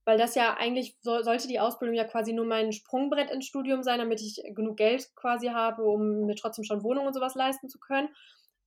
weil 0.05 0.17
das 0.17 0.33
ja 0.33 0.55
eigentlich 0.57 0.97
so, 1.01 1.21
sollte 1.21 1.47
die 1.47 1.59
Ausbildung 1.59 1.95
ja 1.95 2.03
quasi 2.03 2.33
nur 2.33 2.45
mein 2.45 2.71
Sprungbrett 2.71 3.29
ins 3.29 3.45
Studium 3.45 3.83
sein, 3.83 3.99
damit 3.99 4.21
ich 4.21 4.41
genug 4.55 4.77
Geld 4.77 5.07
quasi 5.15 5.47
habe, 5.47 5.83
um 5.83 6.25
mir 6.25 6.35
trotzdem 6.35 6.63
schon 6.63 6.83
Wohnung 6.83 7.05
und 7.05 7.13
sowas 7.13 7.35
leisten 7.35 7.69
zu 7.69 7.79
können. 7.79 8.09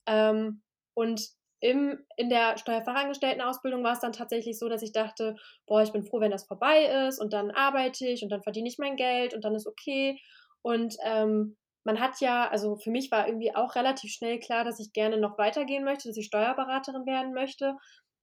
Ähm, 0.07 0.63
und 0.95 1.31
im, 1.61 2.05
in 2.17 2.29
der 2.29 2.59
Steuerfachangestelltenausbildung 2.59 3.85
war 3.85 3.93
es 3.93 4.01
dann 4.01 4.13
tatsächlich 4.13 4.59
so, 4.59 4.69
dass 4.69 4.83
ich 4.83 4.93
dachte, 4.93 5.37
boah, 5.67 5.83
ich 5.83 5.93
bin 5.93 6.05
froh, 6.05 6.21
wenn 6.21 6.33
das 6.33 6.47
vorbei 6.47 7.07
ist 7.09 7.21
und 7.21 7.33
dann 7.33 7.51
arbeite 7.53 8.07
ich 8.07 8.23
und 8.23 8.31
dann 8.31 8.43
verdiene 8.43 8.69
ich 8.69 8.79
mein 8.79 8.97
Geld 8.97 9.33
und 9.33 9.45
dann 9.45 9.55
ist 9.55 9.67
okay. 9.67 10.21
Und 10.63 10.97
ähm, 11.05 11.57
man 11.85 12.01
hat 12.01 12.21
ja, 12.21 12.49
also 12.49 12.77
für 12.77 12.91
mich 12.91 13.11
war 13.11 13.27
irgendwie 13.27 13.55
auch 13.55 13.75
relativ 13.75 14.13
schnell 14.13 14.39
klar, 14.39 14.65
dass 14.65 14.81
ich 14.81 14.93
gerne 14.93 15.19
noch 15.19 15.39
weitergehen 15.39 15.85
möchte, 15.85 16.09
dass 16.09 16.17
ich 16.17 16.27
Steuerberaterin 16.27 17.07
werden 17.07 17.33
möchte. 17.33 17.77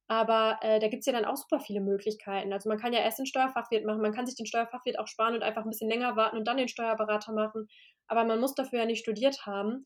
Aber 0.09 0.57
äh, 0.63 0.79
da 0.79 0.87
gibt 0.87 1.01
es 1.01 1.05
ja 1.05 1.13
dann 1.13 1.23
auch 1.23 1.35
super 1.35 1.59
viele 1.59 1.81
Möglichkeiten. 1.81 2.51
Also 2.51 2.67
man 2.67 2.79
kann 2.79 2.93
ja 2.93 2.99
erst 2.99 3.19
den 3.19 3.27
Steuerfachwirt 3.27 3.85
machen, 3.85 4.01
man 4.01 4.11
kann 4.11 4.25
sich 4.25 4.35
den 4.35 4.47
Steuerfachwirt 4.47 4.97
auch 4.97 5.07
sparen 5.07 5.35
und 5.35 5.43
einfach 5.43 5.63
ein 5.63 5.69
bisschen 5.69 5.89
länger 5.89 6.15
warten 6.15 6.35
und 6.35 6.47
dann 6.47 6.57
den 6.57 6.67
Steuerberater 6.67 7.31
machen. 7.31 7.67
Aber 8.07 8.23
man 8.23 8.39
muss 8.39 8.55
dafür 8.55 8.79
ja 8.79 8.85
nicht 8.85 9.01
studiert 9.01 9.45
haben. 9.45 9.85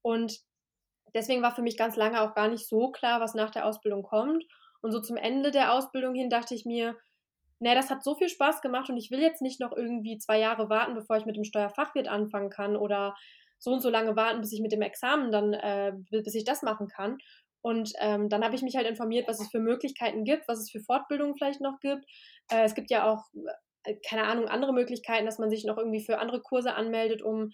Und 0.00 0.40
deswegen 1.14 1.42
war 1.42 1.54
für 1.54 1.60
mich 1.60 1.76
ganz 1.76 1.94
lange 1.96 2.22
auch 2.22 2.34
gar 2.34 2.48
nicht 2.48 2.66
so 2.66 2.90
klar, 2.90 3.20
was 3.20 3.34
nach 3.34 3.50
der 3.50 3.66
Ausbildung 3.66 4.02
kommt. 4.02 4.44
Und 4.80 4.92
so 4.92 5.00
zum 5.00 5.18
Ende 5.18 5.50
der 5.50 5.74
Ausbildung 5.74 6.14
hin 6.14 6.30
dachte 6.30 6.54
ich 6.54 6.64
mir, 6.64 6.96
naja, 7.58 7.74
das 7.74 7.90
hat 7.90 8.02
so 8.02 8.14
viel 8.14 8.30
Spaß 8.30 8.62
gemacht 8.62 8.88
und 8.88 8.96
ich 8.96 9.10
will 9.10 9.20
jetzt 9.20 9.42
nicht 9.42 9.60
noch 9.60 9.76
irgendwie 9.76 10.16
zwei 10.16 10.38
Jahre 10.38 10.70
warten, 10.70 10.94
bevor 10.94 11.18
ich 11.18 11.26
mit 11.26 11.36
dem 11.36 11.44
Steuerfachwirt 11.44 12.08
anfangen 12.08 12.48
kann 12.48 12.76
oder 12.76 13.14
so 13.58 13.72
und 13.72 13.80
so 13.80 13.90
lange 13.90 14.16
warten, 14.16 14.40
bis 14.40 14.54
ich 14.54 14.62
mit 14.62 14.72
dem 14.72 14.80
Examen 14.80 15.30
dann, 15.30 15.52
äh, 15.52 15.92
bis 16.10 16.34
ich 16.34 16.44
das 16.44 16.62
machen 16.62 16.88
kann. 16.88 17.18
Und 17.62 17.92
ähm, 18.00 18.28
dann 18.28 18.44
habe 18.44 18.54
ich 18.54 18.62
mich 18.62 18.76
halt 18.76 18.86
informiert, 18.86 19.28
was 19.28 19.40
es 19.40 19.50
für 19.50 19.60
Möglichkeiten 19.60 20.24
gibt, 20.24 20.48
was 20.48 20.60
es 20.60 20.70
für 20.70 20.80
Fortbildungen 20.80 21.36
vielleicht 21.36 21.60
noch 21.60 21.78
gibt. 21.80 22.04
Äh, 22.50 22.64
es 22.64 22.74
gibt 22.74 22.90
ja 22.90 23.10
auch, 23.10 23.24
äh, 23.84 23.96
keine 24.08 24.24
Ahnung, 24.24 24.48
andere 24.48 24.72
Möglichkeiten, 24.72 25.26
dass 25.26 25.38
man 25.38 25.50
sich 25.50 25.64
noch 25.64 25.76
irgendwie 25.76 26.04
für 26.04 26.18
andere 26.18 26.40
Kurse 26.40 26.74
anmeldet, 26.74 27.22
um 27.22 27.50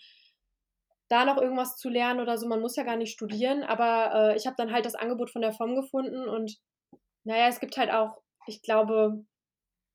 da 1.08 1.24
noch 1.24 1.38
irgendwas 1.38 1.76
zu 1.76 1.88
lernen 1.88 2.20
oder 2.20 2.38
so. 2.38 2.48
Man 2.48 2.60
muss 2.60 2.76
ja 2.76 2.82
gar 2.82 2.96
nicht 2.96 3.12
studieren, 3.12 3.62
aber 3.62 4.32
äh, 4.32 4.36
ich 4.36 4.46
habe 4.46 4.56
dann 4.56 4.72
halt 4.72 4.86
das 4.86 4.94
Angebot 4.94 5.30
von 5.30 5.42
der 5.42 5.52
FOM 5.52 5.76
gefunden 5.76 6.28
und 6.28 6.56
naja, 7.24 7.48
es 7.48 7.60
gibt 7.60 7.76
halt 7.76 7.90
auch, 7.90 8.22
ich 8.46 8.62
glaube, 8.62 9.24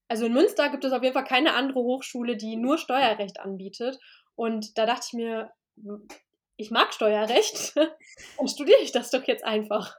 also 0.09 0.25
in 0.25 0.33
Münster 0.33 0.69
gibt 0.69 0.83
es 0.83 0.91
auf 0.91 1.03
jeden 1.03 1.13
Fall 1.13 1.23
keine 1.23 1.53
andere 1.53 1.79
Hochschule, 1.79 2.35
die 2.35 2.57
nur 2.57 2.77
Steuerrecht 2.77 3.39
anbietet. 3.39 3.97
Und 4.35 4.77
da 4.77 4.85
dachte 4.85 5.05
ich 5.07 5.13
mir, 5.13 5.51
ich 6.57 6.71
mag 6.71 6.93
Steuerrecht, 6.93 7.75
dann 8.37 8.47
studiere 8.47 8.79
ich 8.81 8.91
das 8.91 9.11
doch 9.11 9.23
jetzt 9.23 9.43
einfach. 9.43 9.97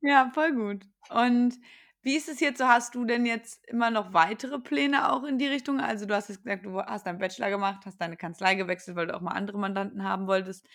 Ja, 0.00 0.30
voll 0.34 0.52
gut. 0.52 0.84
Und 1.10 1.54
wie 2.02 2.16
ist 2.16 2.28
es 2.28 2.40
jetzt 2.40 2.58
so? 2.58 2.68
Hast 2.68 2.94
du 2.94 3.04
denn 3.04 3.26
jetzt 3.26 3.66
immer 3.66 3.90
noch 3.90 4.12
weitere 4.12 4.58
Pläne 4.58 5.12
auch 5.12 5.24
in 5.24 5.38
die 5.38 5.46
Richtung? 5.46 5.80
Also 5.80 6.06
du 6.06 6.14
hast 6.14 6.28
jetzt 6.28 6.44
gesagt, 6.44 6.64
du 6.64 6.80
hast 6.80 7.06
deinen 7.06 7.18
Bachelor 7.18 7.50
gemacht, 7.50 7.84
hast 7.84 8.00
deine 8.00 8.16
Kanzlei 8.16 8.54
gewechselt, 8.54 8.96
weil 8.96 9.08
du 9.08 9.16
auch 9.16 9.20
mal 9.20 9.32
andere 9.32 9.58
Mandanten 9.58 10.04
haben 10.04 10.26
wolltest. 10.26 10.66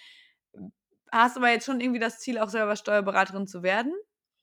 Hast 1.11 1.37
aber 1.37 1.49
jetzt 1.49 1.65
schon 1.65 1.79
irgendwie 1.79 1.99
das 1.99 2.19
Ziel, 2.19 2.39
auch 2.39 2.49
selber 2.49 2.75
Steuerberaterin 2.75 3.47
zu 3.47 3.63
werden? 3.63 3.93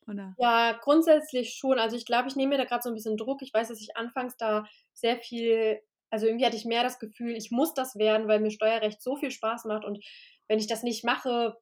Oder? 0.06 0.34
Ja, 0.38 0.72
grundsätzlich 0.80 1.54
schon. 1.54 1.78
Also 1.78 1.96
ich 1.96 2.06
glaube, 2.06 2.28
ich 2.28 2.36
nehme 2.36 2.50
mir 2.50 2.58
da 2.58 2.64
gerade 2.64 2.82
so 2.82 2.88
ein 2.88 2.94
bisschen 2.94 3.16
Druck. 3.16 3.42
Ich 3.42 3.52
weiß, 3.52 3.68
dass 3.68 3.80
ich 3.80 3.96
anfangs 3.96 4.36
da 4.36 4.64
sehr 4.94 5.18
viel 5.18 5.80
also 6.10 6.26
irgendwie 6.26 6.46
hatte 6.46 6.56
ich 6.56 6.64
mehr 6.64 6.82
das 6.82 6.98
Gefühl, 6.98 7.36
ich 7.36 7.50
muss 7.50 7.74
das 7.74 7.96
werden, 7.96 8.28
weil 8.28 8.40
mir 8.40 8.50
Steuerrecht 8.50 9.02
so 9.02 9.16
viel 9.16 9.30
Spaß 9.30 9.64
macht 9.64 9.84
und 9.84 10.04
wenn 10.48 10.58
ich 10.58 10.66
das 10.66 10.82
nicht 10.82 11.04
mache, 11.04 11.56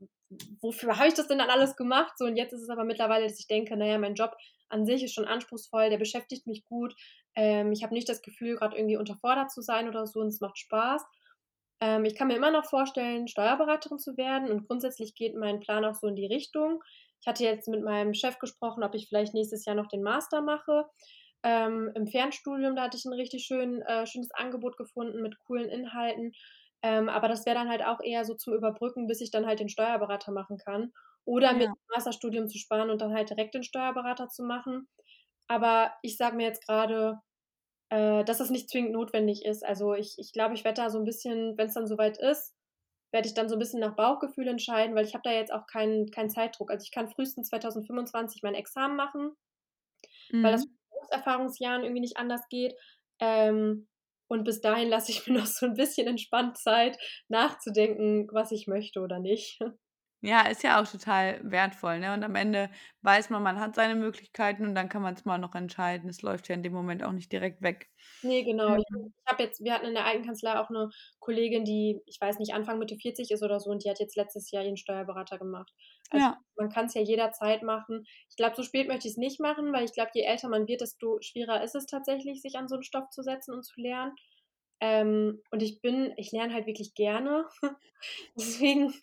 wofür 0.61 0.96
habe 0.96 1.08
ich 1.08 1.14
das 1.14 1.28
denn 1.28 1.38
dann 1.38 1.50
alles 1.50 1.76
gemacht? 1.76 2.16
So 2.16 2.24
und 2.24 2.37
jetzt 2.37 2.52
ist 2.52 2.62
es 2.62 2.70
aber 2.70 2.84
mittlerweile, 2.84 3.26
dass 3.26 3.38
ich 3.38 3.46
denke, 3.46 3.76
naja, 3.76 3.98
mein 3.98 4.14
Job 4.14 4.34
an 4.70 4.87
sich 4.87 5.02
ist 5.02 5.14
schon 5.14 5.26
anspruchsvoll, 5.26 5.90
der 5.90 5.98
beschäftigt 5.98 6.46
mich 6.46 6.64
gut. 6.64 6.94
Ähm, 7.34 7.72
ich 7.72 7.82
habe 7.82 7.94
nicht 7.94 8.08
das 8.08 8.22
Gefühl, 8.22 8.56
gerade 8.56 8.76
irgendwie 8.76 8.96
unterfordert 8.96 9.50
zu 9.50 9.62
sein 9.62 9.88
oder 9.88 10.06
so 10.06 10.20
und 10.20 10.28
es 10.28 10.40
macht 10.40 10.58
Spaß. 10.58 11.04
Ähm, 11.80 12.04
ich 12.04 12.14
kann 12.14 12.28
mir 12.28 12.37
immer 12.37 12.50
noch 12.50 12.64
vorstellen, 12.64 13.28
Steuerberaterin 13.28 13.98
zu 13.98 14.16
werden 14.16 14.50
und 14.50 14.66
grundsätzlich 14.66 15.14
geht 15.14 15.34
mein 15.37 15.61
Plan 15.61 15.84
auch 15.84 15.94
so 15.94 16.06
in 16.08 16.16
die 16.16 16.26
Richtung. 16.26 16.82
Ich 17.20 17.26
hatte 17.26 17.44
jetzt 17.44 17.68
mit 17.68 17.82
meinem 17.82 18.14
Chef 18.14 18.38
gesprochen, 18.38 18.82
ob 18.82 18.94
ich 18.94 19.08
vielleicht 19.08 19.34
nächstes 19.34 19.64
Jahr 19.64 19.76
noch 19.76 19.88
den 19.88 20.02
Master 20.02 20.40
mache. 20.40 20.87
Ähm, 21.42 21.90
Im 21.94 22.07
Fernstudium, 22.07 22.74
da 22.77 22.83
hatte 22.83 22.96
ich 22.96 23.05
ein 23.05 23.12
richtig 23.12 23.44
schön, 23.44 23.83
äh, 23.83 24.07
schönes 24.07 24.31
Angebot 24.33 24.77
gefunden 24.77 25.22
mit 25.22 25.38
coolen 25.38 25.68
Inhalten. 25.68 26.33
Ähm, 26.83 27.09
aber 27.09 27.29
das 27.29 27.46
wäre 27.46 27.57
dann 27.57 27.68
halt 27.68 27.85
auch 27.85 28.01
eher 28.01 28.24
so 28.24 28.35
zum 28.35 28.55
Überbrücken, 28.55 29.07
bis 29.07 29.20
ich 29.20 29.31
dann 29.31 29.46
halt 29.46 29.61
den 29.61 29.68
Steuerberater 29.68 30.33
machen 30.33 30.59
kann. 30.59 30.92
Oder 31.24 31.48
ja. 31.48 31.53
mir 31.55 31.66
das 31.66 31.96
Masterstudium 31.96 32.48
zu 32.48 32.59
sparen 32.59 32.90
und 32.90 33.01
dann 33.01 33.12
halt 33.12 33.31
direkt 33.31 33.55
den 33.55 33.62
Steuerberater 33.62 34.29
zu 34.29 34.42
machen. 34.42 34.88
Aber 35.48 35.92
ich 36.03 36.16
sage 36.16 36.37
mir 36.37 36.46
jetzt 36.46 36.66
gerade, 36.66 37.20
äh, 37.90 38.24
dass 38.24 38.38
das 38.38 38.51
nicht 38.51 38.70
zwingend 38.70 38.92
notwendig 38.92 39.44
ist. 39.44 39.64
Also 39.64 39.94
ich, 39.94 40.14
ich 40.18 40.33
glaube, 40.33 40.55
ich 40.55 40.64
werde 40.64 40.83
da 40.83 40.90
so 40.90 40.98
ein 40.98 41.05
bisschen, 41.05 41.57
wenn 41.57 41.68
es 41.68 41.74
dann 41.74 41.87
soweit 41.87 42.18
ist, 42.18 42.55
werde 43.11 43.27
ich 43.27 43.35
dann 43.35 43.48
so 43.48 43.57
ein 43.57 43.59
bisschen 43.59 43.81
nach 43.81 43.96
Bauchgefühl 43.96 44.48
entscheiden, 44.48 44.94
weil 44.94 45.07
ich 45.07 45.14
habe 45.14 45.22
da 45.24 45.33
jetzt 45.33 45.53
auch 45.53 45.66
keinen 45.66 46.11
kein 46.11 46.31
Zeitdruck. 46.31 46.70
Also 46.70 46.85
ich 46.85 46.92
kann 46.92 47.09
frühestens 47.09 47.48
2025 47.48 48.42
mein 48.42 48.55
Examen 48.55 48.96
machen, 48.96 49.33
mhm. 50.31 50.42
weil 50.42 50.53
das 50.53 50.66
mhm. 50.66 50.77
Berufserfahrungsjahren 50.98 51.82
irgendwie 51.82 52.00
nicht 52.00 52.16
anders 52.16 52.42
geht. 52.48 52.74
Ähm, 53.20 53.88
und 54.28 54.44
bis 54.44 54.61
dahin 54.61 54.88
lasse 54.88 55.11
ich 55.11 55.26
mir 55.26 55.38
noch 55.38 55.46
so 55.46 55.66
ein 55.66 55.74
bisschen 55.74 56.06
entspannt 56.06 56.58
Zeit, 56.58 56.98
nachzudenken, 57.28 58.28
was 58.32 58.52
ich 58.52 58.66
möchte 58.66 59.00
oder 59.00 59.18
nicht. 59.18 59.58
Ja, 60.22 60.40
ist 60.48 60.64
ja 60.64 60.81
auch 60.83 60.87
total 60.90 61.38
wertvoll, 61.48 62.00
ne? 62.00 62.12
Und 62.12 62.24
am 62.24 62.35
Ende 62.35 62.70
weiß 63.02 63.31
man, 63.31 63.40
man 63.42 63.61
hat 63.61 63.76
seine 63.76 63.94
Möglichkeiten 63.94 64.66
und 64.66 64.74
dann 64.74 64.88
kann 64.88 65.00
man's 65.02 65.20
immer 65.22 65.38
noch 65.38 65.54
entscheiden. 65.54 66.11
Es 66.11 66.22
läuft 66.22 66.48
ja 66.48 66.57
in 66.57 66.64
dem 66.64 66.72
Moment 66.72 67.04
auch 67.04 67.12
nicht 67.12 67.31
direkt 67.31 67.62
weg. 67.62 67.88
Ne, 68.24 68.42
genau. 68.44 68.74
Ich 68.76 68.85
Mhm. 68.88 69.12
ich 69.24 69.31
habe 69.33 69.42
jetzt 69.44 69.62
wir 69.62 69.74
hatten 69.74 69.87
in 69.87 69.94
der 69.94 70.07
alten 70.07 70.24
Kanzlei 70.24 70.59
auch 70.59 70.70
'ne 70.70 70.88
Kollegin, 71.20 71.64
die, 71.64 72.00
ich 72.07 72.18
weiß 72.20 72.38
nicht, 72.38 72.52
Anfang, 72.54 72.78
Mitte 72.78 72.96
40 72.96 73.31
ist 73.31 73.42
oder 73.42 73.61
so 73.61 73.70
und 73.70 73.85
die 73.85 73.90
hat 73.90 74.00
jetzt 74.00 74.16
letztes 74.16 74.50
Jahr 74.50 74.64
ihren 74.64 74.76
Steuerberater 74.78 75.38
gemacht. 75.38 75.70
Also, 76.11 76.24
Ja. 76.24 76.42
man 76.57 76.70
kann's 76.70 76.94
ja 76.94 77.02
jederzeit 77.02 77.62
machen. 77.62 78.04
Ich 78.31 78.37
glaube, 78.37 78.57
so 78.57 78.62
spät 78.62 78.88
möchte 78.88 79.07
ich's 79.07 79.18
nicht 79.18 79.38
machen, 79.38 79.72
weil 79.72 79.85
ich 79.85 79.92
glaube, 79.92 80.11
je 80.14 80.22
älter 80.22 80.48
man 80.48 80.66
wird, 80.66 80.81
desto 80.81 81.18
schwerer 81.20 81.62
ist 81.62 81.74
es 81.76 81.87
tatsächlich, 81.87 82.40
sich 82.42 82.57
an 82.57 82.66
so 82.68 82.76
'n 82.76 82.83
Stoff 82.83 83.09
zu 83.11 83.22
setzen 83.22 83.52
und 83.54 83.62
zu 83.64 83.81
lernen. 83.81 84.14
Ähm, 84.81 85.42
und 85.52 85.62
ich 85.62 85.81
bin 85.83 86.12
ich 86.16 86.33
lerne 86.33 86.54
halt 86.54 86.66
wirklich 86.66 86.94
gerne. 86.94 87.46
Deswegen 88.38 88.94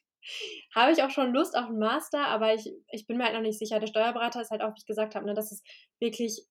habe 0.75 0.91
ich 0.91 1.03
auch 1.03 1.09
schon 1.11 1.33
Lust 1.33 1.57
auf 1.57 1.69
'n 1.69 1.77
Master, 1.79 2.27
aber 2.27 2.53
ich 2.55 2.71
ich 2.91 3.07
bin 3.07 3.17
mir 3.17 3.25
halt 3.25 3.35
noch 3.35 3.41
nicht 3.41 3.59
sicher. 3.59 3.79
Der 3.79 3.87
Steuerberater 3.87 4.41
ist 4.41 4.51
halt 4.51 4.61
auch, 4.61 4.71
wie 4.75 4.79
ich 4.79 4.85
gesagt 4.87 5.15
habe, 5.15 5.25
ne, 5.25 5.33
das 5.33 5.51
ist 5.51 5.65
wirklich 5.99 6.45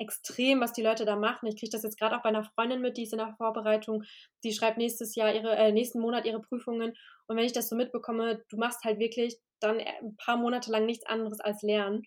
extrem, 0.00 0.60
was 0.60 0.72
die 0.72 0.82
Leute 0.82 1.04
da 1.04 1.16
machen. 1.16 1.46
Ich 1.48 1.58
kriege 1.58 1.70
das 1.72 1.82
jetzt 1.82 1.98
grad 1.98 2.12
auch 2.14 2.22
bei 2.22 2.30
'ner 2.30 2.44
Freundin 2.44 2.80
mit, 2.80 2.96
die 2.96 3.02
ist 3.04 3.12
in 3.12 3.18
der 3.18 3.34
Vorbereitung. 3.36 4.04
Die 4.44 4.52
schreibt 4.52 4.78
nächstes 4.78 5.14
Jahr 5.16 5.34
ihre 5.34 5.56
äh, 5.56 5.72
nächsten 5.72 6.00
Monat 6.00 6.24
ihre 6.26 6.40
Prüfungen. 6.42 6.94
Und 7.28 7.36
wenn 7.36 7.44
ich 7.44 7.52
das 7.52 7.68
so 7.68 7.76
mitbekomme, 7.76 8.44
du 8.50 8.56
machst 8.58 8.84
halt 8.84 8.98
wirklich 9.00 9.36
dann, 9.60 9.80
äh, 9.80 9.86
'n 10.02 10.16
paar 10.16 10.36
Monate 10.38 10.70
lang 10.72 10.86
nichts 10.86 11.06
anderes 11.06 11.40
als 11.40 11.62
lernen. 11.62 12.02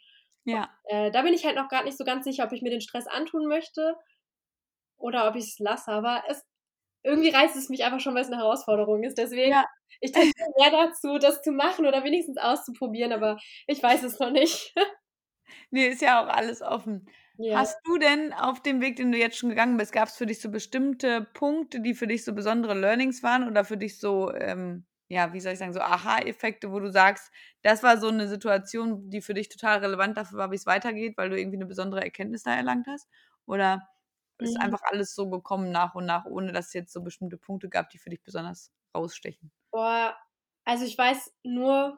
Ja. 0.46 0.72
Äh, 0.86 1.12
da 1.12 1.22
bin 1.24 1.34
ich 1.34 1.46
halt 1.46 1.56
noch 1.58 1.70
grad 1.70 1.86
nicht 1.86 1.98
so 1.98 2.06
ganz 2.06 2.26
sicher, 2.26 2.46
ob 2.46 2.54
ich 2.54 2.62
mir 2.64 2.72
den 2.72 2.82
Stress 2.82 3.08
antun 3.08 3.48
möchte 3.48 3.96
oder 5.00 5.28
ob 5.30 5.36
ich's 5.38 5.60
lasse. 5.60 5.92
Aber 5.92 6.24
es 6.30 6.44
irgendwie 7.04 7.30
reizt 7.30 7.56
es 7.56 7.70
mich 7.70 7.84
einfach 7.84 8.00
schon, 8.00 8.16
weil's 8.16 8.30
'ne 8.30 8.38
Herausforderung 8.38 9.04
ist. 9.04 9.18
Deswegen, 9.18 9.54
Ja. 9.54 9.66
ich 10.02 10.12
tendiere 10.14 10.50
mehr 10.60 10.72
dazu, 10.72 11.18
das 11.20 11.42
zu 11.42 11.52
machen 11.52 11.86
oder 11.88 12.04
wenigstens 12.04 12.38
auszuprobieren, 12.38 13.14
aber 13.14 13.38
ich 13.68 13.82
weiß 13.84 14.04
es 14.04 14.20
noch 14.20 14.32
nicht. 14.32 14.74
Ne, 15.74 15.88
ist 15.88 16.02
ja 16.02 16.22
auch 16.22 16.28
alles 16.28 16.62
offen. 16.62 17.08
Ja. 17.38 17.66
Hast 17.66 17.78
du 17.86 17.98
denn 17.98 18.34
auf 18.34 18.62
dem 18.62 18.82
Weg, 18.82 18.98
den 18.98 19.12
du 19.12 19.18
jetzt 19.18 19.38
schon 19.38 19.50
gegangen 19.50 19.78
bist 19.78 19.92
gab's 19.94 20.18
für 20.18 20.26
dich 20.26 20.42
so 20.42 20.50
bestimmte 20.52 21.22
Punkte, 21.34 21.80
die 21.82 21.94
für 21.94 22.08
dich 22.08 22.24
so 22.26 22.34
besondere 22.34 22.74
Learnings 22.78 23.24
waren 23.24 23.48
oder 23.48 23.64
für 23.66 23.78
dich 23.78 23.98
so, 24.00 24.34
ähm, 24.34 24.86
ja, 25.10 25.32
wie 25.34 25.40
soll 25.40 25.54
ich 25.54 25.60
sagen, 25.60 25.74
so 25.74 25.80
Aha-Effekte, 25.82 26.72
wo 26.72 26.80
du 26.80 26.92
sagst, 26.92 27.32
das 27.62 27.84
war 27.84 27.98
so 27.98 28.10
'ne 28.12 28.28
Situation, 28.28 29.10
die 29.10 29.22
für 29.22 29.34
dich 29.34 29.48
total 29.50 29.80
relevant 29.80 30.18
dafür 30.18 30.38
war, 30.40 30.52
wie's 30.52 30.66
weitergeht, 30.66 31.18
weil 31.18 31.30
du 31.30 31.40
irgendwie 31.40 31.58
'ne 31.58 31.66
besondere 31.66 32.02
Erkenntnis 32.04 32.44
da 32.44 32.54
erlangt 32.56 32.88
hast? 32.88 33.08
Oder 33.46 33.88
ist 34.42 34.60
Mhm. 34.60 34.62
einfach 34.62 34.82
alles 34.84 35.16
so 35.16 35.30
gekommen 35.30 35.72
nach 35.72 35.96
und 35.96 36.06
nach, 36.06 36.26
ohne 36.26 36.52
dass 36.54 36.68
es 36.68 36.74
jetzt 36.74 36.94
so 36.94 37.02
bestimmte 37.04 37.38
Punkte 37.38 37.70
gab, 37.70 37.90
die 37.92 37.98
für 38.00 38.10
dich 38.12 38.24
besonders 38.24 38.72
rausstechen? 38.96 39.52
Boah, 39.74 40.16
also, 40.66 40.86
ich 40.86 40.98
weiß 40.98 41.34
nur, 41.44 41.98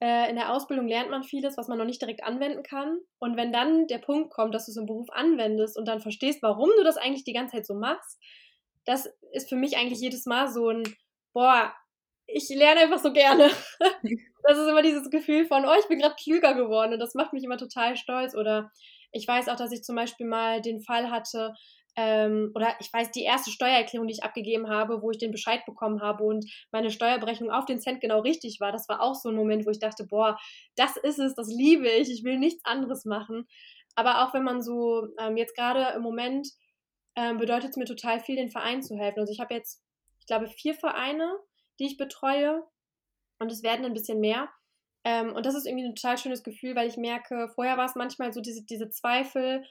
äh, 0.00 0.30
in 0.30 0.36
der 0.36 0.52
Ausbildung 0.52 0.88
lernt 0.88 1.10
man 1.10 1.24
vieles, 1.24 1.56
was 1.58 1.68
man 1.68 1.78
noch 1.78 1.84
nicht 1.86 2.02
direkt 2.02 2.24
anwenden 2.24 2.62
kann. 2.64 3.00
Und 3.20 3.36
wenn 3.36 3.52
dann 3.52 3.86
der 3.88 3.98
Punkt 3.98 4.32
kommt, 4.32 4.54
dass 4.54 4.66
du's 4.66 4.76
im 4.76 4.86
Beruf 4.86 5.08
anwendest 5.12 5.78
und 5.78 5.86
dann 5.88 6.00
verstehst, 6.00 6.42
warum 6.42 6.70
du 6.78 6.84
das 6.84 6.96
eigentlich 6.98 7.24
die 7.24 7.32
ganze 7.34 7.56
Zeit 7.56 7.66
so 7.66 7.74
machst, 7.74 8.20
das 8.86 9.08
ist 9.32 9.48
für 9.48 9.56
mich 9.56 9.76
eigentlich 9.78 10.00
jedes 10.00 10.26
Mal 10.26 10.48
so 10.48 10.70
'n: 10.70 10.84
„Boah, 11.34 11.74
ich 12.26 12.48
lerne 12.50 12.80
einfach 12.82 13.00
so 13.00 13.12
gerne.“ 13.12 13.50
Das 14.44 14.58
ist 14.58 14.68
immer 14.68 14.82
dieses 14.82 15.10
Gefühl 15.10 15.46
von: 15.46 15.66
„Oh, 15.66 15.74
ich 15.80 15.88
bin 15.88 16.00
grad 16.00 16.18
klüger 16.18 16.54
geworden.“ 16.54 16.94
Und 16.94 17.00
das 17.00 17.14
macht 17.14 17.32
mich 17.32 17.44
immer 17.44 17.58
total 17.58 17.96
stolz. 17.96 18.34
Oder 18.36 18.72
ich 19.12 19.26
weiß 19.28 19.48
auch, 19.48 19.56
dass 19.56 19.72
ich 19.72 19.82
zum 19.84 19.96
Beispiel 19.96 20.26
mal 20.26 20.60
den 20.62 20.80
Fall 20.82 21.10
hatte, 21.10 21.54
ähm 21.96 22.52
oder 22.54 22.74
ich 22.80 22.92
weiß, 22.92 23.10
die 23.12 23.22
erste 23.24 23.50
Steuererklärung, 23.50 24.06
die 24.08 24.14
ich 24.14 24.24
abgegeben 24.24 24.68
habe, 24.68 25.02
wo 25.02 25.10
ich 25.10 25.18
den 25.18 25.30
Bescheid 25.32 25.64
bekommen 25.66 26.02
habe 26.02 26.24
und 26.24 26.44
meine 26.72 26.90
Steuerberechnung 26.90 27.50
auf 27.50 27.64
den 27.66 27.80
Cent 27.80 28.00
genau 28.02 28.20
richtig 28.20 28.60
war, 28.60 28.72
das 28.72 28.88
war 28.88 29.00
auch 29.02 29.14
so 29.14 29.30
'n 29.30 29.36
Moment, 29.36 29.66
wo 29.66 29.70
ich 29.70 29.78
dachte: 29.80 30.06
„Boah, 30.06 30.38
das 30.76 30.96
ist 30.98 31.18
es, 31.18 31.34
das 31.34 31.48
liebe 31.48 31.88
ich. 31.88 32.10
Ich 32.10 32.24
will 32.24 32.38
nichts 32.38 32.64
anderes 32.66 33.04
machen.“ 33.06 33.46
Aber 33.96 34.24
auch 34.26 34.34
wenn 34.34 34.44
man 34.44 34.62
so, 34.62 35.08
ähm 35.18 35.36
jetzt 35.38 35.56
grade 35.56 35.94
im 35.96 36.02
Moment, 36.02 36.48
ähm, 37.16 37.38
bedeutet's 37.38 37.76
mir 37.78 37.86
total 37.86 38.20
viel, 38.20 38.36
den 38.36 38.50
Vereinen 38.50 38.82
zu 38.82 38.96
helfen. 38.96 39.20
Also, 39.20 39.32
ich 39.32 39.40
habe 39.40 39.54
jetzt, 39.54 39.82
ich 40.20 40.26
glaube, 40.26 40.48
4 40.48 40.74
Vereine, 40.74 41.36
die 41.80 41.86
ich 41.86 41.96
betreue 41.98 42.62
und 43.40 43.52
es 43.52 43.62
werden 43.64 43.84
'n 43.86 43.94
bisschen 43.94 44.20
mehr. 44.20 44.48
Ähm, 45.06 45.34
und 45.34 45.46
das 45.46 45.54
ist 45.56 45.66
irgendwie 45.68 45.86
'n 45.86 45.94
total 45.96 46.18
schönes 46.18 46.42
Gefühl, 46.44 46.76
weil 46.76 46.88
ich 46.88 46.98
merke 46.98 47.48
vorher 47.54 47.78
war's 47.78 47.94
manchmal 47.96 48.32
so 48.34 48.42
diese 48.42 48.64
diese 48.66 48.90
Zweifel: 48.90 49.64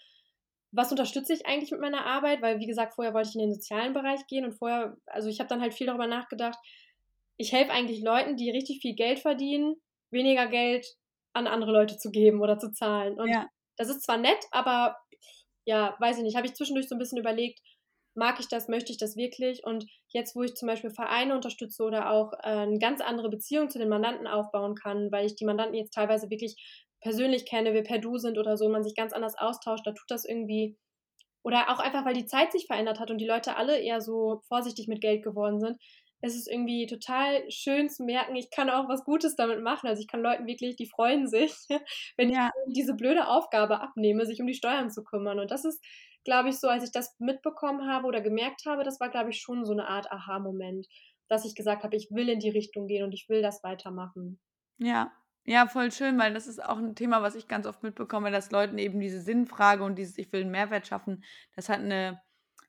„Was 0.74 0.92
unterstütze 0.92 1.34
ich 1.34 1.46
eigentlich 1.48 1.72
mit 1.72 1.82
meiner 1.82 2.06
Arbeit?“ 2.08 2.42
Weil, 2.44 2.60
wie 2.62 2.68
gesagt, 2.68 2.96
vorher 2.96 3.14
wollte 3.16 3.30
ich 3.32 3.36
in 3.36 3.42
den 3.42 3.54
sozialen 3.56 3.94
Bereich 3.94 4.28
gehen 4.28 4.46
und 4.46 4.54
vorher 4.54 4.98
also, 5.08 5.30
ich 5.30 5.40
habe 5.42 5.50
dann 5.50 5.62
halt 5.62 5.76
viel 5.76 5.88
darüber 5.88 6.08
nachgedacht, 6.08 6.60
ich 7.38 7.54
helfe 7.54 7.74
eigentlich 7.74 8.02
Leuten, 8.04 8.38
die 8.38 8.52
richtig 8.52 8.80
viel 8.82 8.96
Geld 8.96 9.20
verdienen, 9.20 9.76
weniger 10.12 10.48
Geld 10.48 10.88
an 11.34 11.48
andere 11.48 11.74
Leute 11.74 11.98
zu 11.98 12.12
geben 12.12 12.42
oder 12.42 12.60
zu 12.60 12.72
zahlen. 12.74 13.20
Und 13.20 13.36
Ja. 13.36 13.50
das 13.78 13.90
ist 13.90 14.04
zwar 14.04 14.18
nett, 14.18 14.40
aber 14.52 14.98
ja, 15.66 15.96
weiß 16.02 16.18
ich 16.20 16.24
nicht, 16.26 16.38
habe 16.38 16.48
ich 16.48 16.56
zwischendurch 16.56 16.90
so 16.90 16.96
'n 16.96 17.00
bisschen 17.00 17.20
überlegt: 17.20 17.62
„Mag 18.16 18.40
ich 18.40 18.48
das? 18.48 18.68
Möchte 18.68 18.92
ich 18.92 18.98
das 18.98 19.16
wirklich?“ 19.18 19.64
Und 19.66 19.86
jetzt, 20.10 20.36
wo 20.36 20.44
ich 20.44 20.56
zum 20.56 20.68
Beispiel 20.68 20.90
Vereine 20.92 21.36
unterstütze 21.36 21.84
oder 21.84 22.12
auch, 22.12 22.32
äh, 22.44 22.66
'ne 22.66 22.80
ganz 22.80 23.02
andere 23.02 23.30
Beziehung 23.30 23.70
zu 23.70 23.80
den 23.80 23.90
Mandanten 23.90 24.28
aufbauen 24.28 24.76
kann, 24.76 25.12
weil 25.12 25.26
ich 25.26 25.36
die 25.36 25.46
Mandanten 25.46 25.76
jetzt 25.76 25.94
teilweise 25.94 26.30
wirklich 26.30 26.56
persönlich 27.02 27.46
kenne, 27.46 27.74
wir 27.74 27.84
per 27.84 28.00
Du 28.00 28.18
sind 28.18 28.38
oder 28.38 28.58
so, 28.58 28.70
man 28.70 28.84
sich 28.84 28.96
ganz 28.96 29.14
anders 29.14 29.38
austauscht, 29.38 29.86
da 29.86 29.92
tut 29.92 30.10
das 30.10 30.26
irgendwie 30.26 30.78
oder 31.44 31.70
auch 31.70 31.80
einfach, 31.80 32.06
weil 32.06 32.14
die 32.16 32.26
Zeit 32.26 32.52
sich 32.52 32.66
verändert 32.68 33.00
hat 33.00 33.12
und 33.12 33.20
die 33.20 33.28
Leute 33.28 33.56
alle 33.56 33.80
eher 33.80 34.02
so 34.02 34.42
vorsichtig 34.48 34.88
mit 34.88 35.02
Geld 35.02 35.24
geworden 35.24 35.60
sind. 35.60 35.78
Es 36.22 36.36
ist 36.36 36.50
irgendwie 36.50 36.88
total 36.88 37.50
schön 37.52 37.88
zu 37.90 38.04
merken, 38.04 38.36
ich 38.36 38.50
kann 38.50 38.70
auch 38.72 38.90
was 38.90 39.04
Gutes 39.06 39.36
damit 39.36 39.62
machen. 39.62 39.88
Also, 39.88 40.02
ich 40.02 40.08
kann 40.08 40.22
Leuten 40.24 40.48
wirklich 40.48 40.76
die 40.76 40.88
freuen 40.90 41.28
sich, 41.28 41.54
wenn 42.18 42.30
ich 42.30 42.36
Ja. 42.36 42.52
ihnen 42.66 42.74
diese 42.74 42.96
blöde 42.96 43.28
Aufgabe 43.28 43.80
abnehme, 43.82 44.26
sich 44.26 44.42
um 44.42 44.48
die 44.48 44.56
Steuern 44.56 44.90
zu 44.90 45.04
kümmern. 45.04 45.40
Und 45.40 45.52
das 45.52 45.66
ist, 45.66 45.84
glaube 46.26 46.50
ich, 46.50 46.60
so, 46.60 46.68
als 46.70 46.84
ich 46.86 46.92
das 46.92 47.16
mitbekommen 47.20 47.88
habe 47.90 48.08
oder 48.08 48.22
gemerkt 48.22 48.66
habe, 48.68 48.84
das 48.84 49.00
war, 49.02 49.10
glaube 49.10 49.32
ich, 49.32 49.42
schon 49.42 49.66
so 49.66 49.74
'ne 49.76 49.88
Art 49.88 50.12
Aha-Moment, 50.12 50.88
dass 51.30 51.46
ich 51.46 51.56
gesagt 51.56 51.84
habe: 51.86 51.96
„Ich 51.98 52.10
will 52.12 52.30
in 52.30 52.40
die 52.42 52.50
Richtung 52.52 52.88
gehen 52.88 53.04
und 53.06 53.14
ich 53.14 53.30
will 53.30 53.42
das 53.44 53.64
weitermachen.“ 53.64 54.40
Ja. 54.80 55.12
Ja, 55.48 55.68
voll 55.68 55.92
schön, 55.92 56.18
weil 56.18 56.34
das 56.34 56.48
ist 56.48 56.64
auch 56.64 56.78
'n 56.80 56.96
Thema, 56.96 57.22
was 57.22 57.36
ich 57.36 57.48
ganz 57.48 57.68
oft 57.68 57.84
mitbekomme, 57.84 58.32
dass 58.32 58.50
Leuten 58.50 58.80
eben 58.80 59.00
diese 59.00 59.22
Sinnfrage 59.22 59.84
und 59.84 59.96
dieses 59.96 60.18
„Ich 60.18 60.32
will 60.34 60.42
'n 60.42 60.50
Mehrwert 60.50 60.88
schaffen“, 60.88 61.24
das 61.56 61.70
hat 61.70 61.82
'ne 61.84 62.20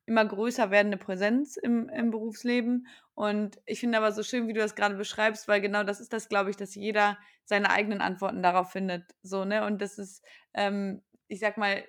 immer 0.04 0.24
größer 0.26 0.70
werdende 0.70 0.98
Präsenz 0.98 1.56
im 1.56 1.88
im 1.88 2.10
Berufsleben. 2.10 2.86
Und 3.14 3.58
ich 3.64 3.80
finde 3.80 3.96
aber 3.98 4.12
so 4.12 4.22
schön, 4.22 4.46
wie 4.46 4.52
du 4.52 4.60
das 4.60 4.74
grade 4.76 4.94
beschreibst, 4.96 5.48
weil 5.48 5.60
genau 5.62 5.84
das 5.84 6.00
ist 6.00 6.12
das, 6.12 6.28
glaube 6.28 6.50
ich, 6.50 6.56
dass 6.56 6.74
jeder 6.74 7.16
seine 7.44 7.70
eigenen 7.70 8.00
Antworten 8.02 8.42
darauf 8.42 8.70
findet, 8.72 9.14
so, 9.22 9.44
ne? 9.46 9.64
Und 9.64 9.80
das 9.80 9.96
ist, 9.98 10.22
ähm, 10.54 11.02
ich 11.28 11.40
sage 11.40 11.58
mal, 11.58 11.82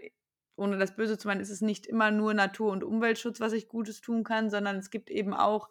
ohne 0.58 0.78
das 0.78 0.96
böse 0.96 1.18
zu 1.18 1.28
meinen, 1.28 1.42
ist 1.42 1.50
es 1.52 1.62
nicht 1.62 1.86
immer 1.88 2.12
nur 2.12 2.34
Natur 2.34 2.72
und 2.72 2.84
Umweltschutz, 2.84 3.40
was 3.40 3.54
ich 3.54 3.68
Gutes 3.70 4.02
tun 4.02 4.24
kann, 4.24 4.50
sondern 4.50 4.78
es 4.78 4.90
gibt 4.92 5.10
eben 5.10 5.34
auch 5.34 5.70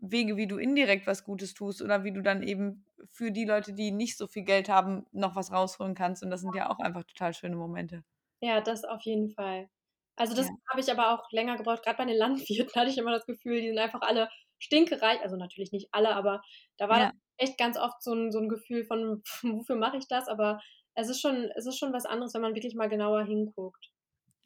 Wege, 0.00 0.36
wie 0.36 0.46
du 0.46 0.58
indirekt 0.58 1.06
was 1.06 1.24
Gutes 1.24 1.54
tust 1.54 1.82
oder 1.82 2.04
wie 2.04 2.12
du 2.12 2.22
dann 2.22 2.42
eben 2.42 2.84
für 3.10 3.32
die 3.32 3.44
Leute, 3.46 3.72
die 3.74 3.90
nicht 3.90 4.16
so 4.18 4.26
viel 4.28 4.44
Geld 4.44 4.68
haben, 4.68 5.06
noch 5.12 5.36
was 5.36 5.52
rausholen 5.52 5.94
kannst. 5.94 6.22
Und 6.22 6.30
das 6.30 6.40
sind 6.42 6.54
ja 6.54 6.70
auch 6.70 6.78
einfach 6.80 7.04
total 7.04 7.34
schöne 7.34 7.56
Momente. 7.56 8.04
Ja, 8.42 8.60
das 8.60 8.84
auf 8.84 9.02
jeden 9.02 9.30
Fall. 9.30 9.68
Also, 10.16 10.34
das 10.34 10.48
Ja. 10.48 10.58
habe 10.70 10.80
ich 10.80 10.90
aber 10.90 11.12
auch 11.14 11.30
länger 11.32 11.56
gebraucht. 11.56 11.82
Grad 11.84 11.96
bei 11.96 12.04
den 12.04 12.16
Landwirten 12.16 12.72
hatte 12.80 12.90
ich 12.90 12.98
immer 12.98 13.10
das 13.12 13.26
Gefühl, 13.26 13.60
die 13.60 13.68
sind 13.68 13.78
einfach 13.78 14.00
alle 14.02 14.28
stinkereich. 14.58 15.20
Also, 15.22 15.36
natürlich 15.36 15.72
nicht 15.72 15.88
alle, 15.92 16.14
aber 16.14 16.42
da 16.76 16.88
war 16.88 17.00
Ja. 17.00 17.12
echt 17.36 17.58
ganz 17.58 17.76
oft 17.76 18.02
so 18.02 18.12
'n 18.14 18.30
so 18.30 18.38
'n 18.38 18.48
Gefühl 18.48 18.84
von: 18.84 19.22
„Wofür 19.42 19.76
mache 19.76 19.96
ich 19.96 20.06
das?“ 20.08 20.28
Aber 20.28 20.60
es 20.94 21.08
ist 21.08 21.20
schon 21.20 21.50
es 21.56 21.66
ist 21.66 21.78
schon 21.78 21.92
was 21.92 22.06
anderes, 22.06 22.34
wenn 22.34 22.42
man 22.42 22.54
wirklich 22.54 22.74
mal 22.74 22.88
genauer 22.88 23.24
hinguckt. 23.24 23.90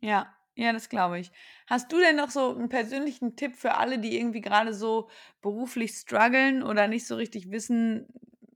Ja, 0.05 0.35
ja, 0.57 0.73
das 0.73 0.89
glaube 0.89 1.21
ich. 1.21 1.31
Hast 1.69 1.93
du 1.93 1.99
denn 2.01 2.17
noch 2.17 2.31
so 2.31 2.51
'n 2.59 2.69
persönlichen 2.69 3.37
Tipp 3.37 3.55
für 3.55 3.75
alle, 3.77 4.01
die 4.01 4.17
irgendwie 4.19 4.41
grade 4.41 4.75
so 4.75 5.09
beruflich 5.41 5.93
strugglen 5.93 6.65
oder 6.65 6.89
nicht 6.89 7.07
so 7.07 7.15
richtig 7.15 7.53
wissen, 7.53 8.09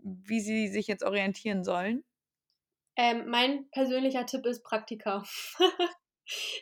wie 0.02 0.40
sie 0.40 0.66
sich 0.68 0.88
jetzt 0.88 1.04
orientieren 1.04 1.62
sollen? 1.62 2.02
Ähm, 2.98 3.28
mein 3.28 3.68
persönlicher 3.70 4.24
Tipp 4.26 4.46
ist 4.46 4.62
Praktika. 4.64 5.22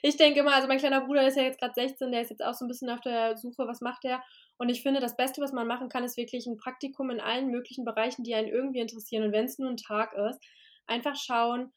Ich 0.03 0.17
denke 0.19 0.41
immer 0.41 0.55
also, 0.55 0.69
mein 0.69 0.79
kleiner 0.79 1.03
Bruder 1.07 1.27
ist 1.27 1.37
ja 1.37 1.45
jetzt 1.45 1.61
grad 1.61 1.75
16, 1.75 2.13
der 2.13 2.23
ist 2.23 2.31
jetzt 2.31 2.45
auch 2.45 2.55
so 2.55 2.65
'n 2.67 2.69
bisschen 2.69 2.91
auf 2.91 3.01
der 3.01 3.37
Suche, 3.39 3.67
was 3.69 3.81
macht 3.83 4.05
er? 4.05 4.23
Und 4.59 4.69
ich 4.71 4.83
finde, 4.83 5.01
das 5.01 5.17
Beste, 5.17 5.43
was 5.43 5.53
man 5.53 5.67
machen 5.69 5.89
kann, 5.91 6.05
ist 6.05 6.17
wirklich 6.19 6.47
'n 6.47 6.57
Praktikum 6.59 7.11
in 7.11 7.21
allen 7.21 7.49
möglichen 7.51 7.85
Bereichen, 7.85 8.25
die 8.25 8.35
einen 8.35 8.49
irgendwie 8.49 8.81
interessieren. 8.81 9.25
Und 9.25 9.33
wenn's 9.33 9.59
nur 9.59 9.71
'n 9.71 9.77
Tag 9.79 10.15
ist, 10.15 10.41
einfach 10.87 11.17
schauen 11.17 11.73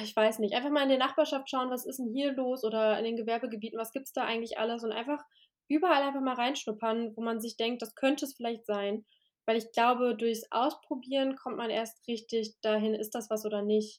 ich 0.00 0.14
weiß 0.16 0.38
nicht, 0.40 0.54
einfach 0.54 0.70
mal 0.70 0.82
in 0.84 0.88
der 0.90 0.98
Nachbarschaft 0.98 1.50
schauen, 1.50 1.70
was 1.70 1.86
ist 1.86 2.00
'n 2.00 2.12
hier 2.14 2.32
los 2.32 2.64
oder 2.64 2.98
in 2.98 3.04
den 3.04 3.16
Gewerbegebieten, 3.16 3.78
was 3.78 3.92
gibt's 3.92 4.12
da 4.12 4.24
eigentlich 4.24 4.58
alles? 4.58 4.84
Und 4.84 4.92
einfach 4.92 5.22
überall 5.68 6.02
einfach 6.02 6.20
mal 6.20 6.34
reinschnuppern, 6.34 7.16
wo 7.16 7.22
man 7.22 7.40
sich 7.40 7.56
denkt, 7.56 7.82
das 7.82 7.94
könnte 7.94 8.24
es 8.26 8.34
vielleicht 8.36 8.66
sein. 8.66 9.06
Weil 9.46 9.56
ich 9.56 9.72
glaube, 9.72 10.16
durchs 10.16 10.44
Ausprobieren 10.52 11.36
kommt 11.36 11.56
man 11.56 11.70
erst 11.70 12.06
richtig 12.08 12.54
dahin, 12.62 12.94
ist 12.94 13.14
das 13.14 13.30
was 13.30 13.44
oder 13.46 13.62
nicht. 13.62 13.98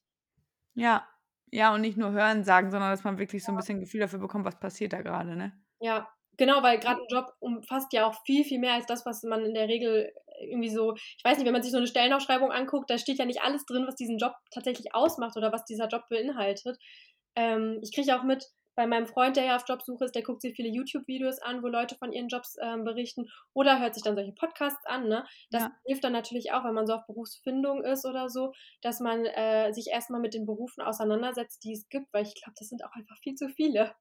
Ja. 0.78 1.08
Ja, 1.52 1.74
und 1.76 1.82
nicht 1.82 1.98
nur 1.98 2.12
hören 2.14 2.44
sagen, 2.44 2.72
sondern 2.72 2.90
dass 2.90 3.04
man 3.04 3.20
wirklich 3.20 3.44
so 3.44 3.52
'n 3.52 3.56
Ja. 3.56 3.58
bisschen 3.58 3.80
Gefühl 3.80 4.00
dafür 4.00 4.18
bekommt, 4.20 4.46
was 4.46 4.60
passiert 4.60 4.92
da 4.94 5.02
grade, 5.04 5.36
ne? 5.36 5.64
Ja, 5.82 6.08
genau, 6.38 6.62
weil 6.64 6.80
grad 6.80 6.98
'n 7.00 7.06
Job 7.10 7.34
umfasst 7.40 7.94
ja 7.94 8.08
auch 8.08 8.22
viel, 8.26 8.44
viel 8.44 8.60
mehr 8.60 8.74
als 8.74 8.86
das, 8.86 9.06
was 9.06 9.24
man 9.24 9.44
in 9.46 9.54
der 9.54 9.68
Regel 9.68 10.14
irgendwie 10.42 10.70
so, 10.70 10.94
ich 10.96 11.24
weiß 11.24 11.38
nicht, 11.38 11.46
wenn 11.46 11.54
man 11.54 11.64
sich 11.64 11.72
so 11.72 11.78
eine 11.78 11.88
Stellenausschreibung 11.88 12.52
anguckt, 12.52 12.90
da 12.90 12.98
steht 12.98 13.20
ja 13.20 13.26
nicht 13.26 13.42
alles 13.42 13.66
drin, 13.66 13.86
was 13.88 13.96
diesen 13.96 14.18
Job 14.18 14.34
tatsächlich 14.52 14.94
ausmacht 14.94 15.38
oder 15.38 15.52
was 15.52 15.66
dieser 15.66 15.88
Job 15.88 16.04
beinhaltet. 16.10 16.78
Ähm, 17.36 17.80
ich 17.82 17.94
kriege 17.94 18.16
auch 18.16 18.24
mit, 18.24 18.46
bei 18.76 18.88
meinem 18.88 19.06
Freund, 19.06 19.36
der 19.38 19.46
ja 19.46 19.56
auf 19.56 19.66
Jobsuche 19.68 20.06
ist, 20.06 20.16
der 20.16 20.24
guckt 20.24 20.42
sich 20.42 20.56
viele 20.56 20.70
YouTube-Videos 20.70 21.40
an, 21.40 21.62
wo 21.62 21.68
Leute 21.68 21.96
von 21.96 22.12
ihren 22.12 22.28
Jobs 22.28 22.56
ähm, 22.62 22.84
berichten 22.84 23.30
oder 23.54 23.80
hört 23.80 23.94
sich 23.94 24.04
dann 24.04 24.16
solche 24.16 24.34
Podcasts 24.34 24.86
an. 24.86 25.08
Ne? 25.08 25.26
Das 25.52 25.64
ja. 25.64 25.72
hilft 25.86 26.04
dann 26.04 26.14
natürlich 26.14 26.52
auch, 26.52 26.64
wenn 26.64 26.74
man 26.74 26.88
so 26.88 26.94
auf 26.94 27.06
Berufsfindung 27.06 27.84
ist 27.84 28.06
oder 28.06 28.30
so, 28.30 28.54
dass 28.82 29.00
man 29.00 29.26
äh, 29.26 29.72
sich 29.74 29.88
erstmal 29.88 30.22
mit 30.22 30.34
den 30.34 30.46
Berufen 30.46 30.82
auseinandersetzt, 30.82 31.64
die 31.64 31.74
es 31.74 31.88
gibt, 31.90 32.12
weil 32.14 32.24
ich 32.24 32.36
glaube, 32.36 32.56
das 32.58 32.70
sind 32.70 32.84
auch 32.84 32.94
einfach 32.94 33.18
viel 33.22 33.36
zu 33.36 33.50
viele. 33.50 33.94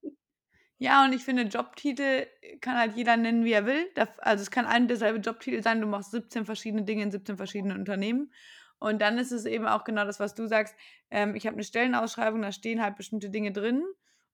Ja, 0.82 1.04
und 1.04 1.12
ich 1.12 1.22
finde, 1.22 1.42
Jobtitel 1.42 2.26
kann 2.60 2.76
halt 2.76 2.96
jeder 2.96 3.16
nennen, 3.16 3.44
wie 3.44 3.52
er 3.52 3.66
will. 3.66 3.88
Also 4.18 4.42
es 4.42 4.50
kann 4.50 4.66
ein 4.66 4.88
derselbe 4.88 5.20
Jobtitel 5.20 5.62
sein, 5.62 5.80
du 5.80 5.86
machst 5.86 6.10
17 6.10 6.44
verschiedene 6.44 6.82
Dinge 6.82 7.04
in 7.04 7.12
17 7.12 7.36
verschiedenen 7.36 7.78
Unternehmen. 7.78 8.32
Und 8.80 9.00
dann 9.00 9.16
ist 9.16 9.30
es 9.30 9.44
eben 9.44 9.64
auch 9.64 9.84
genau 9.84 10.04
das, 10.04 10.18
was 10.18 10.34
du 10.34 10.48
sagst. 10.48 10.74
Ähm, 11.08 11.36
ich 11.36 11.46
habe 11.46 11.54
eine 11.54 11.62
Stellenausschreibung, 11.62 12.42
da 12.42 12.50
stehen 12.50 12.82
halt 12.82 12.96
bestimmte 12.96 13.30
Dinge 13.30 13.52
drin. 13.52 13.84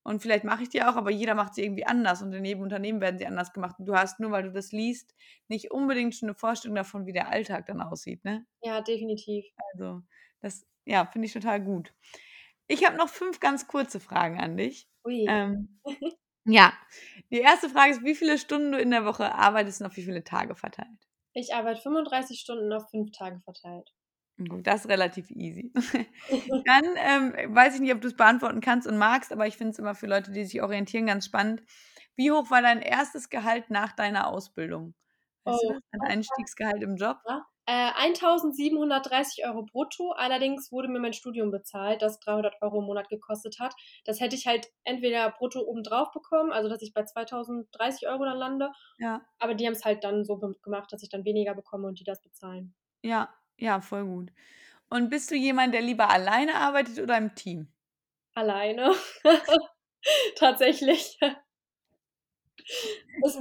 Und 0.05 0.23
vielleicht 0.23 0.45
mache 0.45 0.63
ich 0.63 0.71
die 0.71 0.83
auch, 0.83 0.97
aber 0.97 1.11
jeder 1.11 1.35
macht 1.35 1.55
sie 1.55 1.65
irgendwie 1.65 1.85
anders 1.85 2.23
und 2.23 2.33
in 2.33 2.47
jedem 2.47 2.63
Unternehmen 2.63 3.03
werden 3.03 3.19
sie 3.19 3.27
anders 3.27 3.53
gemacht. 3.53 3.77
Und 3.79 3.85
du 3.85 3.95
hast 3.95 4.19
nur, 4.19 4.31
weil 4.31 4.45
du 4.45 4.51
das 4.51 4.73
liest, 4.73 5.15
nicht 5.49 5.71
unbedingt 5.71 6.15
schon 6.15 6.31
eine 6.31 6.35
Vorstellung 6.35 6.77
davon, 6.77 7.05
wie 7.05 7.13
der 7.13 7.29
Alltag 7.29 7.67
dann 7.67 7.83
aussieht, 7.83 8.25
ne? 8.25 8.47
Ja, 8.63 8.81
definitiv. 8.81 9.45
Also, 9.75 10.01
das, 10.41 10.67
ja, 10.87 11.05
finde 11.05 11.27
ich 11.27 11.35
total 11.35 11.61
gut. 11.61 11.93
Ich 12.69 12.87
habe 12.87 12.97
noch 12.97 13.11
fünf 13.11 13.39
ganz 13.39 13.67
kurze 13.67 14.01
Fragen 14.01 14.41
an 14.41 14.57
dich. 14.57 14.89
Ui. 15.05 15.27
Ähm, 15.29 15.79
ja, 16.49 16.73
die 17.31 17.41
erste 17.41 17.69
Frage 17.69 17.93
ist, 17.93 18.05
wie 18.05 18.15
viele 18.15 18.39
Stunden 18.39 18.73
du 18.73 18.79
in 18.79 18.91
der 18.91 19.05
Woche 19.05 19.35
arbeitest 19.35 19.81
und 19.81 19.87
auf 19.87 19.97
wie 19.97 20.03
viele 20.03 20.25
Tage 20.25 20.55
verteilt? 20.55 21.09
Ich 21.35 21.55
arbeite 21.55 21.81
35 21.83 22.41
Stunden 22.41 22.73
auf 22.73 22.91
fünf 22.91 23.13
Tage 23.13 23.41
verteilt. 23.41 23.93
Gut, 24.49 24.67
das 24.67 24.83
ist 24.83 24.89
relativ 24.89 25.31
easy. 25.31 25.73
Dann 26.65 26.85
ähm, 26.97 27.55
weiß 27.55 27.75
ich 27.75 27.81
nicht, 27.81 27.93
ob 27.93 28.01
du 28.01 28.09
es 28.09 28.17
beantworten 28.17 28.61
kannst 28.61 28.87
und 28.87 28.97
magst, 28.97 29.33
aber 29.33 29.47
ich 29.47 29.57
finde 29.57 29.73
es 29.73 29.79
immer 29.79 29.95
für 29.95 30.07
Leute, 30.07 30.31
die 30.31 30.45
sich 30.45 30.63
orientieren, 30.63 31.07
ganz 31.07 31.27
spannend. 31.27 31.63
Wie 32.15 32.31
hoch 32.31 32.51
war 32.51 32.63
dein 32.63 32.81
erstes 32.81 33.31
Gehalt 33.31 33.71
nach 33.71 33.93
deiner 33.93 34.29
Ausbildung? 34.29 34.95
Weißt 35.45 35.65
oh, 35.65 35.73
du? 35.73 35.81
Dein 35.91 36.01
Einstiegsgehalt 36.03 36.83
im 36.83 36.97
Job? 36.97 37.19
Ja. 37.29 37.47
Äh, 37.69 37.93
1730 37.97 39.45
Euro 39.45 39.63
brutto. 39.63 40.13
Allerdings 40.13 40.73
wurde 40.73 40.89
mir 40.89 41.01
mein 41.01 41.13
Studium 41.13 41.51
bezahlt, 41.51 42.01
das 42.01 42.19
300 42.21 42.63
Euro 42.63 42.79
im 42.79 42.87
Monat 42.87 43.11
gekostet 43.11 43.61
hat. 43.61 43.75
Das 44.07 44.21
hätte 44.21 44.37
ich 44.37 44.47
halt 44.47 44.69
entweder 44.85 45.31
brutto 45.31 45.61
obendrauf 45.61 46.11
bekommen, 46.11 46.51
also 46.51 46.71
dass 46.71 46.81
ich 46.81 46.95
bei 46.95 47.05
2030 47.05 48.09
Euro 48.09 48.25
dann 48.25 48.39
lande. 48.39 48.73
Ja. 48.97 49.21
Aber 49.39 49.53
die 49.55 49.67
haben 49.67 49.75
es 49.75 49.85
halt 49.85 50.03
dann 50.03 50.25
so 50.25 50.39
gemacht, 50.39 50.91
dass 50.95 51.03
ich 51.03 51.11
dann 51.11 51.27
weniger 51.27 51.55
bekomme 51.55 51.89
und 51.89 52.01
die 52.01 52.05
das 52.05 52.23
bezahlen. 52.23 52.75
Ja, 53.03 53.29
ja, 53.59 53.83
voll 53.83 54.07
gut. 54.07 54.33
Und 54.89 55.11
bist 55.11 55.31
du 55.31 55.35
jemand, 55.35 55.75
der 55.75 55.83
lieber 55.83 56.09
alleine 56.09 56.55
arbeitet 56.55 56.99
oder 56.99 57.19
im 57.19 57.35
Team? 57.35 57.69
Alleine. 58.35 58.95
Tatsächlich. 60.37 61.19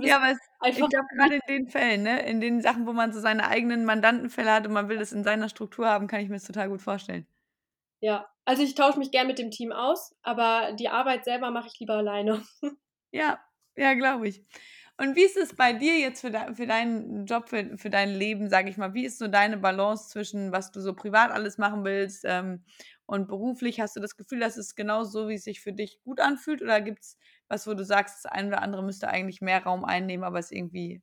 Ja, 0.02 0.18
aber 0.18 0.32
es, 0.32 0.40
ich 0.70 0.90
glaube, 0.90 1.08
gerade 1.16 1.36
in 1.36 1.42
den 1.48 1.68
Fällen, 1.68 2.04
ne, 2.04 2.22
in 2.28 2.42
den 2.42 2.62
Sachen, 2.62 2.88
wo 2.88 2.94
man 2.94 3.14
so 3.14 3.20
seine 3.20 3.48
eigenen 3.48 3.86
Mandantenfälle 3.86 4.52
hat 4.52 4.66
und 4.68 4.74
man 4.74 4.90
will 4.90 4.98
das 4.98 5.12
in 5.12 5.24
seiner 5.24 5.50
Struktur 5.50 5.88
haben, 5.88 6.08
kann 6.08 6.22
ich 6.22 6.30
mir 6.30 6.36
das 6.36 6.46
total 6.46 6.70
gut 6.70 6.82
vorstellen. 6.82 7.28
Ja, 8.00 8.28
also 8.46 8.64
ich 8.64 8.76
tausche 8.76 9.00
mich 9.00 9.12
gern 9.12 9.28
mit 9.28 9.40
dem 9.40 9.52
Team 9.52 9.72
aus, 9.72 10.16
aber 10.22 10.74
die 10.74 10.90
Arbeit 10.90 11.26
selber 11.26 11.52
mache 11.52 11.68
ich 11.72 11.80
lieber 11.80 11.96
alleine. 11.96 12.44
Ja, 13.12 13.40
ja, 13.78 13.94
glaube 13.94 14.28
ich. 14.28 14.44
Und 14.98 15.16
wie 15.16 15.24
ist 15.24 15.38
es 15.38 15.56
bei 15.56 15.74
dir 15.74 16.00
jetzt 16.00 16.22
für, 16.22 16.32
de 16.32 16.54
für 16.56 16.66
deinen 16.66 17.26
Job, 17.26 17.50
für, 17.50 17.78
für 17.78 17.90
dein 17.90 18.10
Leben, 18.10 18.50
sage 18.50 18.70
ich 18.70 18.78
mal? 18.78 18.94
Wie 18.94 19.06
ist 19.06 19.20
so 19.20 19.28
deine 19.28 19.58
Balance 19.58 20.10
zwischen, 20.10 20.52
was 20.52 20.72
du 20.72 20.82
so 20.82 20.94
privat 20.94 21.32
alles 21.32 21.58
machen 21.58 21.86
willst 21.86 22.26
ähm, 22.26 22.64
und 23.06 23.28
beruflich? 23.28 23.80
Hast 23.80 23.96
du 23.96 24.00
das 24.00 24.18
Gefühl, 24.18 24.40
dass 24.40 24.58
es 24.58 24.76
genau 24.76 25.04
so, 25.04 25.30
wie 25.30 25.36
es 25.36 25.44
sich 25.44 25.62
für 25.62 25.72
dich 25.74 26.02
gut 26.04 26.20
anfühlt? 26.20 26.62
Oder 26.64 26.82
gibt 26.82 27.02
es 27.02 27.18
was, 27.50 27.68
wo 27.68 27.74
du 27.74 27.84
sagst, 27.84 28.24
das 28.24 28.32
eine 28.32 28.50
oder 28.50 28.62
andere 28.62 28.84
müsste 28.84 29.08
eigentlich 29.08 29.42
mehr 29.42 29.64
Raum 29.64 29.86
einnehmen, 29.86 30.24
aber 30.24 30.40
es 30.40 30.52
irgendwie 30.52 31.02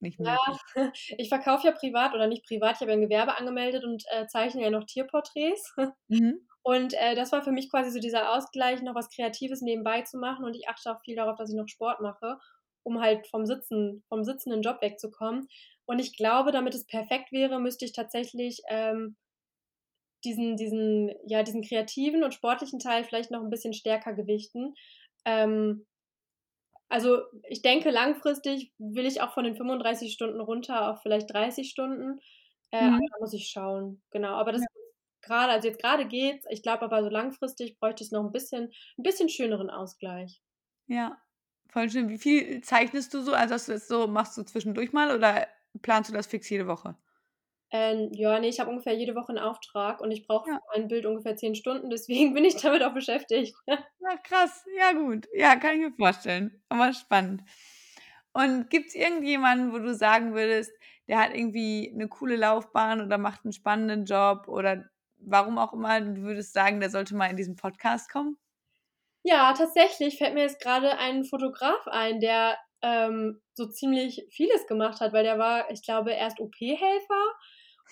nicht 0.00 0.18
möglich? 0.18 0.58
Ja, 0.74 0.92
ich 1.18 1.28
verkaufe 1.28 1.66
ja 1.66 1.72
privat 1.72 2.14
oder 2.14 2.26
nicht 2.26 2.46
privat. 2.46 2.76
Ich 2.76 2.80
habe 2.80 2.92
ja 2.92 2.96
ein 2.96 3.02
Gewerbe 3.02 3.36
angemeldet 3.36 3.84
und 3.84 4.04
äh, 4.12 4.26
zeichne 4.26 4.62
ja 4.62 4.70
noch 4.70 4.84
Tierporträts. 4.84 5.74
Mhm. 6.08 6.46
Und 6.62 6.94
äh, 6.94 7.14
das 7.14 7.30
war 7.30 7.42
für 7.42 7.52
mich 7.52 7.70
quasi 7.70 7.90
so 7.90 8.00
dieser 8.00 8.32
Ausgleich, 8.32 8.82
noch 8.82 8.96
was 8.96 9.08
Kreatives 9.08 9.60
nebenbei 9.60 10.02
zu 10.02 10.18
machen. 10.18 10.44
Und 10.44 10.54
ich 10.54 10.68
achte 10.68 10.90
auch 10.90 11.00
viel 11.04 11.14
darauf, 11.14 11.36
dass 11.36 11.50
ich 11.50 11.56
noch 11.56 11.68
Sport 11.68 12.00
mache 12.00 12.38
um 12.86 13.00
halt 13.00 13.26
vom 13.26 13.44
Sitzen, 13.44 14.04
vom 14.08 14.22
sitzenden 14.22 14.62
Job 14.62 14.80
wegzukommen. 14.80 15.48
Und 15.86 15.98
ich 15.98 16.16
glaube, 16.16 16.52
damit 16.52 16.72
es 16.72 16.86
perfekt 16.86 17.32
wäre, 17.32 17.58
müsste 17.58 17.84
ich 17.84 17.92
tatsächlich 17.92 18.62
ähm, 18.68 19.16
diesen, 20.24 20.56
diesen, 20.56 21.12
ja, 21.26 21.42
diesen 21.42 21.62
kreativen 21.62 22.22
und 22.22 22.32
sportlichen 22.32 22.78
Teil 22.78 23.02
vielleicht 23.02 23.32
noch 23.32 23.42
ein 23.42 23.50
bisschen 23.50 23.74
stärker 23.74 24.12
gewichten. 24.12 24.74
Ähm, 25.26 25.84
also 26.88 27.18
ich 27.48 27.60
denke, 27.60 27.90
langfristig 27.90 28.72
will 28.78 29.04
ich 29.04 29.20
auch 29.20 29.34
von 29.34 29.44
den 29.44 29.56
35 29.56 30.12
Stunden 30.12 30.40
runter 30.40 30.90
auf 30.90 31.02
vielleicht 31.02 31.30
30 31.32 31.68
Stunden. 31.68 32.20
Äh, 32.70 32.88
mhm. 32.88 33.00
Da 33.10 33.18
muss 33.20 33.34
ich 33.34 33.48
schauen. 33.48 34.00
Genau. 34.10 34.34
Aber 34.36 34.52
das 34.52 34.62
ja. 34.62 34.66
gerade, 35.20 35.52
also 35.52 35.68
jetzt 35.68 35.82
gerade 35.82 36.06
geht's. 36.06 36.46
Ich 36.48 36.62
glaube 36.62 36.82
aber 36.82 37.02
so 37.02 37.10
langfristig 37.10 37.78
bräuchte 37.78 38.02
es 38.02 38.12
noch 38.12 38.24
ein 38.24 38.32
bisschen, 38.32 38.72
ein 38.96 39.02
bisschen 39.02 39.28
schöneren 39.28 39.68
Ausgleich. 39.68 40.40
Ja, 40.86 41.20
Voll 41.76 41.90
schön. 41.90 42.08
Wie 42.08 42.16
viel 42.16 42.62
zeichnest 42.62 43.12
du 43.12 43.20
so? 43.20 43.34
Also 43.34 43.54
hast 43.54 43.68
du 43.68 43.72
das 43.72 43.86
so, 43.86 44.06
machst 44.06 44.38
du 44.38 44.42
zwischendurch 44.44 44.94
mal 44.94 45.14
oder 45.14 45.46
planst 45.82 46.08
du 46.08 46.14
das 46.14 46.26
fix 46.26 46.48
jede 46.48 46.66
Woche? 46.66 46.96
Ähm, 47.72 48.10
ja, 48.12 48.38
nee, 48.38 48.48
ich 48.48 48.60
habe 48.60 48.70
ungefähr 48.70 48.94
jede 48.94 49.14
Woche 49.14 49.30
einen 49.30 49.38
Auftrag 49.38 50.00
und 50.00 50.12
ich 50.12 50.26
brauche 50.26 50.48
ja. 50.50 50.60
ein 50.74 50.86
Bild 50.86 51.04
ungefähr 51.04 51.36
zehn 51.36 51.54
Stunden, 51.54 51.90
deswegen 51.90 52.32
bin 52.34 52.44
ich 52.44 52.56
damit 52.56 52.82
auch 52.82 52.94
beschäftigt. 52.94 53.56
ja, 53.66 54.16
krass. 54.22 54.64
Ja, 54.78 54.92
gut. 54.92 55.26
Ja, 55.34 55.56
kann 55.56 55.74
ich 55.74 55.86
mir 55.86 55.92
vorstellen. 55.92 56.62
Aber 56.68 56.92
spannend. 56.92 57.42
Und 58.32 58.70
gibt 58.70 58.88
es 58.88 58.94
irgendjemanden, 58.94 59.72
wo 59.72 59.78
du 59.78 59.94
sagen 59.94 60.34
würdest, 60.34 60.70
der 61.08 61.18
hat 61.18 61.34
irgendwie 61.34 61.90
eine 61.94 62.08
coole 62.08 62.36
Laufbahn 62.36 63.00
oder 63.00 63.18
macht 63.18 63.44
einen 63.44 63.52
spannenden 63.52 64.04
Job 64.04 64.48
oder 64.48 64.84
warum 65.18 65.58
auch 65.58 65.72
immer, 65.72 66.00
du 66.00 66.22
würdest 66.22 66.52
sagen, 66.52 66.80
der 66.80 66.90
sollte 66.90 67.16
mal 67.16 67.30
in 67.30 67.36
diesen 67.36 67.56
Podcast 67.56 68.10
kommen? 68.10 68.36
Ja, 69.22 69.52
tatsächlich 69.54 70.18
fällt 70.18 70.34
mir 70.34 70.42
jetzt 70.42 70.60
gerade 70.60 70.98
ein 70.98 71.24
Fotograf 71.24 71.86
ein, 71.86 72.20
der 72.20 72.56
ähm, 72.86 73.40
so 73.54 73.66
ziemlich 73.66 74.26
vieles 74.30 74.66
gemacht 74.66 75.00
hat, 75.00 75.12
weil 75.12 75.24
der 75.24 75.38
war, 75.38 75.70
ich 75.70 75.82
glaube, 75.82 76.12
erst 76.12 76.40
OP-Helfer 76.40 77.24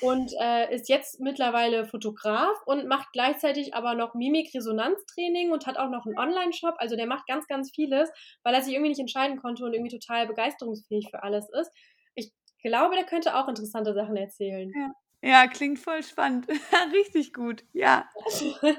und 0.01 0.33
äh, 0.41 0.75
ist 0.75 0.89
jetzt 0.89 1.21
mittlerweile 1.21 1.85
Fotograf 1.85 2.57
und 2.67 2.87
macht 2.87 3.13
gleichzeitig 3.13 3.75
aber 3.75 3.95
noch 3.95 4.15
Mimik-Resonanztraining 4.15 5.51
und 5.51 5.67
hat 5.67 5.79
auch 5.79 5.91
noch 5.91 6.07
einen 6.07 6.19
Online-Shop. 6.19 6.75
Also 6.79 6.97
der 6.97 7.07
macht 7.07 7.27
ganz, 7.27 7.47
ganz 7.47 7.71
vieles, 7.73 8.11
weil 8.43 8.55
er 8.55 8.63
sich 8.63 8.75
irgendwie 8.75 8.91
nicht 8.91 9.01
entscheiden 9.01 9.39
konnte 9.39 9.65
und 9.65 9.73
irgendwie 9.73 9.97
total 9.97 10.27
begeisterungsfähig 10.27 11.09
für 11.11 11.23
alles 11.23 11.49
ist. 11.51 11.71
Ich 12.15 12.33
glaube, 12.63 12.95
der 12.95 13.05
könnte 13.05 13.37
auch 13.37 13.49
interessante 13.49 13.95
Sachen 13.95 14.17
erzählen. 14.17 14.73
Ja, 14.75 15.29
ja 15.29 15.47
klingt 15.47 15.79
voll 15.79 16.03
spannend. 16.03 16.47
Richtig 16.93 17.33
gut, 17.33 17.65
ja. 17.73 18.09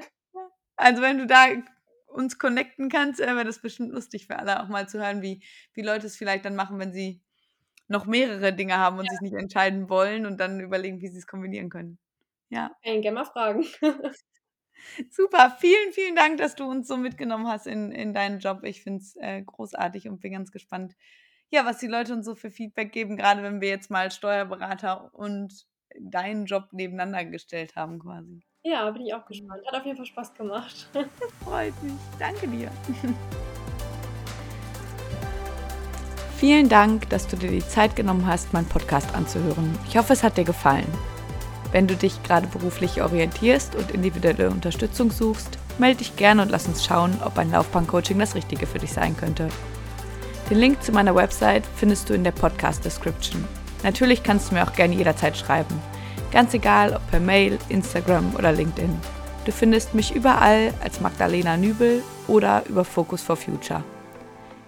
Also 0.78 1.00
wenn 1.00 1.16
du 1.16 1.26
da 1.26 1.46
uns 2.06 2.38
connecten 2.38 2.88
kannst, 2.88 3.20
äh, 3.20 3.26
wäre 3.26 3.44
das 3.44 3.60
bestimmt 3.60 3.92
lustig 3.92 4.26
für 4.26 4.38
alle 4.38 4.62
auch 4.62 4.68
mal 4.68 4.88
zu 4.88 4.98
hören, 4.98 5.22
wie, 5.22 5.42
wie 5.74 5.82
Leute 5.82 6.06
es 6.06 6.16
vielleicht 6.16 6.44
dann 6.44 6.56
machen, 6.56 6.78
wenn 6.78 6.92
sie 6.92 7.20
noch 7.88 8.06
mehrere 8.06 8.52
Dinge 8.52 8.76
haben 8.76 8.98
und 8.98 9.04
ja. 9.04 9.12
sich 9.12 9.20
nicht 9.20 9.34
entscheiden 9.34 9.88
wollen 9.88 10.26
und 10.26 10.38
dann 10.38 10.60
überlegen, 10.60 11.00
wie 11.00 11.08
sie 11.08 11.18
es 11.18 11.26
kombinieren 11.26 11.70
können. 11.70 11.98
Ja. 12.48 12.70
Ich 12.82 13.02
gerne 13.02 13.20
mal 13.20 13.24
fragen. 13.24 13.64
Super, 15.10 15.56
vielen, 15.58 15.92
vielen 15.92 16.16
Dank, 16.16 16.38
dass 16.38 16.54
du 16.54 16.64
uns 16.64 16.88
so 16.88 16.96
mitgenommen 16.96 17.48
hast 17.48 17.66
in, 17.66 17.92
in 17.92 18.12
deinen 18.12 18.40
Job. 18.40 18.60
Ich 18.64 18.82
finde 18.82 19.00
es 19.00 19.16
äh, 19.16 19.42
großartig 19.42 20.08
und 20.08 20.20
bin 20.20 20.32
ganz 20.32 20.52
gespannt, 20.52 20.94
ja, 21.50 21.64
was 21.64 21.78
die 21.78 21.86
Leute 21.86 22.12
uns 22.12 22.26
so 22.26 22.34
für 22.34 22.50
Feedback 22.50 22.92
geben, 22.92 23.16
gerade 23.16 23.42
wenn 23.42 23.60
wir 23.60 23.68
jetzt 23.68 23.90
mal 23.90 24.10
Steuerberater 24.10 25.14
und 25.14 25.66
deinen 25.98 26.46
Job 26.46 26.68
nebeneinander 26.72 27.24
gestellt 27.24 27.76
haben 27.76 27.98
quasi. 27.98 28.44
Ja, 28.68 28.90
bin 28.90 29.06
ich 29.06 29.14
auch 29.14 29.24
gespannt. 29.24 29.62
Hat 29.64 29.78
auf 29.78 29.86
jeden 29.86 29.96
Fall 29.96 30.06
Spaß 30.06 30.34
gemacht. 30.34 30.88
Das 30.92 31.06
freut 31.44 31.80
mich. 31.84 31.92
Danke 32.18 32.48
dir. 32.48 32.68
Vielen 36.36 36.68
Dank, 36.68 37.08
dass 37.08 37.28
du 37.28 37.36
dir 37.36 37.52
die 37.52 37.66
Zeit 37.66 37.94
genommen 37.94 38.26
hast, 38.26 38.52
meinen 38.52 38.66
Podcast 38.66 39.14
anzuhören. 39.14 39.78
Ich 39.88 39.96
hoffe, 39.96 40.14
es 40.14 40.24
hat 40.24 40.36
dir 40.36 40.42
gefallen. 40.42 40.92
Wenn 41.70 41.86
du 41.86 41.94
dich 41.94 42.20
gerade 42.24 42.48
beruflich 42.48 43.00
orientierst 43.02 43.76
und 43.76 43.92
individuelle 43.92 44.50
Unterstützung 44.50 45.12
suchst, 45.12 45.58
melde 45.78 45.98
dich 45.98 46.16
gerne 46.16 46.42
und 46.42 46.50
lass 46.50 46.66
uns 46.66 46.84
schauen, 46.84 47.16
ob 47.24 47.38
ein 47.38 47.52
Laufbahn-Coaching 47.52 48.18
das 48.18 48.34
Richtige 48.34 48.66
für 48.66 48.80
dich 48.80 48.92
sein 48.92 49.16
könnte. 49.16 49.48
Den 50.50 50.58
Link 50.58 50.82
zu 50.82 50.90
meiner 50.90 51.14
Website 51.14 51.64
findest 51.76 52.10
du 52.10 52.14
in 52.14 52.24
der 52.24 52.32
Podcast-Description. 52.32 53.44
Natürlich 53.84 54.24
kannst 54.24 54.50
du 54.50 54.56
mir 54.56 54.64
auch 54.64 54.72
gerne 54.72 54.96
jederzeit 54.96 55.36
schreiben. 55.36 55.80
Ganz 56.32 56.52
egal, 56.54 56.94
ob 56.94 57.10
per 57.10 57.20
Mail, 57.20 57.58
Instagram 57.68 58.34
oder 58.36 58.52
LinkedIn. 58.52 58.90
Du 59.44 59.52
findest 59.52 59.94
mich 59.94 60.14
überall 60.14 60.74
als 60.82 61.00
Magdalena 61.00 61.56
Nübel 61.56 62.02
oder 62.26 62.64
über 62.68 62.84
Focus 62.84 63.22
for 63.22 63.36
Future. 63.36 63.84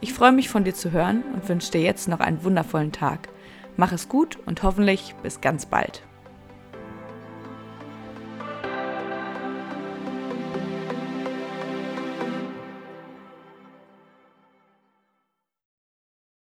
Ich 0.01 0.15
freue 0.15 0.33
mich 0.33 0.49
von 0.49 0.63
dir 0.63 0.75
zu 0.75 0.93
hören 0.93 1.25
und 1.35 1.49
wünsche 1.49 1.73
dir 1.73 1.81
jetzt 1.81 2.09
noch 2.09 2.21
einen 2.21 2.45
wundervollen 2.45 2.93
Tag. 2.93 3.29
Mach 3.77 3.93
es 3.93 4.09
gut 4.09 4.39
und 4.47 4.63
hoffentlich 4.63 5.15
bis 5.23 5.41
ganz 5.41 5.67
bald. 5.67 6.03